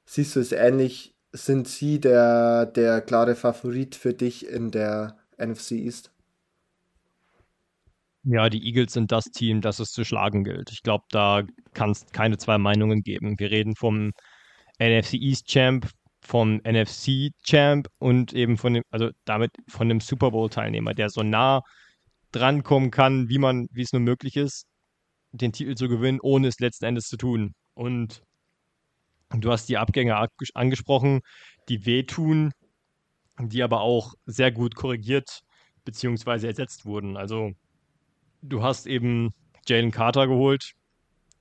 Siehst 0.06 0.36
du 0.36 0.40
es 0.40 0.52
ähnlich? 0.52 1.16
Sind 1.34 1.68
sie 1.68 2.00
der, 2.00 2.66
der 2.66 3.02
klare 3.02 3.36
Favorit 3.36 3.96
für 3.96 4.14
dich 4.14 4.48
in 4.48 4.72
der 4.72 5.18
NFC 5.38 5.72
East? 5.72 6.12
Ja, 8.24 8.50
die 8.50 8.66
Eagles 8.66 8.94
sind 8.94 9.12
das 9.12 9.26
Team, 9.26 9.62
das 9.62 9.80
es 9.80 9.92
zu 9.92 10.04
schlagen 10.04 10.44
gilt. 10.44 10.72
Ich 10.72 10.84
glaube, 10.84 11.06
da 11.12 11.44
kann 11.74 11.92
es 11.92 12.06
keine 12.12 12.38
zwei 12.38 12.58
Meinungen 12.58 13.02
geben. 13.02 13.40
Wir 13.40 13.52
reden 13.52 13.76
vom 13.76 14.12
NFC 14.80 15.14
East 15.14 15.48
Champ, 15.48 15.90
vom 16.22 16.62
NFC-Champ 16.64 17.88
und 18.00 18.34
eben 18.34 18.58
von 18.58 18.74
dem, 18.74 18.84
also 18.92 19.10
damit 19.26 19.52
von 19.68 19.90
dem 19.90 20.00
Super 20.00 20.32
Bowl-Teilnehmer, 20.32 20.94
der 20.94 21.10
so 21.10 21.24
nah 21.24 21.62
drankommen 22.32 22.92
kann, 22.92 23.30
wie 23.30 23.38
man, 23.38 23.68
wie 23.72 23.84
es 23.84 23.94
nur 23.94 24.02
möglich 24.02 24.36
ist, 24.36 24.66
den 25.32 25.52
Titel 25.52 25.76
zu 25.76 25.88
gewinnen, 25.88 26.20
ohne 26.22 26.48
es 26.48 26.60
letzten 26.60 26.86
Endes 26.86 27.08
zu 27.08 27.18
tun. 27.18 27.54
Und 27.74 28.24
du 29.30 29.52
hast 29.52 29.70
die 29.70 29.78
Abgänge 29.78 30.18
angesprochen, 30.54 31.22
die 31.70 31.86
wehtun, 31.86 32.52
die 33.40 33.64
aber 33.64 33.82
auch 33.82 34.14
sehr 34.26 34.52
gut 34.52 34.76
korrigiert 34.76 35.42
bzw. 35.86 36.48
ersetzt 36.48 36.86
wurden. 36.86 37.18
Also 37.18 37.52
du 38.42 38.64
hast 38.64 38.88
eben 38.88 39.34
Jalen 39.68 39.92
Carter 39.92 40.28
geholt, 40.28 40.72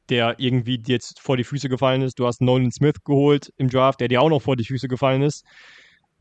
der 0.09 0.38
irgendwie 0.38 0.78
dir 0.78 0.94
jetzt 0.94 1.20
vor 1.20 1.36
die 1.36 1.44
Füße 1.44 1.68
gefallen 1.68 2.02
ist. 2.02 2.18
Du 2.18 2.26
hast 2.26 2.40
Nolan 2.40 2.70
Smith 2.70 3.02
geholt 3.04 3.52
im 3.57 3.68
Draft, 3.68 4.00
der 4.00 4.09
dir 4.09 4.22
auch 4.22 4.28
noch 4.28 4.42
vor 4.42 4.57
die 4.57 4.64
Füße 4.64 4.88
gefallen 4.88 5.22
ist. 5.22 5.44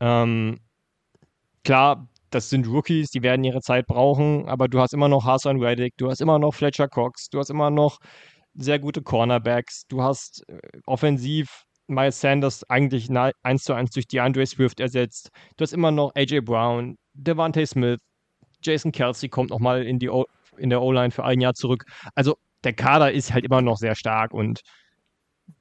Ähm, 0.00 0.58
klar, 1.64 2.08
das 2.30 2.50
sind 2.50 2.66
Rookies, 2.66 3.10
die 3.10 3.22
werden 3.22 3.44
ihre 3.44 3.60
Zeit 3.60 3.86
brauchen, 3.86 4.48
aber 4.48 4.68
du 4.68 4.80
hast 4.80 4.92
immer 4.92 5.08
noch 5.08 5.24
Hassan 5.24 5.62
Reddick, 5.62 5.94
du 5.96 6.10
hast 6.10 6.20
immer 6.20 6.38
noch 6.38 6.52
Fletcher 6.52 6.88
Cox, 6.88 7.28
du 7.28 7.38
hast 7.38 7.50
immer 7.50 7.70
noch 7.70 7.98
sehr 8.54 8.78
gute 8.78 9.02
Cornerbacks, 9.02 9.86
du 9.88 10.02
hast 10.02 10.48
äh, 10.48 10.58
offensiv 10.86 11.64
Miles 11.86 12.20
Sanders 12.20 12.68
eigentlich 12.68 13.08
1 13.10 13.62
zu 13.62 13.74
1 13.74 13.90
durch 13.90 14.08
DeAndre 14.08 14.44
Swift 14.44 14.80
ersetzt, 14.80 15.30
du 15.56 15.62
hast 15.62 15.72
immer 15.72 15.90
noch 15.92 16.12
AJ 16.14 16.40
Brown, 16.40 16.98
Devante 17.14 17.64
Smith, 17.66 18.00
Jason 18.62 18.90
Kelsey 18.90 19.28
kommt 19.28 19.50
nochmal 19.50 19.84
in, 19.84 20.00
in 20.56 20.70
der 20.70 20.82
O-Line 20.82 21.12
für 21.12 21.24
ein 21.24 21.40
Jahr 21.40 21.54
zurück. 21.54 21.84
Also 22.14 22.36
der 22.66 22.74
Kader 22.74 23.12
ist 23.12 23.32
halt 23.32 23.44
immer 23.44 23.62
noch 23.62 23.78
sehr 23.78 23.94
stark 23.94 24.34
und 24.34 24.60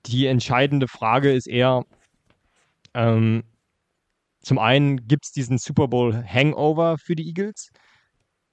die 0.07 0.25
entscheidende 0.25 0.87
Frage 0.87 1.31
ist 1.31 1.47
eher, 1.47 1.83
ähm, 2.95 3.43
zum 4.41 4.57
einen 4.57 5.07
gibt 5.07 5.25
es 5.25 5.31
diesen 5.31 5.59
Super 5.59 5.87
Bowl 5.87 6.23
Hangover 6.25 6.97
für 6.97 7.15
die 7.15 7.27
Eagles, 7.27 7.69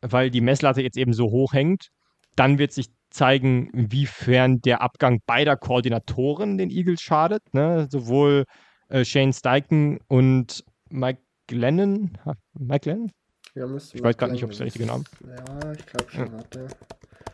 weil 0.02 0.30
die 0.30 0.42
Messlatte 0.42 0.82
jetzt 0.82 0.98
eben 0.98 1.14
so 1.14 1.30
hoch 1.30 1.54
hängt. 1.54 1.88
Dann 2.36 2.58
wird 2.58 2.72
sich 2.72 2.88
zeigen, 3.10 3.70
inwiefern 3.70 4.60
der 4.60 4.82
Abgang 4.82 5.20
beider 5.26 5.56
Koordinatoren 5.56 6.58
den 6.58 6.70
Eagles 6.70 7.00
schadet. 7.00 7.42
Ne? 7.54 7.88
Sowohl 7.90 8.44
äh, 8.88 9.04
Shane 9.04 9.32
Steichen 9.32 9.98
und 10.08 10.64
Mike 10.90 11.20
Glennon. 11.46 12.18
Mike 12.54 12.80
Glennon? 12.80 13.12
Ja, 13.54 13.66
ich 13.66 14.02
weiß 14.02 14.16
gerade 14.16 14.32
nicht, 14.32 14.44
ob 14.44 14.50
es 14.50 14.58
der 14.58 14.66
richtige 14.66 14.86
Name 14.86 15.04
ist. 15.04 15.12
Ja, 15.20 15.72
ich 15.72 15.86
glaube 15.86 16.10
schon, 16.10 16.32
ja. 16.54 16.68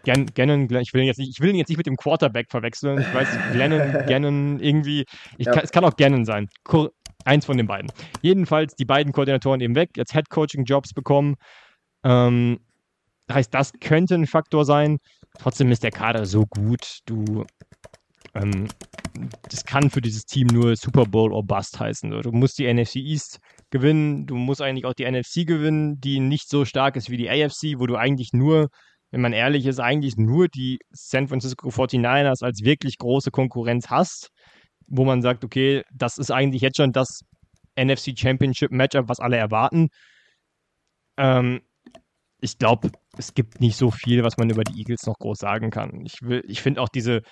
Gan 0.09 0.25
Gannon, 0.35 0.65
ich 0.81 0.95
will, 0.95 1.03
ihn 1.03 1.07
jetzt 1.07 1.19
nicht, 1.19 1.29
ich 1.29 1.41
will 1.41 1.51
ihn 1.51 1.57
jetzt 1.57 1.69
nicht 1.69 1.77
mit 1.77 1.87
dem 1.87 1.97
Quarterback 1.97 2.51
verwechseln. 2.51 2.99
Ich 2.99 3.15
weiß, 3.15 3.29
Glennon, 3.53 3.81
Gannon, 4.09 4.59
irgendwie. 4.59 5.05
Ja. 5.37 5.53
kann, 5.53 5.65
es 5.65 5.71
kann 5.71 5.85
auch 5.85 5.97
Gannon 5.97 6.25
sein. 6.25 6.49
Eins 7.27 7.45
von 7.45 7.59
den 7.59 7.67
beiden. 7.67 7.93
Jedenfalls 8.23 8.75
die 8.75 8.87
beiden 8.87 9.13
Koordinatoren 9.13 9.61
eben 9.61 9.75
weg, 9.75 9.91
jetzt 9.97 10.15
Head-Coaching-Jobs 10.15 10.95
bekommen. 10.95 11.35
Ähm, 12.05 12.59
heißt, 13.31 13.53
das 13.53 13.73
könnte 13.81 14.15
ein 14.15 14.27
Faktor 14.27 14.65
sein. 14.65 14.97
Trotzdem 15.39 15.71
ist 15.71 15.83
der 15.83 15.91
Kader 15.91 16.25
so 16.25 16.47
gut. 16.47 17.01
Du, 17.05 17.45
ähm, 18.33 18.69
das 19.51 19.67
kann 19.67 19.91
für 19.91 20.01
dieses 20.01 20.25
Team 20.25 20.47
nur 20.47 20.75
Super 20.77 21.05
Bowl 21.05 21.35
or 21.35 21.45
Bust 21.45 21.79
heißen. 21.79 22.11
Du 22.23 22.33
musst 22.33 22.59
die 22.59 22.73
NFC 22.73 22.97
East 22.97 23.41
gewinnen. 23.69 24.27
Du 24.27 24.37
musst 24.37 24.63
eigentlich 24.63 24.87
auch 24.87 24.95
die 24.95 25.05
NFC 25.05 25.47
gewinnen, 25.47 26.01
die 26.01 26.19
nicht 26.19 26.49
so 26.49 26.65
stark 26.65 26.97
ist 26.97 27.11
wie 27.11 27.19
die 27.19 27.29
AFC, 27.29 27.79
wo 27.79 27.87
du 27.87 27.97
eigentlich 27.97 28.33
nur 28.33 28.71
wenn 29.11 29.21
man 29.21 29.33
ehrlich 29.33 29.67
ist, 29.67 29.81
eigentlich 29.81 30.17
nur 30.17 30.49
die 30.49 30.79
San 30.91 31.29
Francisco 31.29 31.69
49ers 31.69 32.45
als 32.45 32.63
wirklich 32.63 32.99
große 32.99 33.31
Konkurrenz 33.31 33.89
hast, 33.89 34.29
wo 34.87 35.05
man 35.05 35.23
sagt, 35.23 35.45
okay, 35.45 35.83
das 35.93 36.19
ist 36.19 36.31
eigentlich 36.31 36.63
jetzt 36.63 36.77
schon 36.77 36.93
das 36.93 37.21
NFC 37.79 38.19
Championship 38.19 38.71
Matchup, 38.71 39.09
was 39.09 39.21
alle 39.21 39.37
erwarten. 39.37 39.89
Ähm, 41.17 41.61
ich 42.41 42.59
glaube, 42.59 42.91
es 43.17 43.35
gibt 43.35 43.61
nicht 43.61 43.77
so 43.77 43.91
viel, 43.91 44.23
was 44.23 44.37
man 44.37 44.51
über 44.51 44.63
die 44.63 44.79
Eagles 44.79 45.07
noch 45.07 45.19
groß 45.19 45.39
sagen 45.39 45.71
kann. 45.71 46.05
Ich, 46.05 46.21
ich 46.47 46.63
finde 46.63 46.81
auch 46.81 46.89
diese, 46.89 47.23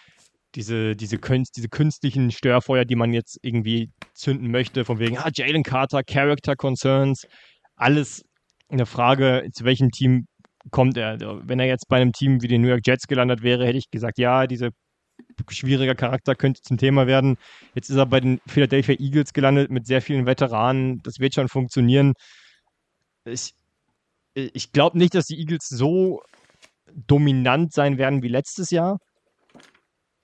diese, 0.55 0.97
diese, 0.97 1.19
Künst, 1.19 1.57
diese 1.57 1.69
künstlichen 1.69 2.31
Störfeuer, 2.31 2.85
die 2.85 2.97
man 2.97 3.13
jetzt 3.13 3.39
irgendwie 3.43 3.91
zünden 4.15 4.51
möchte, 4.51 4.85
von 4.85 4.99
wegen, 4.99 5.19
ah, 5.19 5.31
Jalen 5.33 5.63
Carter, 5.63 6.03
Character 6.03 6.57
Concerns, 6.57 7.25
alles 7.77 8.23
eine 8.69 8.87
Frage, 8.87 9.47
zu 9.53 9.65
welchem 9.65 9.91
Team 9.91 10.27
kommt 10.71 10.97
er. 10.97 11.19
Wenn 11.47 11.61
er 11.61 11.67
jetzt 11.67 11.89
bei 11.89 11.97
einem 11.97 12.13
Team 12.13 12.43
wie 12.43 12.49
den 12.49 12.63
New 12.63 12.69
York 12.69 12.87
Jets 12.87 13.07
gelandet 13.07 13.43
wäre, 13.43 13.67
hätte 13.67 13.79
ich 13.79 13.91
gesagt, 13.91 14.19
ja, 14.19 14.47
dieser 14.47 14.71
schwieriger 15.51 15.95
Charakter 15.95 16.35
könnte 16.35 16.61
zum 16.63 16.77
Thema 16.77 17.07
werden. 17.07 17.37
Jetzt 17.75 17.91
ist 17.91 17.97
er 17.97 18.07
bei 18.07 18.21
den 18.21 18.41
Philadelphia 18.47 18.97
Eagles 18.99 19.33
gelandet 19.33 19.71
mit 19.71 19.87
sehr 19.87 20.03
vielen 20.03 20.27
Veteranen. 20.27 21.01
Das 21.03 21.19
wird 21.19 21.35
schon 21.35 21.49
funktionieren. 21.49 22.15
Ich, 23.25 23.55
ich 24.35 24.73
glaube 24.73 24.99
nicht, 24.99 25.15
dass 25.15 25.27
die 25.27 25.39
Eagles 25.39 25.69
so 25.69 26.23
dominant 26.95 27.73
sein 27.73 27.99
werden 27.99 28.23
wie 28.23 28.29
letztes 28.29 28.71
Jahr. 28.71 28.99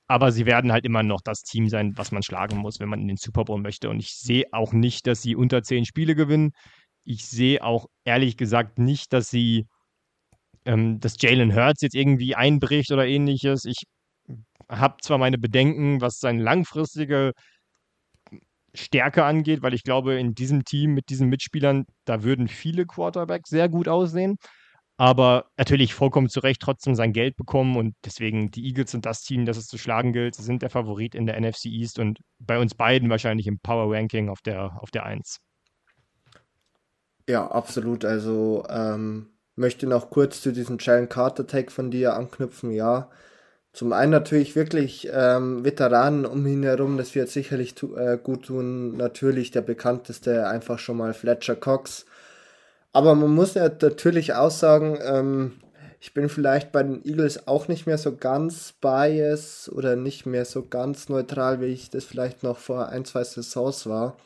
Aber 0.09 0.31
sie 0.31 0.47
werden 0.47 0.73
halt 0.73 0.85
immer 0.85 1.03
noch 1.03 1.21
das 1.23 1.43
Team 1.43 1.69
sein, 1.69 1.93
was 1.97 2.13
man 2.13 2.23
schlagen 2.23 2.59
muss, 2.59 2.81
wenn 2.81 2.89
man 2.89 3.01
in 3.01 3.09
den 3.09 3.17
Super 3.17 3.45
Bowl 3.45 3.61
möchte. 3.61 3.89
Und 3.89 3.99
ich 3.99 4.15
sehe 4.19 4.45
auch 4.53 4.73
nicht, 4.73 5.07
dass 5.07 5.23
sie 5.23 5.35
unter 5.35 5.63
zehn 5.63 5.87
Spiele 5.87 6.15
gewinnen. 6.15 6.53
Ich 7.05 7.27
sehe 7.27 7.65
auch 7.65 7.87
ehrlich 8.05 8.37
gesagt 8.37 8.79
nicht, 8.79 9.13
dass 9.13 9.31
sie, 9.31 9.67
ähm, 10.65 11.01
dass 11.01 11.17
Jalen 11.21 11.55
Hurts 11.55 11.83
jetzt 11.83 11.95
irgendwie 11.95 12.35
einbricht 12.35 12.91
oder 12.93 13.07
ähnliches. 13.07 13.65
Ich 13.65 13.85
habe 14.69 14.97
zwar 15.03 15.19
meine 15.19 15.39
Bedenken, 15.39 16.01
was 16.01 16.19
seine 16.19 16.43
langfristige 16.43 17.33
Stärke 18.75 19.25
angeht, 19.25 19.63
weil 19.63 19.75
ich 19.75 19.83
glaube, 19.83 20.19
in 20.19 20.35
diesem 20.35 20.65
Team 20.65 20.95
mit 20.95 21.11
diesen 21.11 21.29
Mitspielern, 21.29 21.85
da 22.05 22.23
würden 22.23 22.49
viele 22.49 22.87
Quarterbacks 22.87 23.51
sehr 23.51 23.69
gut 23.69 23.89
aussehen. 23.89 24.39
Aber 24.97 25.47
natürlich 25.57 25.95
vollkommen 25.95 26.29
zu 26.29 26.41
Recht 26.41 26.61
trotzdem 26.61 26.95
sein 26.95 27.13
Geld 27.13 27.37
bekommen 27.37 27.77
und 27.77 27.95
deswegen 28.05 28.51
die 28.51 28.65
Eagles 28.67 28.93
sind 28.93 29.05
das 29.05 29.23
Team, 29.23 29.47
das 29.47 29.57
es 29.57 29.67
zu 29.67 29.79
schlagen 29.79 30.13
gilt. 30.13 30.35
Sie 30.37 30.43
sind 30.43 30.63
der 30.63 30.71
Favorit 30.71 31.15
in 31.15 31.27
der 31.27 31.41
NFC 31.41 31.67
East 31.67 31.99
und 31.99 32.21
bei 32.39 32.59
uns 32.59 32.75
beiden 32.75 33.11
wahrscheinlich 33.11 33.47
im 33.47 33.59
Power 33.59 33.93
Ranking 33.93 34.29
auf 34.29 34.41
der, 34.43 34.79
auf 34.81 34.91
der 34.91 35.05
1. 35.05 35.39
Ja, 37.29 37.51
absolut. 37.51 38.05
Also 38.05 38.65
ähm, 38.69 39.33
möchte 39.57 39.87
noch 39.87 40.11
kurz 40.11 40.41
zu 40.41 40.53
diesem 40.53 40.79
Jalen 40.81 41.09
Carter 41.09 41.47
Tag 41.47 41.73
von 41.73 41.91
dir 41.91 42.15
anknüpfen. 42.15 42.71
Ja, 42.71 43.11
zum 43.73 43.93
einen 43.93 44.13
natürlich 44.13 44.55
wirklich 44.55 45.09
ähm, 45.13 45.65
Veteranen 45.65 46.27
um 46.27 46.47
ihn 46.47 46.63
herum, 46.63 46.99
das 46.99 47.15
wird 47.15 47.31
sicherlich 47.31 47.75
tu 47.75 47.95
äh, 47.97 48.19
gut 48.23 48.47
tun. 48.47 48.97
Natürlich 48.97 49.51
der 49.51 49.63
bekannteste 49.63 50.47
einfach 50.47 50.79
schon 50.79 50.99
mal 50.99 51.15
Fletcher 51.15 51.57
Cox. 51.57 52.05
Aber 52.93 53.15
man 53.15 53.35
muss 53.35 53.55
ja 53.55 53.71
natürlich 53.81 54.35
auch 54.35 54.51
sagen, 54.51 54.99
ähm, 55.03 55.53
ich 56.01 56.13
bin 56.15 56.29
vielleicht 56.29 56.73
bei 56.73 56.83
den 56.83 57.05
Eagles 57.05 57.47
auch 57.47 57.69
nicht 57.69 57.87
mehr 57.87 57.97
so 57.97 58.17
ganz 58.17 58.75
bias 58.81 59.71
oder 59.73 59.97
nicht 59.97 60.27
mehr 60.27 60.45
so 60.45 60.67
ganz 60.67 61.09
neutral, 61.09 61.61
wie 61.61 61.67
ich 61.67 61.91
das 61.91 62.05
vielleicht 62.05 62.43
noch 62.43 62.59
vor 62.59 62.89
ein, 62.89 63.05
zwei 63.05 63.25
Saisons 63.25 63.87
war. 63.87 64.17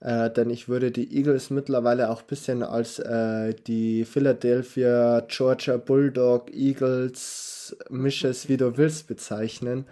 Äh, 0.00 0.30
denn 0.30 0.50
ich 0.50 0.68
würde 0.68 0.90
die 0.92 1.16
Eagles 1.16 1.50
mittlerweile 1.50 2.10
auch 2.10 2.20
ein 2.20 2.26
bisschen 2.28 2.62
als 2.62 2.98
äh, 3.00 3.54
die 3.66 4.04
Philadelphia 4.04 5.22
Georgia 5.26 5.76
Bulldog 5.76 6.52
Eagles 6.54 7.76
Misches, 7.90 8.48
wie 8.48 8.56
du 8.56 8.76
willst, 8.76 9.08
bezeichnen. 9.08 9.86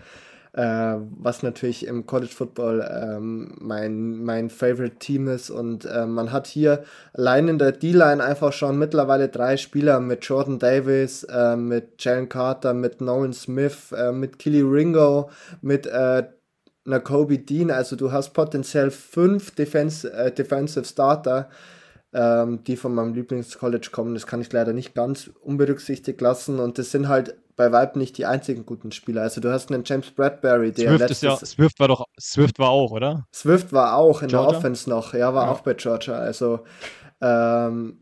Äh, 0.53 0.97
was 1.19 1.43
natürlich 1.43 1.87
im 1.87 2.07
College 2.07 2.33
Football 2.33 2.89
ähm, 2.91 3.57
mein, 3.61 4.25
mein 4.25 4.49
Favorite 4.49 4.97
Team 4.97 5.29
ist. 5.29 5.51
Und 5.51 5.85
äh, 5.85 6.07
man 6.07 6.33
hat 6.33 6.47
hier 6.47 6.85
allein 7.13 7.49
in 7.49 7.59
der 7.59 7.73
D-Line 7.73 8.25
einfach 8.25 8.55
schon 8.55 8.79
mittlerweile 8.79 9.29
drei 9.29 9.59
Spieler 9.59 10.01
mit 10.01 10.25
Jordan 10.25 10.59
Davis, 10.59 11.25
äh, 11.25 11.57
mit 11.57 12.03
Jalen 12.03 12.31
Carter, 12.31 12.73
mit 12.73 13.03
Nolan 13.03 13.35
Smith, 13.35 13.93
äh, 13.93 14.13
mit 14.13 14.39
Killy 14.39 14.63
Ringo, 14.63 15.29
mit 15.61 15.87
äh, 16.87 16.91
Nakobe 16.91 17.39
Dean, 17.39 17.71
also 17.71 17.97
du 17.97 18.13
hast 18.13 18.33
potenziell 18.33 18.91
fünf 18.91 19.55
Defense, 19.55 20.13
äh, 20.13 20.33
Defensive 20.33 20.85
Starter, 20.85 21.49
ähm, 22.13 22.65
die 22.65 22.77
von 22.77 22.95
meinem 22.95 23.15
Lieblingscollege 23.15 23.91
kommen. 23.91 24.15
Das 24.15 24.27
kann 24.27 24.41
ich 24.41 24.53
leider 24.53 24.73
nicht 24.73 24.95
ganz 24.95 25.31
unberücksichtigt 25.43 26.21
lassen. 26.21 26.59
Und 26.61 26.79
das 26.79 26.91
sind 26.91 27.09
halt 27.09 27.37
bei 27.57 27.73
Weib 27.73 27.97
nicht 27.97 28.19
die 28.19 28.27
einzigen 28.27 28.67
guten 28.67 28.93
Spieler. 28.93 29.23
Also 29.23 29.41
du 29.41 29.51
hast 29.51 29.71
einen 29.73 29.83
James 29.85 30.11
Bradbury, 30.11 30.73
der 30.73 30.89
Swift 30.89 31.01
letztes... 31.01 31.17
Ist 31.19 31.23
ja, 31.23 31.37
Swift 31.37 31.81
war 31.81 31.89
doch, 31.89 32.05
Swift 32.21 32.59
war 32.59 32.71
auch, 32.71 32.93
oder? 32.93 33.27
Swift 33.33 33.73
war 33.73 33.97
auch 33.97 34.23
in 34.23 34.29
Georgia? 34.29 34.51
der 34.51 34.59
Offense 34.59 34.89
noch. 34.89 35.15
Ja, 35.15 35.35
war 35.35 35.47
ja. 35.47 35.53
auch 35.53 35.61
bei 35.61 35.75
Georgia. 35.75 36.15
Also 36.15 36.61
ähm, 37.21 37.99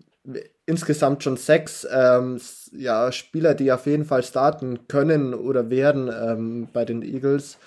insgesamt 0.66 1.22
schon 1.22 1.37
sechs 1.37 1.87
ähm, 1.91 2.41
ja, 2.72 3.12
Spieler, 3.12 3.55
die 3.55 3.70
auf 3.72 3.87
jeden 3.87 4.05
Fall 4.05 4.22
starten 4.22 4.89
können 4.89 5.35
oder 5.35 5.70
werden 5.70 6.11
ähm, 6.12 6.68
bei 6.72 6.85
den 6.85 7.03
Eagles. 7.03 7.59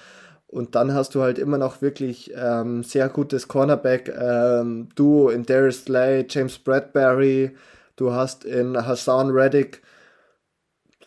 Und 0.47 0.75
dann 0.75 0.93
hast 0.93 1.13
du 1.13 1.21
halt 1.21 1.39
immer 1.39 1.57
noch 1.57 1.81
wirklich 1.81 2.31
ähm, 2.35 2.83
sehr 2.83 3.09
gutes 3.09 3.47
Cornerback-Duo 3.49 5.29
ähm, 5.29 5.35
in 5.35 5.45
Darius 5.45 5.83
Slay, 5.83 6.25
James 6.29 6.57
Bradbury. 6.57 7.55
Du 7.97 8.13
hast 8.13 8.45
in 8.45 8.77
Hassan 8.85 9.29
Reddick 9.31 9.81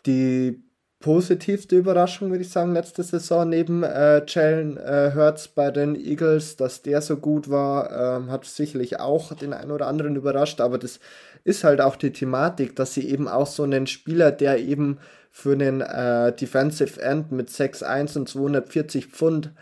die 0.07 0.63
positivste 1.01 1.77
Überraschung, 1.77 2.31
würde 2.31 2.43
ich 2.43 2.51
sagen, 2.51 2.75
letzte 2.75 3.03
Saison 3.03 3.49
neben 3.49 3.83
äh, 3.83 4.23
Jalen 4.27 4.77
äh, 4.77 5.13
Hurts 5.15 5.49
bei 5.49 5.71
den 5.71 5.97
Eagles, 5.97 6.57
dass 6.57 6.83
der 6.83 7.01
so 7.01 7.17
gut 7.17 7.51
war, 7.51 8.19
ähm, 8.19 8.31
hat 8.31 8.45
sicherlich 8.45 9.01
auch 9.01 9.35
den 9.35 9.55
einen 9.55 9.71
oder 9.71 9.87
anderen 9.87 10.15
überrascht, 10.15 10.61
aber 10.61 10.77
das 10.77 11.01
ist 11.43 11.65
halt 11.65 11.81
auch 11.81 11.97
die 11.97 12.13
Thematik, 12.13 12.77
dass 12.77 12.93
sie 12.93 13.09
eben 13.09 13.29
auch 13.29 13.47
so 13.47 13.63
einen 13.63 13.87
Spieler, 13.87 14.31
der 14.31 14.59
eben 14.59 14.99
für 15.31 15.53
einen 15.53 15.81
äh, 15.81 16.35
Defensive 16.37 17.01
End 17.01 17.33
mit 17.33 17.49
6'1 17.49 18.19
und 18.19 18.29
240 18.29 19.07
Pfund 19.07 19.53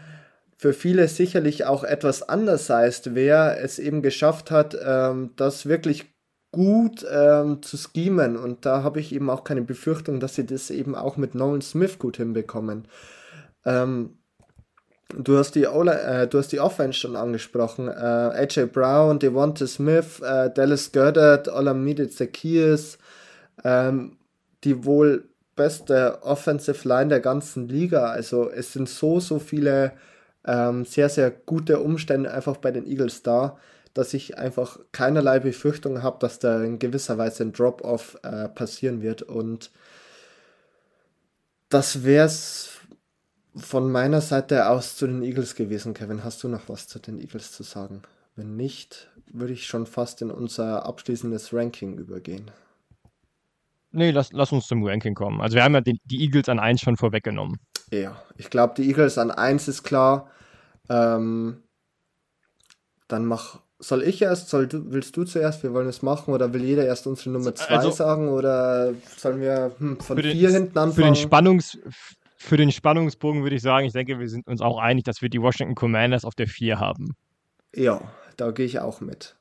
für 0.57 0.73
viele 0.73 1.07
sicherlich 1.07 1.67
auch 1.67 1.85
etwas 1.85 2.29
anders 2.29 2.69
heißt, 2.69 3.15
wer 3.15 3.63
es 3.63 3.79
eben 3.79 4.03
geschafft 4.03 4.51
hat, 4.51 4.77
ähm, 4.85 5.31
das 5.37 5.67
wirklich 5.67 6.07
gut 6.51 7.07
ähm, 7.11 7.63
zu 7.63 7.77
schemen. 7.77 8.37
Und 8.37 8.65
da 8.65 8.83
habe 8.83 9.01
ich 9.01 9.13
eben 9.13 9.31
auch 9.31 9.45
keine 9.45 9.63
Befürchtung, 9.63 10.21
dass 10.21 10.35
sie 10.35 10.47
das 10.47 10.71
eben 10.71 10.95
auch 10.95 11.17
mit 11.17 11.35
Nolan 11.35 11.61
Smith 11.61 11.99
gut 11.99 12.17
hinbekommen. 12.17 12.89
Ähm, 13.65 14.19
du, 15.15 15.37
hast 15.37 15.55
die 15.55 15.65
äh, 15.65 16.27
du 16.27 16.39
hast 16.39 16.53
die 16.53 16.61
Offense 16.61 16.99
schon 16.99 17.17
angesprochen. 17.17 17.89
Äh, 17.89 17.93
AJ 17.93 18.67
Brown, 18.67 19.19
Devonta 19.19 19.67
Smith, 19.67 20.21
äh, 20.21 20.51
Dallas 20.51 20.93
Goddard, 20.93 21.49
Olamide 21.49 22.09
Zacchaeus, 22.09 22.99
ähm, 23.65 24.19
die 24.65 24.85
wohl 24.85 25.29
beste 25.55 26.23
Offensive 26.23 26.89
Line 26.89 27.09
der 27.09 27.21
ganzen 27.21 27.69
Liga. 27.69 28.07
Also 28.07 28.51
es 28.51 28.73
sind 28.73 28.89
so, 28.89 29.21
so 29.21 29.39
viele 29.39 29.93
ähm, 30.47 30.87
sehr, 30.87 31.11
sehr 31.11 31.31
gute 31.31 31.81
Umstände 31.81 32.33
einfach 32.33 32.57
bei 32.57 32.71
den 32.71 32.87
Eagles 32.87 33.23
da, 33.23 33.59
dass 33.95 34.15
ich 34.15 34.39
einfach 34.39 34.79
keinerlei 34.93 35.39
Befürchtung 35.41 36.03
habe, 36.03 36.19
dass 36.21 36.39
da 36.39 36.63
in 36.63 36.79
gewisser 36.79 37.19
Weise 37.19 37.45
ein 37.45 37.53
Drop-off 37.53 38.19
äh, 38.23 38.49
passieren 38.49 39.03
wird. 39.03 39.23
Und 39.23 39.71
das 41.69 42.05
wäre 42.05 42.27
es 42.27 42.71
von 43.57 43.91
meiner 43.91 44.21
Seite 44.21 44.69
aus 44.69 44.97
zu 44.97 45.07
den 45.07 45.23
Eagles 45.23 45.55
gewesen. 45.55 45.95
Kevin, 45.95 46.25
hast 46.25 46.43
du 46.43 46.49
noch 46.49 46.69
was 46.69 46.87
zu 46.87 46.99
den 46.99 47.19
Eagles 47.19 47.53
zu 47.53 47.63
sagen? 47.63 48.03
Wenn 48.37 48.57
nicht, 48.57 49.09
würde 49.33 49.53
ich 49.53 49.67
schon 49.67 49.87
fast 49.87 50.23
in 50.23 50.31
unser 50.31 50.87
abschließendes 50.87 51.53
Ranking 51.53 51.99
übergehen. 51.99 52.51
Nee, 53.91 54.11
lass, 54.11 54.33
lass 54.33 54.53
uns 54.53 54.67
zum 54.67 54.85
Ranking 54.85 55.15
kommen. 55.15 55.41
Also 55.41 55.57
wir 55.57 55.65
haben 55.65 55.75
ja 55.75 55.81
den, 55.81 55.99
die 56.05 56.23
Eagles 56.23 56.49
an 56.49 56.59
1 56.59 56.81
schon 56.81 56.97
vorweggenommen. 56.97 57.59
Ja, 57.91 58.23
ich 58.37 58.51
glaube, 58.51 58.75
die 58.77 58.87
Eagles 58.87 59.17
an 59.19 59.31
1 59.31 59.67
ist 59.69 59.83
klar. 59.83 60.31
Ähm, 60.89 61.63
dann 63.09 63.25
mach. 63.25 63.61
Soll 63.81 64.03
ich 64.03 64.21
erst? 64.23 64.49
Soll 64.49 64.67
du, 64.67 64.91
willst 64.91 65.17
du 65.17 65.25
zuerst? 65.25 65.63
Wir 65.63 65.73
wollen 65.73 65.89
es 65.89 66.03
machen 66.03 66.35
oder 66.35 66.53
will 66.53 66.65
jeder 66.65 66.85
erst 66.85 67.07
unsere 67.07 67.31
Nummer 67.31 67.55
2 67.55 67.77
also, 67.77 67.91
sagen? 67.93 68.29
Oder 68.29 68.93
sollen 69.17 69.41
wir 69.41 69.73
hm, 69.79 70.01
von 70.01 70.19
4 70.19 70.51
hinten 70.51 70.79
anfangen? 70.79 70.95
Für 70.95 71.03
den, 71.03 71.15
Spannungs, 71.15 71.79
für 72.37 72.57
den 72.57 72.73
Spannungsbogen 72.73 73.45
würde 73.45 73.55
ich 73.55 73.63
sagen, 73.63 73.87
ich 73.87 73.93
denke, 73.93 74.19
wir 74.19 74.29
sind 74.29 74.49
uns 74.49 74.61
auch 74.61 74.79
einig, 74.79 75.05
dass 75.05 75.23
wir 75.23 75.29
die 75.29 75.41
Washington 75.41 75.77
Commanders 75.77 76.25
auf 76.25 76.35
der 76.35 76.49
4 76.49 76.81
haben. 76.81 77.15
Ja, 77.73 78.01
da 78.37 78.51
gehe 78.51 78.67
ich 78.67 78.81
auch 78.81 79.01
mit. 79.01 79.37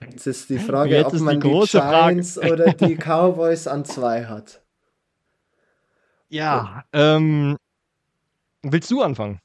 Jetzt 0.00 0.26
ist 0.26 0.50
die 0.50 0.58
Frage, 0.58 0.96
Jetzt 0.96 1.14
ob 1.14 1.20
man 1.20 1.40
die, 1.40 1.48
die 1.48 1.66
Giants 1.70 2.34
Frage. 2.34 2.52
oder 2.52 2.72
die 2.72 2.96
Cowboys 2.96 3.66
an 3.66 3.84
zwei 3.84 4.26
hat. 4.26 4.60
Ja, 6.28 6.84
oh. 6.84 6.98
ähm, 6.98 7.56
willst 8.62 8.90
du 8.90 9.02
anfangen? 9.02 9.40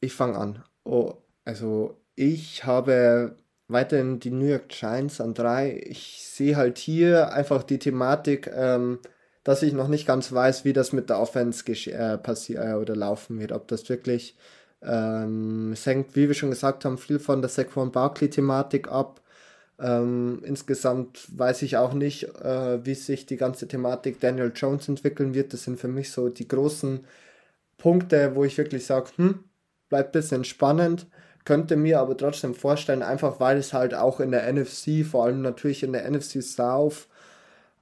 Ich 0.00 0.12
fange 0.12 0.36
an. 0.38 0.64
Oh, 0.84 1.21
also 1.44 2.00
ich 2.14 2.64
habe 2.64 3.36
weiterhin 3.68 4.20
die 4.20 4.30
New 4.30 4.46
York 4.46 4.68
Giants 4.68 5.20
an 5.20 5.34
drei. 5.34 5.80
Ich 5.86 6.26
sehe 6.26 6.56
halt 6.56 6.78
hier 6.78 7.32
einfach 7.32 7.62
die 7.62 7.78
Thematik, 7.78 8.50
ähm, 8.54 8.98
dass 9.44 9.62
ich 9.62 9.72
noch 9.72 9.88
nicht 9.88 10.06
ganz 10.06 10.32
weiß, 10.32 10.64
wie 10.64 10.72
das 10.72 10.92
mit 10.92 11.10
der 11.10 11.20
Offense 11.20 11.64
äh, 11.90 12.18
passiert 12.18 12.64
äh, 12.64 12.74
oder 12.74 12.94
laufen 12.96 13.40
wird. 13.40 13.52
Ob 13.52 13.68
das 13.68 13.88
wirklich 13.88 14.36
ähm, 14.82 15.72
es 15.72 15.86
hängt, 15.86 16.16
wie 16.16 16.28
wir 16.28 16.34
schon 16.34 16.50
gesagt 16.50 16.84
haben, 16.84 16.98
viel 16.98 17.18
von 17.18 17.40
der 17.40 17.48
Saquon 17.48 17.92
Barkley-Thematik 17.92 18.88
ab. 18.88 19.20
Ähm, 19.78 20.42
insgesamt 20.44 21.26
weiß 21.36 21.62
ich 21.62 21.76
auch 21.76 21.94
nicht, 21.94 22.24
äh, 22.42 22.84
wie 22.84 22.94
sich 22.94 23.26
die 23.26 23.36
ganze 23.36 23.68
Thematik 23.68 24.20
Daniel 24.20 24.52
Jones 24.54 24.88
entwickeln 24.88 25.34
wird. 25.34 25.52
Das 25.52 25.64
sind 25.64 25.80
für 25.80 25.88
mich 25.88 26.10
so 26.12 26.28
die 26.28 26.48
großen 26.48 27.04
Punkte, 27.78 28.34
wo 28.34 28.44
ich 28.44 28.58
wirklich 28.58 28.86
sage, 28.86 29.10
hm, 29.16 29.44
bleibt 29.88 30.10
ein 30.10 30.20
bisschen 30.20 30.44
spannend. 30.44 31.06
Könnte 31.44 31.76
mir 31.76 32.00
aber 32.00 32.16
trotzdem 32.16 32.54
vorstellen, 32.54 33.02
einfach 33.02 33.40
weil 33.40 33.58
es 33.58 33.72
halt 33.72 33.94
auch 33.94 34.20
in 34.20 34.30
der 34.30 34.52
NFC, 34.52 35.04
vor 35.04 35.24
allem 35.24 35.42
natürlich 35.42 35.82
in 35.82 35.92
der 35.92 36.08
NFC 36.08 36.42
South, 36.42 37.08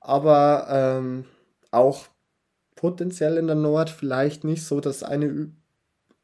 aber 0.01 0.67
ähm, 0.71 1.27
auch 1.71 2.07
potenziell 2.75 3.37
in 3.37 3.47
der 3.47 3.57
Nord 3.57 3.91
vielleicht 3.91 4.45
nicht 4.45 4.65
so 4.65 4.81
das 4.81 5.03
eine 5.03 5.51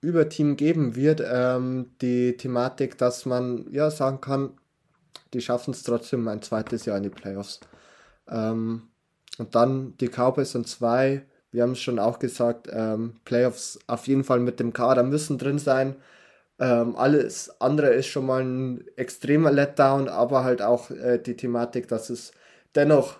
Überteam 0.01 0.57
geben 0.57 0.97
wird. 0.97 1.23
Ähm, 1.25 1.91
die 2.01 2.37
Thematik, 2.37 2.97
dass 2.97 3.27
man 3.27 3.67
ja 3.71 3.91
sagen 3.91 4.21
kann, 4.23 4.55
die 5.35 5.41
schaffen 5.41 5.73
es 5.73 5.83
trotzdem 5.83 6.27
ein 6.29 6.43
zweites 6.43 6.87
Jahr 6.87 6.97
in 6.97 7.03
die 7.03 7.11
Playoffs. 7.11 7.61
Ähm, 8.29 8.89
und 9.39 9.55
dann 9.55 9.97
die 9.99 10.09
Cowboys 10.09 10.53
sind 10.53 10.69
zwei. 10.69 11.27
Wir 11.51 11.63
haben 11.63 11.73
es 11.73 11.81
schon 11.81 11.99
auch 11.99 12.19
gesagt, 12.19 12.69
ähm, 12.71 13.17
Playoffs 13.25 13.79
auf 13.87 14.07
jeden 14.07 14.25
Fall 14.25 14.41
mit 14.41 14.61
dem 14.61 14.73
Kader 14.73 15.03
müssen 15.03 15.39
drin 15.39 15.59
sein. 15.59 15.97
Ähm, 16.59 16.97
alles 16.97 17.61
andere 17.61 17.89
ist 17.89 18.07
schon 18.07 18.27
mal 18.27 18.43
ein 18.43 18.85
extremer 18.97 19.53
Letdown, 19.53 20.09
aber 20.09 20.45
halt 20.45 20.63
auch 20.63 20.91
äh, 20.91 21.19
die 21.19 21.37
Thematik, 21.37 21.89
dass 21.89 22.09
es 22.09 22.33
dennoch 22.75 23.19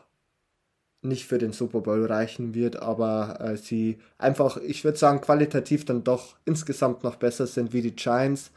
nicht 1.03 1.27
für 1.27 1.39
den 1.39 1.53
Super 1.53 1.81
Bowl 1.83 2.05
reichen 2.05 2.55
wird, 2.55 2.77
aber 2.77 3.39
äh, 3.41 3.57
sie 3.57 3.99
einfach, 4.19 4.57
ich 4.59 4.85
würde 4.85 4.99
sagen, 4.99 5.21
qualitativ 5.21 5.85
dann 5.85 6.05
doch 6.05 6.37
insgesamt 6.45 7.05
noch 7.05 7.17
besser 7.17 7.47
sind 7.47 7.73
wie 7.73 7.83
die 7.83 7.95
Giants. 7.95 8.51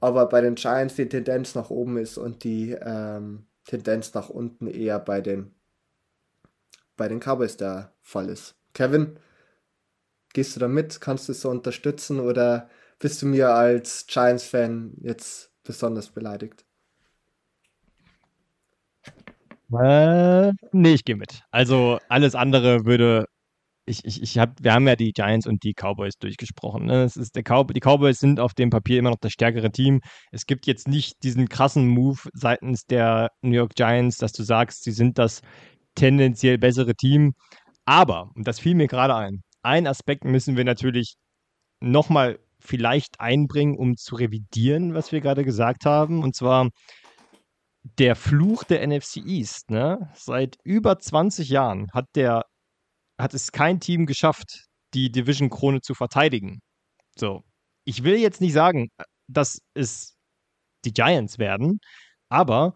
Aber 0.00 0.26
bei 0.26 0.40
den 0.40 0.56
Giants 0.56 0.96
die 0.96 1.08
Tendenz 1.08 1.54
nach 1.54 1.70
oben 1.70 1.96
ist 1.96 2.18
und 2.18 2.44
die 2.44 2.72
ähm, 2.72 3.46
Tendenz 3.64 4.14
nach 4.14 4.28
unten 4.28 4.66
eher 4.66 4.98
bei 4.98 5.20
den, 5.20 5.54
bei 6.96 7.08
den 7.08 7.20
Cowboys 7.20 7.56
der 7.56 7.92
Fall 8.02 8.28
ist. 8.28 8.54
Kevin, 8.74 9.18
gehst 10.32 10.54
du 10.56 10.60
da 10.60 10.68
mit? 10.68 11.00
Kannst 11.00 11.28
du 11.28 11.32
es 11.32 11.40
so 11.40 11.50
unterstützen 11.50 12.20
oder 12.20 12.68
bist 12.98 13.22
du 13.22 13.26
mir 13.26 13.50
als 13.50 14.06
Giants-Fan 14.06 14.94
jetzt 15.02 15.52
besonders 15.62 16.10
beleidigt? 16.10 16.64
Äh, 19.72 20.52
nee, 20.72 20.94
ich 20.94 21.04
gehe 21.04 21.16
mit. 21.16 21.42
Also 21.50 21.98
alles 22.08 22.34
andere 22.34 22.84
würde. 22.84 23.26
Ich, 23.88 24.04
ich, 24.04 24.20
ich 24.20 24.38
hab, 24.38 24.62
wir 24.62 24.72
haben 24.72 24.88
ja 24.88 24.96
die 24.96 25.12
Giants 25.12 25.46
und 25.46 25.62
die 25.62 25.72
Cowboys 25.72 26.18
durchgesprochen. 26.18 26.86
Ne? 26.86 27.04
Es 27.04 27.16
ist 27.16 27.36
der 27.36 27.44
Cow 27.44 27.64
die 27.68 27.80
Cowboys 27.80 28.18
sind 28.18 28.40
auf 28.40 28.52
dem 28.52 28.70
Papier 28.70 28.98
immer 28.98 29.10
noch 29.10 29.20
das 29.20 29.32
stärkere 29.32 29.70
Team. 29.70 30.00
Es 30.32 30.46
gibt 30.46 30.66
jetzt 30.66 30.88
nicht 30.88 31.22
diesen 31.22 31.48
krassen 31.48 31.86
Move 31.86 32.18
seitens 32.32 32.86
der 32.86 33.30
New 33.42 33.54
York 33.54 33.74
Giants, 33.76 34.18
dass 34.18 34.32
du 34.32 34.42
sagst, 34.42 34.82
sie 34.82 34.90
sind 34.90 35.18
das 35.18 35.40
tendenziell 35.94 36.58
bessere 36.58 36.94
Team. 36.96 37.34
Aber, 37.84 38.30
und 38.34 38.48
das 38.48 38.58
fiel 38.60 38.74
mir 38.74 38.88
gerade 38.88 39.14
ein, 39.14 39.42
ein 39.62 39.86
Aspekt 39.86 40.24
müssen 40.24 40.56
wir 40.56 40.64
natürlich 40.64 41.16
nochmal 41.80 42.38
vielleicht 42.66 43.20
einbringen, 43.20 43.76
um 43.76 43.96
zu 43.96 44.16
revidieren, 44.16 44.94
was 44.94 45.12
wir 45.12 45.20
gerade 45.20 45.44
gesagt 45.44 45.86
haben. 45.86 46.22
Und 46.22 46.34
zwar 46.34 46.70
der 47.98 48.16
Fluch 48.16 48.64
der 48.64 48.86
NFC 48.86 49.18
East. 49.18 49.70
Ne? 49.70 50.10
Seit 50.14 50.56
über 50.64 50.98
20 50.98 51.48
Jahren 51.48 51.88
hat, 51.92 52.06
der, 52.14 52.44
hat 53.18 53.34
es 53.34 53.52
kein 53.52 53.80
Team 53.80 54.06
geschafft, 54.06 54.66
die 54.94 55.10
Division-Krone 55.10 55.80
zu 55.80 55.94
verteidigen. 55.94 56.60
So. 57.16 57.42
Ich 57.84 58.02
will 58.02 58.16
jetzt 58.16 58.40
nicht 58.40 58.52
sagen, 58.52 58.88
dass 59.28 59.60
es 59.74 60.16
die 60.84 60.92
Giants 60.92 61.38
werden, 61.38 61.78
aber 62.28 62.74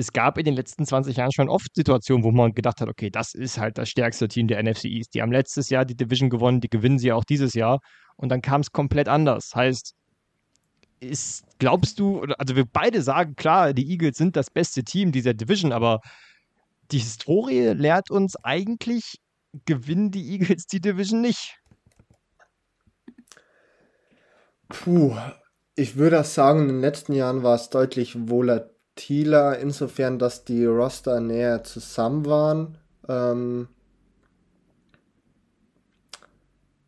es 0.00 0.12
gab 0.12 0.38
in 0.38 0.44
den 0.44 0.54
letzten 0.54 0.86
20 0.86 1.16
Jahren 1.16 1.32
schon 1.32 1.48
oft 1.48 1.74
Situationen, 1.74 2.24
wo 2.24 2.32
man 2.32 2.52
gedacht 2.52 2.80
hat, 2.80 2.88
okay, 2.88 3.10
das 3.10 3.34
ist 3.34 3.58
halt 3.58 3.78
das 3.78 3.88
stärkste 3.88 4.28
Team 4.28 4.48
der 4.48 4.62
NFC 4.62 4.86
East. 4.86 5.14
Die 5.14 5.22
haben 5.22 5.32
letztes 5.32 5.68
Jahr 5.70 5.84
die 5.84 5.96
Division 5.96 6.30
gewonnen, 6.30 6.60
die 6.60 6.68
gewinnen 6.68 6.98
sie 6.98 7.12
auch 7.12 7.24
dieses 7.24 7.54
Jahr. 7.54 7.78
Und 8.16 8.30
dann 8.30 8.42
kam 8.42 8.62
es 8.62 8.72
komplett 8.72 9.08
anders. 9.08 9.50
Heißt, 9.54 9.94
ist, 11.00 11.44
glaubst 11.58 11.98
du, 11.98 12.22
also 12.38 12.56
wir 12.56 12.64
beide 12.64 13.02
sagen, 13.02 13.34
klar, 13.36 13.72
die 13.72 13.90
Eagles 13.90 14.16
sind 14.16 14.36
das 14.36 14.50
beste 14.50 14.84
Team 14.84 15.12
dieser 15.12 15.34
Division, 15.34 15.72
aber 15.72 16.00
die 16.90 16.98
Historie 16.98 17.72
lehrt 17.74 18.10
uns 18.10 18.36
eigentlich, 18.42 19.16
gewinnen 19.64 20.10
die 20.10 20.32
Eagles 20.32 20.66
die 20.66 20.80
Division 20.80 21.20
nicht. 21.20 21.56
Puh, 24.68 25.16
ich 25.74 25.96
würde 25.96 26.22
sagen, 26.24 26.60
in 26.60 26.68
den 26.68 26.80
letzten 26.80 27.12
Jahren 27.12 27.42
war 27.42 27.54
es 27.54 27.70
deutlich 27.70 28.28
volatiler, 29.00 29.58
insofern, 29.58 30.18
dass 30.18 30.44
die 30.44 30.64
Roster 30.64 31.20
näher 31.20 31.64
zusammen 31.64 32.26
waren. 32.26 32.78
Ähm, 33.08 33.68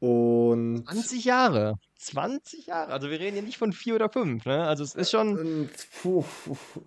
und 0.01 0.85
20 0.89 1.25
Jahre. 1.25 1.79
20 1.99 2.67
Jahre. 2.67 2.93
Also 2.93 3.11
wir 3.11 3.21
reden 3.21 3.35
hier 3.35 3.43
nicht 3.43 3.59
von 3.59 3.73
vier 3.73 3.95
oder 3.95 4.09
fünf. 4.09 4.45
Ne? 4.45 4.65
Also 4.67 4.83
es 4.83 4.95
ist 4.95 5.11
schon. 5.11 5.69
Puh, 6.03 6.25
puh, 6.45 6.57
puh. 6.75 6.81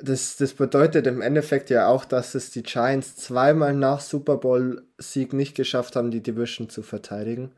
Das, 0.00 0.36
das 0.36 0.54
bedeutet 0.54 1.06
im 1.06 1.20
Endeffekt 1.20 1.70
ja 1.70 1.86
auch, 1.86 2.04
dass 2.04 2.34
es 2.34 2.50
die 2.50 2.62
Giants 2.62 3.16
zweimal 3.16 3.74
nach 3.74 4.00
Super 4.00 4.36
Bowl-Sieg 4.36 5.32
nicht 5.32 5.54
geschafft 5.54 5.94
haben, 5.94 6.10
die 6.10 6.22
Division 6.22 6.68
zu 6.68 6.82
verteidigen. 6.82 7.52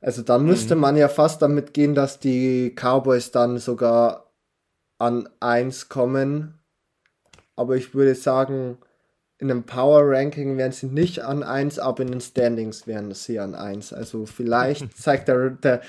Also 0.00 0.22
dann 0.22 0.44
müsste 0.46 0.74
mhm. 0.74 0.80
man 0.80 0.96
ja 0.96 1.08
fast 1.08 1.42
damit 1.42 1.74
gehen, 1.74 1.94
dass 1.94 2.18
die 2.18 2.74
Cowboys 2.74 3.30
dann 3.30 3.58
sogar 3.58 4.29
an 5.00 5.28
1 5.40 5.88
kommen. 5.88 6.54
Aber 7.56 7.76
ich 7.76 7.94
würde 7.94 8.14
sagen, 8.14 8.78
in 9.38 9.50
einem 9.50 9.64
Power 9.64 10.02
Ranking 10.04 10.58
wären 10.58 10.72
sie 10.72 10.86
nicht 10.86 11.20
an 11.20 11.42
1, 11.42 11.78
aber 11.78 12.02
in 12.02 12.10
den 12.10 12.20
Standings 12.20 12.86
wären 12.86 13.12
sie 13.14 13.40
an 13.40 13.54
1. 13.54 13.92
Also 13.92 14.26
vielleicht 14.26 14.96
zeigt 14.96 15.28
der, 15.28 15.50
der 15.50 15.80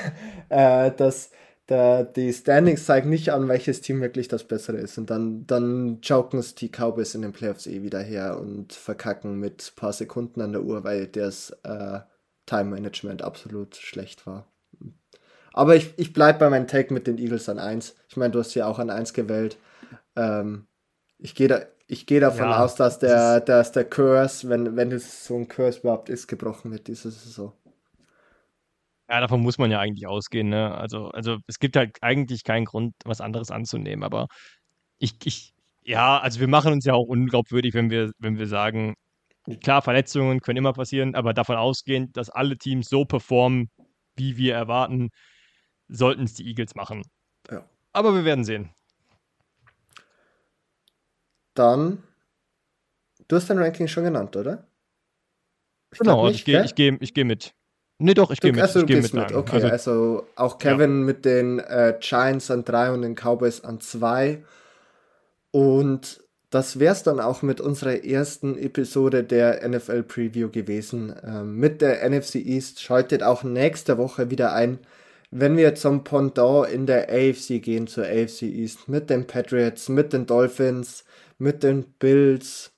äh, 0.50 0.92
das, 0.94 1.30
der, 1.68 2.04
die 2.04 2.32
Standings 2.32 2.84
zeigen 2.84 3.08
nicht 3.08 3.32
an, 3.32 3.48
welches 3.48 3.80
Team 3.80 4.02
wirklich 4.02 4.28
das 4.28 4.44
bessere 4.44 4.76
ist. 4.76 4.98
Und 4.98 5.08
dann, 5.10 5.46
dann 5.46 6.00
joken 6.02 6.38
es 6.38 6.54
die 6.54 6.68
Cowboys 6.68 7.14
in 7.14 7.22
den 7.22 7.32
Playoffs 7.32 7.66
eh 7.66 7.82
wieder 7.82 8.00
her 8.00 8.38
und 8.38 8.74
verkacken 8.74 9.38
mit 9.38 9.72
ein 9.72 9.80
paar 9.80 9.94
Sekunden 9.94 10.42
an 10.42 10.52
der 10.52 10.62
Uhr, 10.62 10.84
weil 10.84 11.06
das 11.06 11.50
äh, 11.62 12.00
Time 12.44 12.70
Management 12.70 13.22
absolut 13.22 13.76
schlecht 13.76 14.26
war. 14.26 14.46
Aber 15.58 15.74
ich, 15.74 15.92
ich 15.96 16.12
bleibe 16.12 16.38
bei 16.38 16.50
meinem 16.50 16.68
Take 16.68 16.94
mit 16.94 17.08
den 17.08 17.18
Eagles 17.18 17.48
an 17.48 17.58
1. 17.58 17.96
Ich 18.08 18.16
meine, 18.16 18.30
du 18.30 18.38
hast 18.38 18.54
ja 18.54 18.68
auch 18.68 18.78
an 18.78 18.90
1 18.90 19.12
gewählt. 19.12 19.58
Ähm, 20.14 20.68
ich 21.18 21.34
gehe 21.34 21.48
da, 21.48 21.62
ich 21.88 22.06
gehe 22.06 22.20
davon 22.20 22.50
ja, 22.50 22.62
aus, 22.62 22.76
dass 22.76 23.00
der, 23.00 23.40
dass 23.40 23.72
der 23.72 23.84
Curse, 23.84 24.48
wenn, 24.48 24.76
wenn 24.76 24.92
es 24.92 25.24
so 25.24 25.34
ein 25.34 25.48
Curse 25.48 25.80
überhaupt 25.80 26.10
ist, 26.10 26.28
gebrochen 26.28 26.70
wird 26.70 26.86
diese 26.86 27.10
Saison. 27.10 27.54
Ja, 29.10 29.18
davon 29.18 29.40
muss 29.40 29.58
man 29.58 29.72
ja 29.72 29.80
eigentlich 29.80 30.06
ausgehen. 30.06 30.48
Ne? 30.48 30.78
Also, 30.78 31.08
also 31.08 31.38
es 31.48 31.58
gibt 31.58 31.74
halt 31.74 31.96
eigentlich 32.02 32.44
keinen 32.44 32.66
Grund, 32.66 32.94
was 33.04 33.20
anderes 33.20 33.50
anzunehmen. 33.50 34.04
Aber 34.04 34.28
ich, 35.00 35.14
ich, 35.24 35.54
ja, 35.82 36.20
also 36.20 36.38
wir 36.38 36.46
machen 36.46 36.72
uns 36.72 36.84
ja 36.84 36.94
auch 36.94 37.08
unglaubwürdig, 37.08 37.74
wenn 37.74 37.90
wir, 37.90 38.12
wenn 38.20 38.38
wir 38.38 38.46
sagen, 38.46 38.94
klar, 39.60 39.82
Verletzungen 39.82 40.38
können 40.38 40.58
immer 40.58 40.72
passieren, 40.72 41.16
aber 41.16 41.34
davon 41.34 41.56
ausgehend, 41.56 42.16
dass 42.16 42.30
alle 42.30 42.56
Teams 42.58 42.88
so 42.88 43.04
performen, 43.04 43.70
wie 44.14 44.36
wir 44.36 44.54
erwarten, 44.54 45.10
sollten 45.88 46.24
es 46.24 46.34
die 46.34 46.46
Eagles 46.46 46.74
machen. 46.74 47.02
Ja. 47.50 47.64
Aber 47.92 48.14
wir 48.14 48.24
werden 48.24 48.44
sehen. 48.44 48.70
Dann, 51.54 52.02
du 53.26 53.36
hast 53.36 53.50
dein 53.50 53.58
Ranking 53.58 53.88
schon 53.88 54.04
genannt, 54.04 54.36
oder? 54.36 54.66
Ich 55.92 55.98
genau, 55.98 56.24
also 56.24 56.34
ich 56.34 56.44
gehe 56.44 56.64
ich 56.64 56.74
geh, 56.74 56.96
ich 57.00 57.14
geh 57.14 57.24
mit. 57.24 57.54
Nee, 57.98 58.14
doch, 58.14 58.30
ich 58.30 58.40
gehe 58.40 58.52
mit. 58.52 58.62
Also, 58.62 58.80
ich 58.80 58.86
geh 58.86 59.00
mit, 59.00 59.12
mit. 59.12 59.32
Okay, 59.32 59.56
also, 59.56 59.68
also, 59.68 60.26
auch 60.36 60.58
Kevin 60.58 61.00
ja. 61.00 61.04
mit 61.06 61.24
den 61.24 61.58
äh, 61.58 61.98
Giants 61.98 62.50
an 62.50 62.64
3 62.64 62.92
und 62.92 63.02
den 63.02 63.16
Cowboys 63.16 63.64
an 63.64 63.80
2. 63.80 64.44
Und 65.50 66.20
das 66.50 66.78
wäre 66.78 66.92
es 66.92 67.02
dann 67.02 67.18
auch 67.18 67.42
mit 67.42 67.60
unserer 67.60 68.04
ersten 68.04 68.56
Episode 68.56 69.24
der 69.24 69.68
NFL 69.68 70.04
Preview 70.04 70.48
gewesen. 70.48 71.14
Ähm, 71.24 71.56
mit 71.56 71.82
der 71.82 72.08
NFC 72.08 72.36
East. 72.36 72.80
Schaltet 72.80 73.24
auch 73.24 73.42
nächste 73.42 73.98
Woche 73.98 74.30
wieder 74.30 74.52
ein, 74.52 74.78
wenn 75.30 75.56
wir 75.56 75.74
zum 75.74 76.04
Pendant 76.04 76.68
in 76.68 76.86
der 76.86 77.08
AFC 77.10 77.60
gehen, 77.62 77.86
zur 77.86 78.04
AFC 78.04 78.42
East, 78.42 78.88
mit 78.88 79.10
den 79.10 79.26
Patriots, 79.26 79.88
mit 79.88 80.12
den 80.12 80.26
Dolphins, 80.26 81.04
mit 81.38 81.62
den 81.62 81.84
Bills 81.98 82.72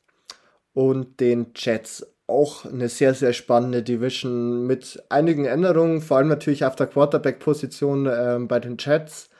und 0.72 1.20
den 1.20 1.52
Jets. 1.54 2.06
Auch 2.26 2.64
eine 2.64 2.88
sehr, 2.88 3.14
sehr 3.14 3.32
spannende 3.32 3.82
Division 3.82 4.66
mit 4.66 5.02
einigen 5.08 5.46
Änderungen, 5.46 6.00
vor 6.00 6.18
allem 6.18 6.28
natürlich 6.28 6.64
auf 6.64 6.76
der 6.76 6.86
Quarterback-Position 6.86 8.06
äh, 8.06 8.38
bei 8.40 8.60
den 8.60 8.76
Jets. 8.78 9.30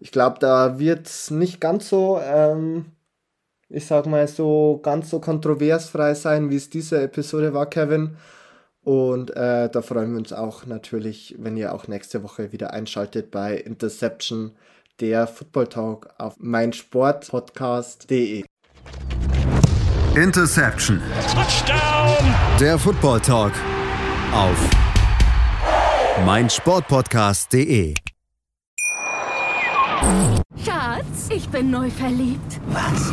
Ich 0.00 0.10
glaube, 0.10 0.38
da 0.40 0.78
wird 0.78 1.06
es 1.06 1.30
nicht 1.30 1.60
ganz 1.60 1.88
so, 1.88 2.20
ähm, 2.20 2.86
ich 3.68 3.86
sag 3.86 4.06
mal 4.06 4.26
so, 4.28 4.80
ganz 4.82 5.10
so 5.10 5.20
kontroversfrei 5.20 6.14
sein, 6.14 6.50
wie 6.50 6.56
es 6.56 6.70
diese 6.70 7.00
Episode 7.02 7.54
war, 7.54 7.66
Kevin. 7.70 8.16
Und 8.84 9.30
äh, 9.36 9.70
da 9.70 9.80
freuen 9.80 10.10
wir 10.12 10.18
uns 10.18 10.32
auch 10.32 10.66
natürlich, 10.66 11.36
wenn 11.38 11.56
ihr 11.56 11.72
auch 11.74 11.86
nächste 11.86 12.24
Woche 12.24 12.50
wieder 12.52 12.72
einschaltet 12.72 13.30
bei 13.30 13.56
Interception 13.56 14.56
der 15.00 15.26
Football 15.26 15.68
Talk 15.68 16.08
auf 16.18 16.34
meinsportpodcast.de. 16.38 18.44
Interception. 20.14 21.00
Touchdown. 21.32 22.34
Der 22.60 22.78
Football 22.78 23.20
Talk 23.20 23.52
auf 24.32 24.70
meinsportpodcast.de. 26.26 27.94
Schatz, 30.64 31.28
ich 31.30 31.48
bin 31.48 31.70
neu 31.70 31.88
verliebt. 31.88 32.60
Was? 32.66 33.12